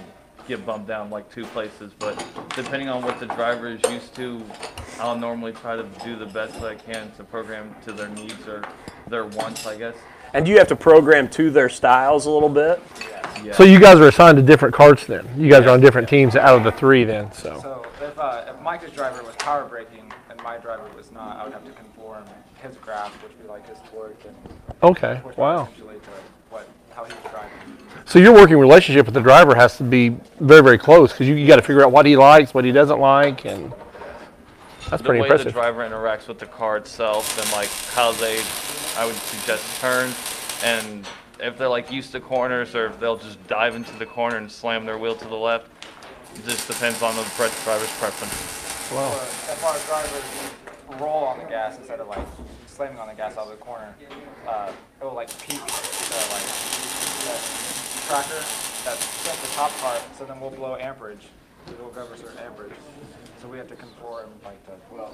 get 0.47 0.65
bumped 0.65 0.87
down 0.87 1.09
like 1.09 1.31
two 1.33 1.45
places. 1.45 1.91
But 1.97 2.17
depending 2.55 2.89
on 2.89 3.01
what 3.03 3.19
the 3.19 3.25
driver 3.27 3.67
is 3.67 3.79
used 3.91 4.13
to, 4.15 4.43
I'll 4.99 5.17
normally 5.17 5.53
try 5.53 5.75
to 5.75 5.83
do 6.03 6.15
the 6.15 6.25
best 6.25 6.53
that 6.61 6.63
I 6.65 6.75
can 6.75 7.11
to 7.13 7.23
program 7.23 7.75
to 7.85 7.91
their 7.91 8.09
needs 8.09 8.47
or 8.47 8.63
their 9.07 9.25
wants, 9.25 9.65
I 9.67 9.77
guess. 9.77 9.95
And 10.33 10.45
do 10.45 10.51
you 10.51 10.57
have 10.59 10.67
to 10.69 10.75
program 10.75 11.27
to 11.31 11.49
their 11.49 11.69
styles 11.69 12.25
a 12.25 12.31
little 12.31 12.49
bit? 12.49 12.81
Yeah. 13.43 13.53
So 13.53 13.63
you 13.63 13.79
guys 13.79 13.97
are 13.97 14.07
assigned 14.07 14.37
to 14.37 14.43
different 14.43 14.73
carts 14.75 15.05
then. 15.05 15.27
You 15.35 15.49
guys 15.49 15.63
are 15.65 15.69
on 15.71 15.81
different 15.81 16.07
teams 16.07 16.35
out 16.35 16.55
of 16.57 16.63
the 16.63 16.71
three 16.71 17.03
then. 17.03 17.31
So 17.33 17.59
So 17.61 17.85
if, 18.01 18.17
uh, 18.17 18.45
if 18.47 18.61
Micah's 18.61 18.91
driver 18.91 19.23
was 19.23 19.35
power 19.37 19.65
braking 19.65 20.11
and 20.29 20.41
my 20.43 20.57
driver 20.57 20.87
was 20.95 21.11
not, 21.11 21.37
I 21.37 21.43
would 21.43 21.53
have 21.53 21.65
to 21.65 21.71
conform 21.71 22.23
his 22.61 22.75
graph, 22.77 23.11
which 23.23 23.31
would 23.33 23.41
be 23.41 23.47
like 23.49 23.67
his 23.67 23.79
torque 23.91 24.23
and 24.25 24.35
Okay, 24.83 25.19
wow. 25.37 25.63
essentially 25.63 25.95
to 25.95 26.09
what 26.49 26.67
how 26.93 27.03
he 27.03 27.13
was 27.13 27.31
driving. 27.31 27.49
So 28.11 28.19
your 28.19 28.33
working 28.33 28.57
relationship 28.57 29.05
with 29.05 29.15
the 29.15 29.21
driver 29.21 29.55
has 29.55 29.77
to 29.77 29.83
be 29.83 30.09
very 30.41 30.61
very 30.61 30.77
close 30.77 31.13
because 31.13 31.29
you, 31.29 31.35
you 31.35 31.47
got 31.47 31.55
to 31.55 31.61
figure 31.61 31.81
out 31.81 31.93
what 31.93 32.05
he 32.05 32.17
likes, 32.17 32.53
what 32.53 32.65
he 32.65 32.71
doesn't 32.73 32.99
like, 32.99 33.45
and 33.45 33.71
that's 34.89 35.01
the 35.01 35.07
pretty 35.07 35.21
impressive. 35.21 35.53
the 35.53 35.59
way 35.59 35.67
the 35.67 35.73
driver 35.73 35.89
interacts 35.89 36.27
with 36.27 36.37
the 36.37 36.45
car 36.45 36.75
itself 36.75 37.39
and 37.39 37.49
like 37.53 37.69
how 37.95 38.11
they 38.11 38.43
i 38.97 39.05
would 39.05 39.15
suggest 39.15 39.63
turn 39.79 40.11
and 40.65 41.07
if 41.39 41.57
they're 41.57 41.69
like 41.69 41.89
used 41.89 42.11
to 42.11 42.19
corners 42.19 42.75
or 42.75 42.87
if 42.87 42.99
they'll 42.99 43.15
just 43.15 43.41
dive 43.47 43.75
into 43.75 43.97
the 43.97 44.05
corner 44.05 44.35
and 44.35 44.51
slam 44.51 44.85
their 44.85 44.97
wheel 44.97 45.15
to 45.15 45.27
the 45.29 45.35
left 45.35 45.71
it 46.35 46.43
just 46.43 46.67
depends 46.67 47.01
on 47.01 47.15
the 47.15 47.23
driver's 47.63 47.91
preference 47.97 48.33
Or 48.91 49.07
if 49.53 49.63
our 49.63 49.79
drivers 49.87 51.01
roll 51.01 51.23
on 51.23 51.39
the 51.39 51.45
gas 51.45 51.77
instead 51.77 52.01
of 52.01 52.09
like 52.09 52.27
slamming 52.67 52.99
on 52.99 53.07
the 53.07 53.13
gas 53.13 53.37
out 53.37 53.45
of 53.45 53.51
the 53.51 53.63
corner, 53.63 53.95
uh, 54.47 54.71
it 54.99 55.03
will 55.03 55.13
like 55.13 55.29
peak 55.41 55.61
the 55.65 56.27
like 56.31 57.70
the 58.11 58.17
tracker 58.17 58.43
that 58.83 58.97
sets 58.97 59.41
the 59.41 59.55
top 59.55 59.71
part, 59.77 60.01
so 60.17 60.25
then 60.25 60.39
we'll 60.41 60.49
blow 60.49 60.75
amperage. 60.75 61.27
It 61.67 61.79
will 61.79 61.89
go 61.89 62.01
over 62.01 62.13
a 62.13 62.17
certain 62.17 62.39
amperage. 62.39 62.73
So 63.41 63.47
we 63.47 63.57
have 63.57 63.69
to 63.69 63.75
conform 63.75 64.29
like 64.43 64.63
the 64.65 64.73
well. 64.93 65.13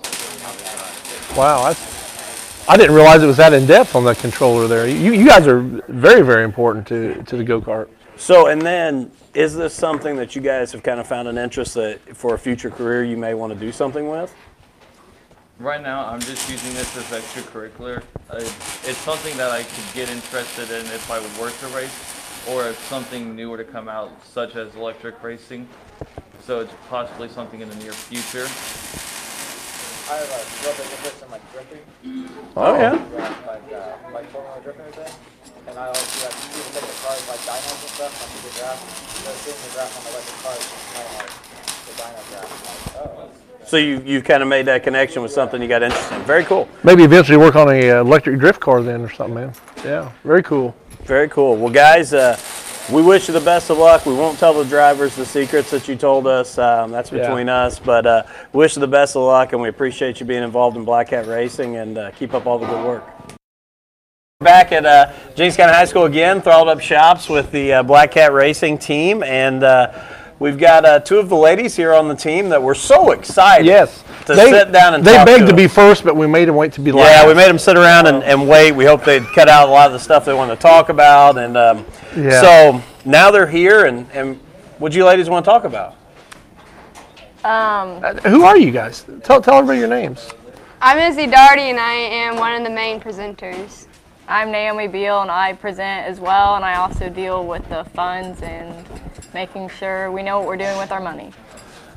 Wow, 1.37 1.63
that's, 1.65 2.67
I 2.67 2.75
didn't 2.75 2.95
realize 2.95 3.21
it 3.21 3.27
was 3.27 3.37
that 3.37 3.53
in 3.53 3.65
depth 3.65 3.95
on 3.95 4.03
the 4.03 4.15
controller 4.15 4.67
there. 4.67 4.87
You, 4.87 5.13
you 5.13 5.27
guys 5.27 5.45
are 5.47 5.61
very 5.61 6.23
very 6.23 6.43
important 6.43 6.87
to, 6.87 7.21
to 7.23 7.37
the 7.37 7.43
go 7.43 7.61
kart. 7.61 7.87
So, 8.15 8.47
and 8.47 8.61
then 8.61 9.11
is 9.35 9.55
this 9.55 9.75
something 9.75 10.15
that 10.15 10.35
you 10.35 10.41
guys 10.41 10.71
have 10.71 10.81
kind 10.81 10.99
of 10.99 11.05
found 11.05 11.27
an 11.27 11.37
interest 11.37 11.75
that 11.75 11.99
for 12.17 12.33
a 12.33 12.39
future 12.39 12.71
career 12.71 13.03
you 13.03 13.17
may 13.17 13.35
want 13.35 13.53
to 13.53 13.59
do 13.59 13.71
something 13.71 14.09
with? 14.09 14.33
right 15.59 15.81
now 15.81 16.05
i'm 16.05 16.19
just 16.19 16.47
using 16.51 16.71
this 16.75 16.95
as 16.95 17.19
extracurricular 17.19 18.03
I, 18.29 18.37
it's 18.37 18.97
something 18.97 19.35
that 19.37 19.49
i 19.49 19.63
could 19.63 19.95
get 19.95 20.07
interested 20.07 20.69
in 20.69 20.85
if 20.85 21.09
i 21.09 21.19
were 21.41 21.49
to 21.49 21.67
race 21.75 22.16
or 22.49 22.67
if 22.67 22.77
something 22.85 23.35
new 23.35 23.49
were 23.49 23.57
to 23.57 23.63
come 23.63 23.87
out 23.87 24.11
such 24.25 24.55
as 24.55 24.73
electric 24.75 25.21
racing 25.23 25.67
so 26.43 26.61
it's 26.61 26.73
possibly 26.89 27.27
something 27.29 27.61
in 27.61 27.69
the 27.69 27.75
near 27.75 27.91
future 27.91 28.47
I 30.09 30.15
have 30.15 30.31
a 30.31 30.39
real 30.63 30.71
big 30.71 30.87
interest 30.87 31.21
in 31.21 31.31
like 31.31 31.43
drifting. 31.51 31.83
Oh, 32.55 32.79
yeah. 32.79 32.95
Like 33.43 33.73
uh, 33.73 34.13
like 34.13 34.25
Formula 34.31 34.55
drifting 34.63 34.85
and 34.85 34.95
everything. 34.95 35.19
And 35.67 35.77
I 35.77 35.83
always 35.83 35.99
see 35.99 36.23
like 36.23 36.31
people 36.47 36.71
take 36.71 36.87
the 36.87 36.95
cars 37.03 37.27
like 37.27 37.43
dynos 37.43 37.75
and 37.75 37.91
stuff, 37.91 38.15
like 38.15 38.31
the 38.39 38.55
graph. 38.55 38.79
So 39.19 39.31
seeing 39.43 39.59
the 39.67 39.75
graph 39.75 39.91
on 39.99 40.03
the 40.07 40.11
electric 40.15 40.39
cars 40.47 40.63
is 40.63 40.71
kind 40.95 41.07
of 41.07 41.19
like 41.19 41.33
the 41.83 41.93
dyno 41.99 42.21
graph. 42.31 42.95
I'm 42.95 43.03
like, 43.11 43.27
oh. 43.27 43.67
So 43.67 43.75
you 43.75 44.01
you 44.05 44.21
kind 44.21 44.41
of 44.41 44.47
made 44.47 44.65
that 44.67 44.83
connection 44.83 45.21
with 45.21 45.33
something 45.33 45.61
you 45.61 45.67
got 45.67 45.83
interested 45.83 46.15
in. 46.15 46.21
Very 46.23 46.45
cool. 46.45 46.69
Maybe 46.85 47.03
eventually 47.03 47.37
work 47.37 47.57
on 47.57 47.67
a 47.67 47.91
uh, 47.91 47.99
electric 47.99 48.39
drift 48.39 48.61
car 48.61 48.81
then 48.81 49.01
or 49.01 49.09
something, 49.09 49.35
man. 49.35 49.53
Yeah, 49.83 50.09
very 50.23 50.41
cool. 50.41 50.73
Very 51.07 51.29
cool. 51.29 51.55
Well, 51.55 51.71
guys, 51.71 52.13
uh, 52.13 52.37
we 52.91 53.01
wish 53.01 53.29
you 53.29 53.33
the 53.33 53.39
best 53.39 53.69
of 53.69 53.77
luck. 53.77 54.05
We 54.05 54.13
won't 54.13 54.37
tell 54.39 54.53
the 54.53 54.65
drivers 54.65 55.15
the 55.15 55.25
secrets 55.25 55.71
that 55.71 55.87
you 55.87 55.95
told 55.95 56.27
us. 56.27 56.57
Um, 56.57 56.91
that's 56.91 57.13
Yeah. 57.13 57.21
between 57.21 57.47
us. 57.47 57.79
But 57.79 58.05
uh, 58.05 58.23
wish 58.51 58.75
you 58.75 58.81
the 58.81 58.87
best 58.89 59.15
of 59.15 59.21
luck, 59.21 59.53
and 59.53 59.61
we 59.61 59.69
appreciate 59.69 60.19
you 60.19 60.25
being 60.25 60.43
involved 60.43 60.75
in 60.75 60.83
Black 60.83 61.07
Cat 61.07 61.25
Racing, 61.25 61.77
and 61.77 61.97
uh, 61.97 62.11
keep 62.11 62.33
up 62.33 62.45
all 62.45 62.59
the 62.59 62.67
good 62.67 62.85
work. 62.85 63.05
Back 64.41 64.73
at 64.73 64.85
uh, 64.85 65.13
James 65.33 65.55
County 65.55 65.71
High 65.71 65.85
School 65.85 66.03
again, 66.03 66.41
throttled 66.41 66.67
up 66.67 66.81
shops 66.81 67.29
with 67.29 67.51
the 67.51 67.71
uh, 67.75 67.83
Black 67.83 68.11
Cat 68.11 68.33
Racing 68.33 68.77
team, 68.77 69.23
and 69.23 69.63
uh, 69.63 69.93
we've 70.39 70.57
got 70.57 70.85
uh, 70.85 70.99
two 70.99 71.17
of 71.19 71.29
the 71.29 71.35
ladies 71.35 71.75
here 71.75 71.93
on 71.93 72.07
the 72.07 72.15
team 72.15 72.49
that 72.49 72.61
we're 72.61 72.73
so 72.73 73.11
excited. 73.11 73.65
Yes. 73.65 74.03
To 74.25 74.35
they, 74.35 74.49
sit 74.49 74.71
down 74.71 74.93
and 74.93 75.03
they 75.03 75.15
talk 75.15 75.25
begged 75.25 75.45
to 75.45 75.51
to, 75.51 75.55
be 75.55 75.67
first, 75.67 76.03
but 76.03 76.15
we 76.15 76.27
made 76.27 76.47
them 76.47 76.55
wait 76.55 76.73
to 76.73 76.81
be 76.81 76.91
last. 76.91 77.09
Yeah, 77.09 77.27
we 77.27 77.33
made 77.33 77.47
them 77.47 77.57
sit 77.57 77.77
around 77.77 78.07
and, 78.07 78.23
and 78.23 78.47
wait. 78.47 78.73
We 78.73 78.85
hope 78.85 79.03
they'd 79.03 79.25
cut 79.27 79.49
out 79.49 79.69
a 79.69 79.71
lot 79.71 79.87
of 79.87 79.93
the 79.93 79.99
stuff 79.99 80.25
they 80.25 80.33
wanted 80.33 80.55
to 80.55 80.61
talk 80.61 80.89
about. 80.89 81.37
And 81.37 81.57
um, 81.57 81.85
Yeah. 82.15 82.41
so 82.41 82.83
now 83.05 83.31
they're 83.31 83.47
here, 83.47 83.85
and, 83.85 84.05
and 84.11 84.37
what 84.79 84.91
do 84.91 84.97
you 84.97 85.05
ladies 85.05 85.29
want 85.29 85.45
to 85.45 85.49
talk 85.51 85.63
about? 85.63 85.95
Um, 87.43 88.03
Uh, 88.03 88.13
Who 88.29 88.43
are 88.43 88.57
you 88.57 88.71
guys? 88.71 89.05
Tell, 89.23 89.41
tell 89.41 89.55
everybody 89.55 89.79
your 89.79 89.87
names. 89.87 90.31
I'm 90.81 90.99
Izzy 90.99 91.25
Darty, 91.25 91.69
and 91.69 91.79
I 91.79 91.93
am 91.93 92.35
one 92.35 92.53
of 92.53 92.63
the 92.63 92.69
main 92.69 92.99
presenters. 92.99 93.87
I'm 94.27 94.51
Naomi 94.51 94.87
Beal, 94.87 95.21
and 95.21 95.31
I 95.31 95.53
present 95.53 96.05
as 96.05 96.19
well, 96.19 96.55
and 96.57 96.65
I 96.65 96.75
also 96.75 97.09
deal 97.09 97.47
with 97.47 97.67
the 97.69 97.85
funds 97.95 98.41
and 98.41 98.85
making 99.37 99.69
sure 99.69 100.11
we 100.11 100.23
know 100.23 100.39
what 100.39 100.47
we're 100.47 100.57
doing 100.57 100.75
with 100.79 100.91
our 100.91 100.99
money. 100.99 101.31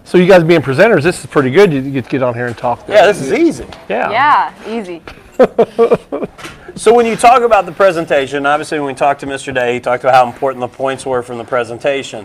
So 0.04 0.18
you 0.18 0.26
guys 0.26 0.44
being 0.44 0.60
presenters, 0.60 1.02
this 1.02 1.20
is 1.20 1.26
pretty 1.26 1.50
good. 1.50 1.72
You 1.72 1.80
get 1.90 2.04
to 2.04 2.10
get 2.10 2.22
on 2.22 2.34
here 2.34 2.46
and 2.46 2.58
talk. 2.58 2.86
Yeah, 2.86 3.06
this 3.06 3.22
is 3.22 3.32
easy. 3.32 3.66
Yeah. 3.88 4.10
Yeah, 4.10 4.78
easy. 4.78 5.02
So 6.76 6.94
when 6.94 7.04
you 7.04 7.16
talk 7.16 7.42
about 7.42 7.66
the 7.66 7.72
presentation, 7.72 8.46
obviously 8.46 8.78
when 8.78 8.86
we 8.86 8.94
talked 8.94 9.20
to 9.20 9.26
Mr. 9.26 9.52
Day, 9.52 9.74
he 9.74 9.80
talked 9.80 10.02
about 10.02 10.14
how 10.14 10.26
important 10.26 10.60
the 10.60 10.68
points 10.68 11.04
were 11.04 11.22
from 11.22 11.36
the 11.36 11.44
presentation. 11.44 12.24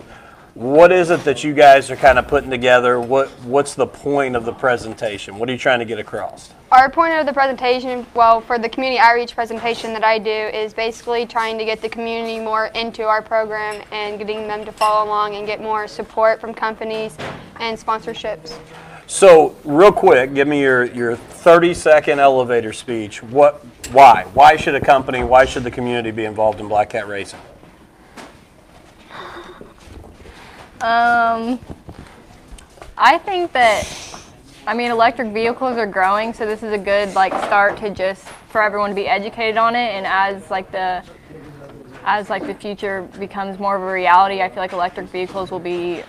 What 0.56 0.90
is 0.90 1.10
it 1.10 1.22
that 1.24 1.44
you 1.44 1.52
guys 1.52 1.90
are 1.90 1.96
kind 1.96 2.18
of 2.18 2.28
putting 2.28 2.48
together? 2.48 2.98
What 2.98 3.28
What's 3.44 3.74
the 3.74 3.86
point 3.86 4.34
of 4.36 4.46
the 4.46 4.54
presentation? 4.54 5.38
What 5.38 5.50
are 5.50 5.52
you 5.52 5.58
trying 5.58 5.80
to 5.80 5.84
get 5.84 5.98
across? 5.98 6.48
Our 6.72 6.88
point 6.88 7.12
of 7.12 7.26
the 7.26 7.32
presentation, 7.34 8.06
well, 8.14 8.40
for 8.40 8.58
the 8.58 8.66
community 8.66 8.98
outreach 8.98 9.34
presentation 9.34 9.92
that 9.92 10.02
I 10.02 10.18
do, 10.18 10.30
is 10.30 10.72
basically 10.72 11.26
trying 11.26 11.58
to 11.58 11.66
get 11.66 11.82
the 11.82 11.90
community 11.90 12.38
more 12.38 12.68
into 12.68 13.02
our 13.02 13.20
program 13.20 13.84
and 13.92 14.16
getting 14.16 14.48
them 14.48 14.64
to 14.64 14.72
follow 14.72 15.06
along 15.06 15.34
and 15.34 15.46
get 15.46 15.60
more 15.60 15.86
support 15.86 16.40
from 16.40 16.54
companies 16.54 17.18
and 17.60 17.78
sponsorships. 17.78 18.58
So 19.06 19.54
real 19.62 19.92
quick, 19.92 20.32
give 20.32 20.48
me 20.48 20.62
your, 20.62 20.84
your 20.84 21.16
30 21.16 21.74
second 21.74 22.18
elevator 22.18 22.72
speech. 22.72 23.22
What? 23.22 23.56
Why? 23.92 24.24
Why 24.32 24.56
should 24.56 24.74
a 24.74 24.80
company? 24.80 25.22
Why 25.22 25.44
should 25.44 25.64
the 25.64 25.70
community 25.70 26.12
be 26.12 26.24
involved 26.24 26.60
in 26.60 26.68
Black 26.68 26.88
Cat 26.88 27.08
Racing? 27.08 27.40
Um, 30.80 31.58
I 32.98 33.18
think 33.18 33.52
that, 33.52 33.86
I 34.66 34.74
mean, 34.74 34.90
electric 34.90 35.32
vehicles 35.32 35.76
are 35.76 35.86
growing, 35.86 36.32
so 36.32 36.46
this 36.46 36.62
is 36.62 36.72
a 36.72 36.78
good 36.78 37.14
like 37.14 37.32
start 37.44 37.76
to 37.78 37.90
just 37.90 38.24
for 38.48 38.62
everyone 38.62 38.90
to 38.90 38.96
be 38.96 39.06
educated 39.06 39.56
on 39.56 39.74
it. 39.74 39.92
And 39.92 40.06
as 40.06 40.50
like 40.50 40.70
the 40.72 41.02
as 42.04 42.30
like 42.30 42.46
the 42.46 42.54
future 42.54 43.02
becomes 43.18 43.58
more 43.58 43.76
of 43.76 43.82
a 43.82 43.92
reality, 43.92 44.40
I 44.40 44.48
feel 44.48 44.58
like 44.58 44.72
electric 44.72 45.08
vehicles 45.08 45.50
will 45.50 45.58
be 45.60 46.02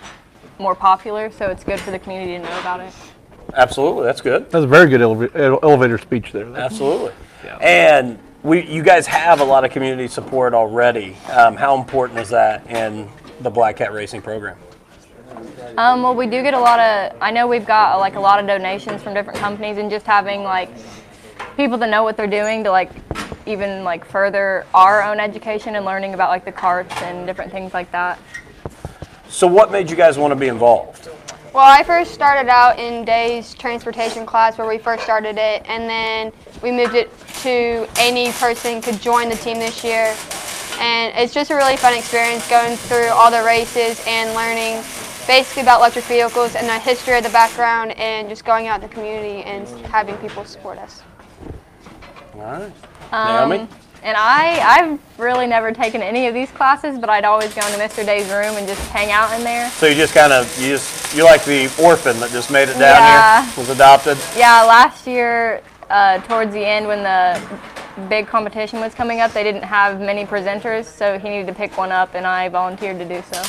more 0.58 0.74
popular. 0.74 1.30
So 1.30 1.50
it's 1.50 1.64
good 1.64 1.80
for 1.80 1.90
the 1.90 1.98
community 1.98 2.32
to 2.32 2.38
know 2.38 2.60
about 2.60 2.80
it. 2.80 2.92
Absolutely, 3.54 4.04
that's 4.04 4.20
good. 4.20 4.50
That's 4.50 4.64
a 4.64 4.68
very 4.68 4.88
good 4.88 5.00
eleva- 5.00 5.34
ele- 5.34 5.58
elevator 5.62 5.98
speech 5.98 6.32
there. 6.32 6.54
Absolutely. 6.54 7.12
yeah. 7.44 7.56
And 7.56 8.18
we, 8.42 8.64
you 8.66 8.82
guys 8.82 9.06
have 9.06 9.40
a 9.40 9.44
lot 9.44 9.64
of 9.64 9.70
community 9.70 10.06
support 10.08 10.54
already. 10.54 11.16
Um, 11.30 11.56
how 11.56 11.76
important 11.78 12.20
is 12.20 12.28
that 12.28 12.66
in 12.68 13.08
the 13.40 13.50
Black 13.50 13.76
Cat 13.76 13.92
Racing 13.92 14.22
program? 14.22 14.56
Um, 15.76 16.02
well, 16.02 16.14
we 16.14 16.26
do 16.26 16.42
get 16.42 16.54
a 16.54 16.58
lot 16.58 16.80
of. 16.80 17.16
I 17.20 17.30
know 17.30 17.46
we've 17.46 17.66
got 17.66 17.98
like 17.98 18.16
a 18.16 18.20
lot 18.20 18.40
of 18.40 18.46
donations 18.46 19.02
from 19.02 19.14
different 19.14 19.38
companies, 19.38 19.78
and 19.78 19.90
just 19.90 20.06
having 20.06 20.42
like 20.42 20.70
people 21.56 21.78
that 21.78 21.90
know 21.90 22.02
what 22.02 22.16
they're 22.16 22.26
doing 22.26 22.64
to 22.64 22.70
like 22.70 22.90
even 23.46 23.84
like 23.84 24.04
further 24.04 24.66
our 24.74 25.02
own 25.02 25.20
education 25.20 25.76
and 25.76 25.84
learning 25.84 26.14
about 26.14 26.30
like 26.30 26.44
the 26.44 26.52
carts 26.52 26.94
and 27.02 27.26
different 27.26 27.50
things 27.50 27.72
like 27.72 27.90
that. 27.92 28.18
So 29.28 29.46
what 29.46 29.70
made 29.70 29.90
you 29.90 29.96
guys 29.96 30.18
want 30.18 30.32
to 30.32 30.36
be 30.36 30.48
involved? 30.48 31.08
Well, 31.54 31.64
I 31.64 31.82
first 31.82 32.12
started 32.12 32.48
out 32.50 32.78
in 32.78 33.04
Day's 33.04 33.54
transportation 33.54 34.26
class 34.26 34.58
where 34.58 34.68
we 34.68 34.78
first 34.78 35.02
started 35.02 35.38
it, 35.38 35.62
and 35.66 35.88
then 35.88 36.32
we 36.62 36.70
moved 36.70 36.94
it 36.94 37.10
to 37.42 37.88
any 37.98 38.32
person 38.32 38.82
could 38.82 39.00
join 39.00 39.28
the 39.28 39.36
team 39.36 39.58
this 39.58 39.82
year. 39.82 40.14
And 40.78 41.12
it's 41.16 41.34
just 41.34 41.50
a 41.50 41.54
really 41.56 41.76
fun 41.76 41.96
experience 41.96 42.48
going 42.48 42.76
through 42.76 43.08
all 43.08 43.30
the 43.30 43.42
races 43.42 44.02
and 44.06 44.34
learning 44.34 44.82
basically 45.26 45.62
about 45.62 45.80
electric 45.80 46.04
vehicles 46.06 46.54
and 46.54 46.66
the 46.68 46.78
history 46.78 47.16
of 47.16 47.22
the 47.24 47.30
background 47.30 47.92
and 47.98 48.28
just 48.28 48.44
going 48.44 48.66
out 48.68 48.82
in 48.82 48.88
the 48.88 48.94
community 48.94 49.42
and 49.42 49.68
having 49.86 50.16
people 50.18 50.44
support 50.44 50.78
us. 50.78 51.02
All 52.34 52.40
right. 52.40 52.72
Um, 53.12 53.50
Naomi? 53.50 53.68
And 54.02 54.16
I, 54.16 54.60
I've 54.60 55.00
really 55.18 55.46
never 55.48 55.72
taken 55.72 56.02
any 56.02 56.28
of 56.28 56.34
these 56.34 56.50
classes, 56.52 56.98
but 56.98 57.10
I'd 57.10 57.24
always 57.24 57.52
go 57.52 57.66
into 57.66 57.78
Mr. 57.78 58.06
Day's 58.06 58.28
room 58.30 58.56
and 58.56 58.66
just 58.66 58.80
hang 58.90 59.10
out 59.10 59.36
in 59.36 59.42
there. 59.42 59.68
So 59.72 59.86
you 59.86 59.96
just 59.96 60.14
kind 60.14 60.32
of 60.32 60.46
you 60.60 60.68
just 60.68 61.14
you're 61.16 61.26
like 61.26 61.44
the 61.44 61.64
orphan 61.82 62.18
that 62.20 62.30
just 62.30 62.50
made 62.50 62.68
it 62.68 62.74
down 62.74 62.80
Yeah. 63.02 63.44
here, 63.44 63.54
was 63.60 63.70
adopted. 63.70 64.16
Yeah, 64.36 64.62
last 64.62 65.06
year, 65.06 65.62
uh, 65.90 66.18
towards 66.22 66.52
the 66.52 66.64
end, 66.64 66.86
when 66.86 67.02
the 67.02 67.40
big 68.08 68.26
competition 68.26 68.80
was 68.80 68.94
coming 68.94 69.20
up, 69.20 69.32
they 69.32 69.42
didn't 69.42 69.64
have 69.64 70.00
many 70.00 70.24
presenters, 70.24 70.84
so 70.84 71.18
he 71.18 71.28
needed 71.28 71.46
to 71.46 71.54
pick 71.54 71.76
one 71.76 71.90
up, 71.92 72.14
and 72.14 72.26
I 72.26 72.48
volunteered 72.48 72.98
to 72.98 73.04
do 73.04 73.22
so. 73.32 73.42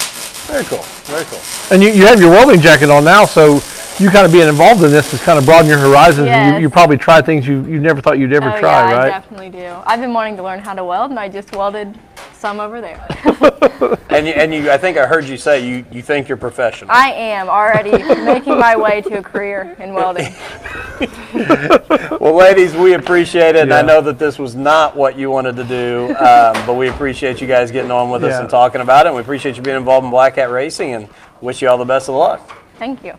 Very 0.51 0.63
cool. 0.65 0.83
Very 1.05 1.25
cool. 1.25 1.39
And 1.71 1.83
you, 1.83 1.89
you 1.89 2.07
have 2.07 2.19
your 2.19 2.31
welding 2.31 2.59
jacket 2.59 2.89
on 2.89 3.03
now, 3.03 3.25
so 3.25 3.59
you 3.99 4.09
kind 4.09 4.25
of 4.25 4.31
being 4.31 4.47
involved 4.47 4.83
in 4.83 4.91
this 4.91 5.11
has 5.11 5.21
kind 5.21 5.37
of 5.37 5.45
broadened 5.45 5.69
your 5.69 5.79
horizons. 5.79 6.27
And 6.27 6.55
you, 6.55 6.61
you 6.61 6.69
probably 6.69 6.97
try 6.97 7.21
things 7.21 7.45
you, 7.45 7.65
you 7.65 7.79
never 7.79 8.01
thought 8.01 8.17
you'd 8.17 8.33
ever 8.33 8.49
oh, 8.49 8.59
try, 8.59 8.91
yeah, 8.91 8.99
I 8.99 9.09
definitely 9.09 9.49
do. 9.49 9.75
I've 9.85 9.99
been 9.99 10.13
wanting 10.13 10.37
to 10.37 10.43
learn 10.43 10.59
how 10.59 10.73
to 10.73 10.83
weld, 10.83 11.11
and 11.11 11.19
I 11.19 11.27
just 11.27 11.55
welded 11.55 11.97
some 12.33 12.59
over 12.59 12.81
there. 12.81 13.05
And 14.09 14.25
you, 14.25 14.33
and 14.33 14.53
you, 14.53 14.71
I 14.71 14.77
think 14.77 14.97
I 14.97 15.05
heard 15.05 15.25
you 15.25 15.37
say 15.37 15.65
you, 15.65 15.85
you 15.91 16.01
think 16.01 16.27
you're 16.27 16.37
professional. 16.37 16.91
I 16.91 17.11
am 17.11 17.47
already 17.47 17.91
making 18.23 18.57
my 18.57 18.75
way 18.75 19.01
to 19.01 19.19
a 19.19 19.23
career 19.23 19.75
in 19.79 19.93
welding. 19.93 20.33
Well, 22.19 22.35
ladies, 22.35 22.75
we 22.75 22.95
appreciate 22.95 23.55
it. 23.55 23.61
And 23.61 23.73
I 23.73 23.81
know 23.81 24.01
that 24.01 24.19
this 24.19 24.37
was 24.37 24.53
not 24.53 24.95
what 24.95 25.17
you 25.17 25.31
wanted 25.31 25.55
to 25.55 25.63
do, 25.63 26.07
um, 26.15 26.65
but 26.65 26.73
we 26.73 26.89
appreciate 26.89 27.39
you 27.39 27.47
guys 27.47 27.71
getting 27.71 27.91
on 27.91 28.09
with 28.09 28.25
us 28.25 28.41
and 28.41 28.49
talking 28.49 28.81
about 28.81 29.05
it. 29.05 29.09
And 29.09 29.15
we 29.15 29.21
appreciate 29.21 29.55
you 29.55 29.61
being 29.61 29.77
involved 29.77 30.03
in 30.03 30.11
Black 30.11 30.35
Cat 30.35 30.49
Racing 30.49 30.93
and 30.93 31.07
wish 31.39 31.61
you 31.61 31.69
all 31.69 31.77
the 31.77 31.85
best 31.85 32.09
of 32.09 32.15
luck. 32.15 32.57
Thank 32.77 33.05
you. 33.05 33.13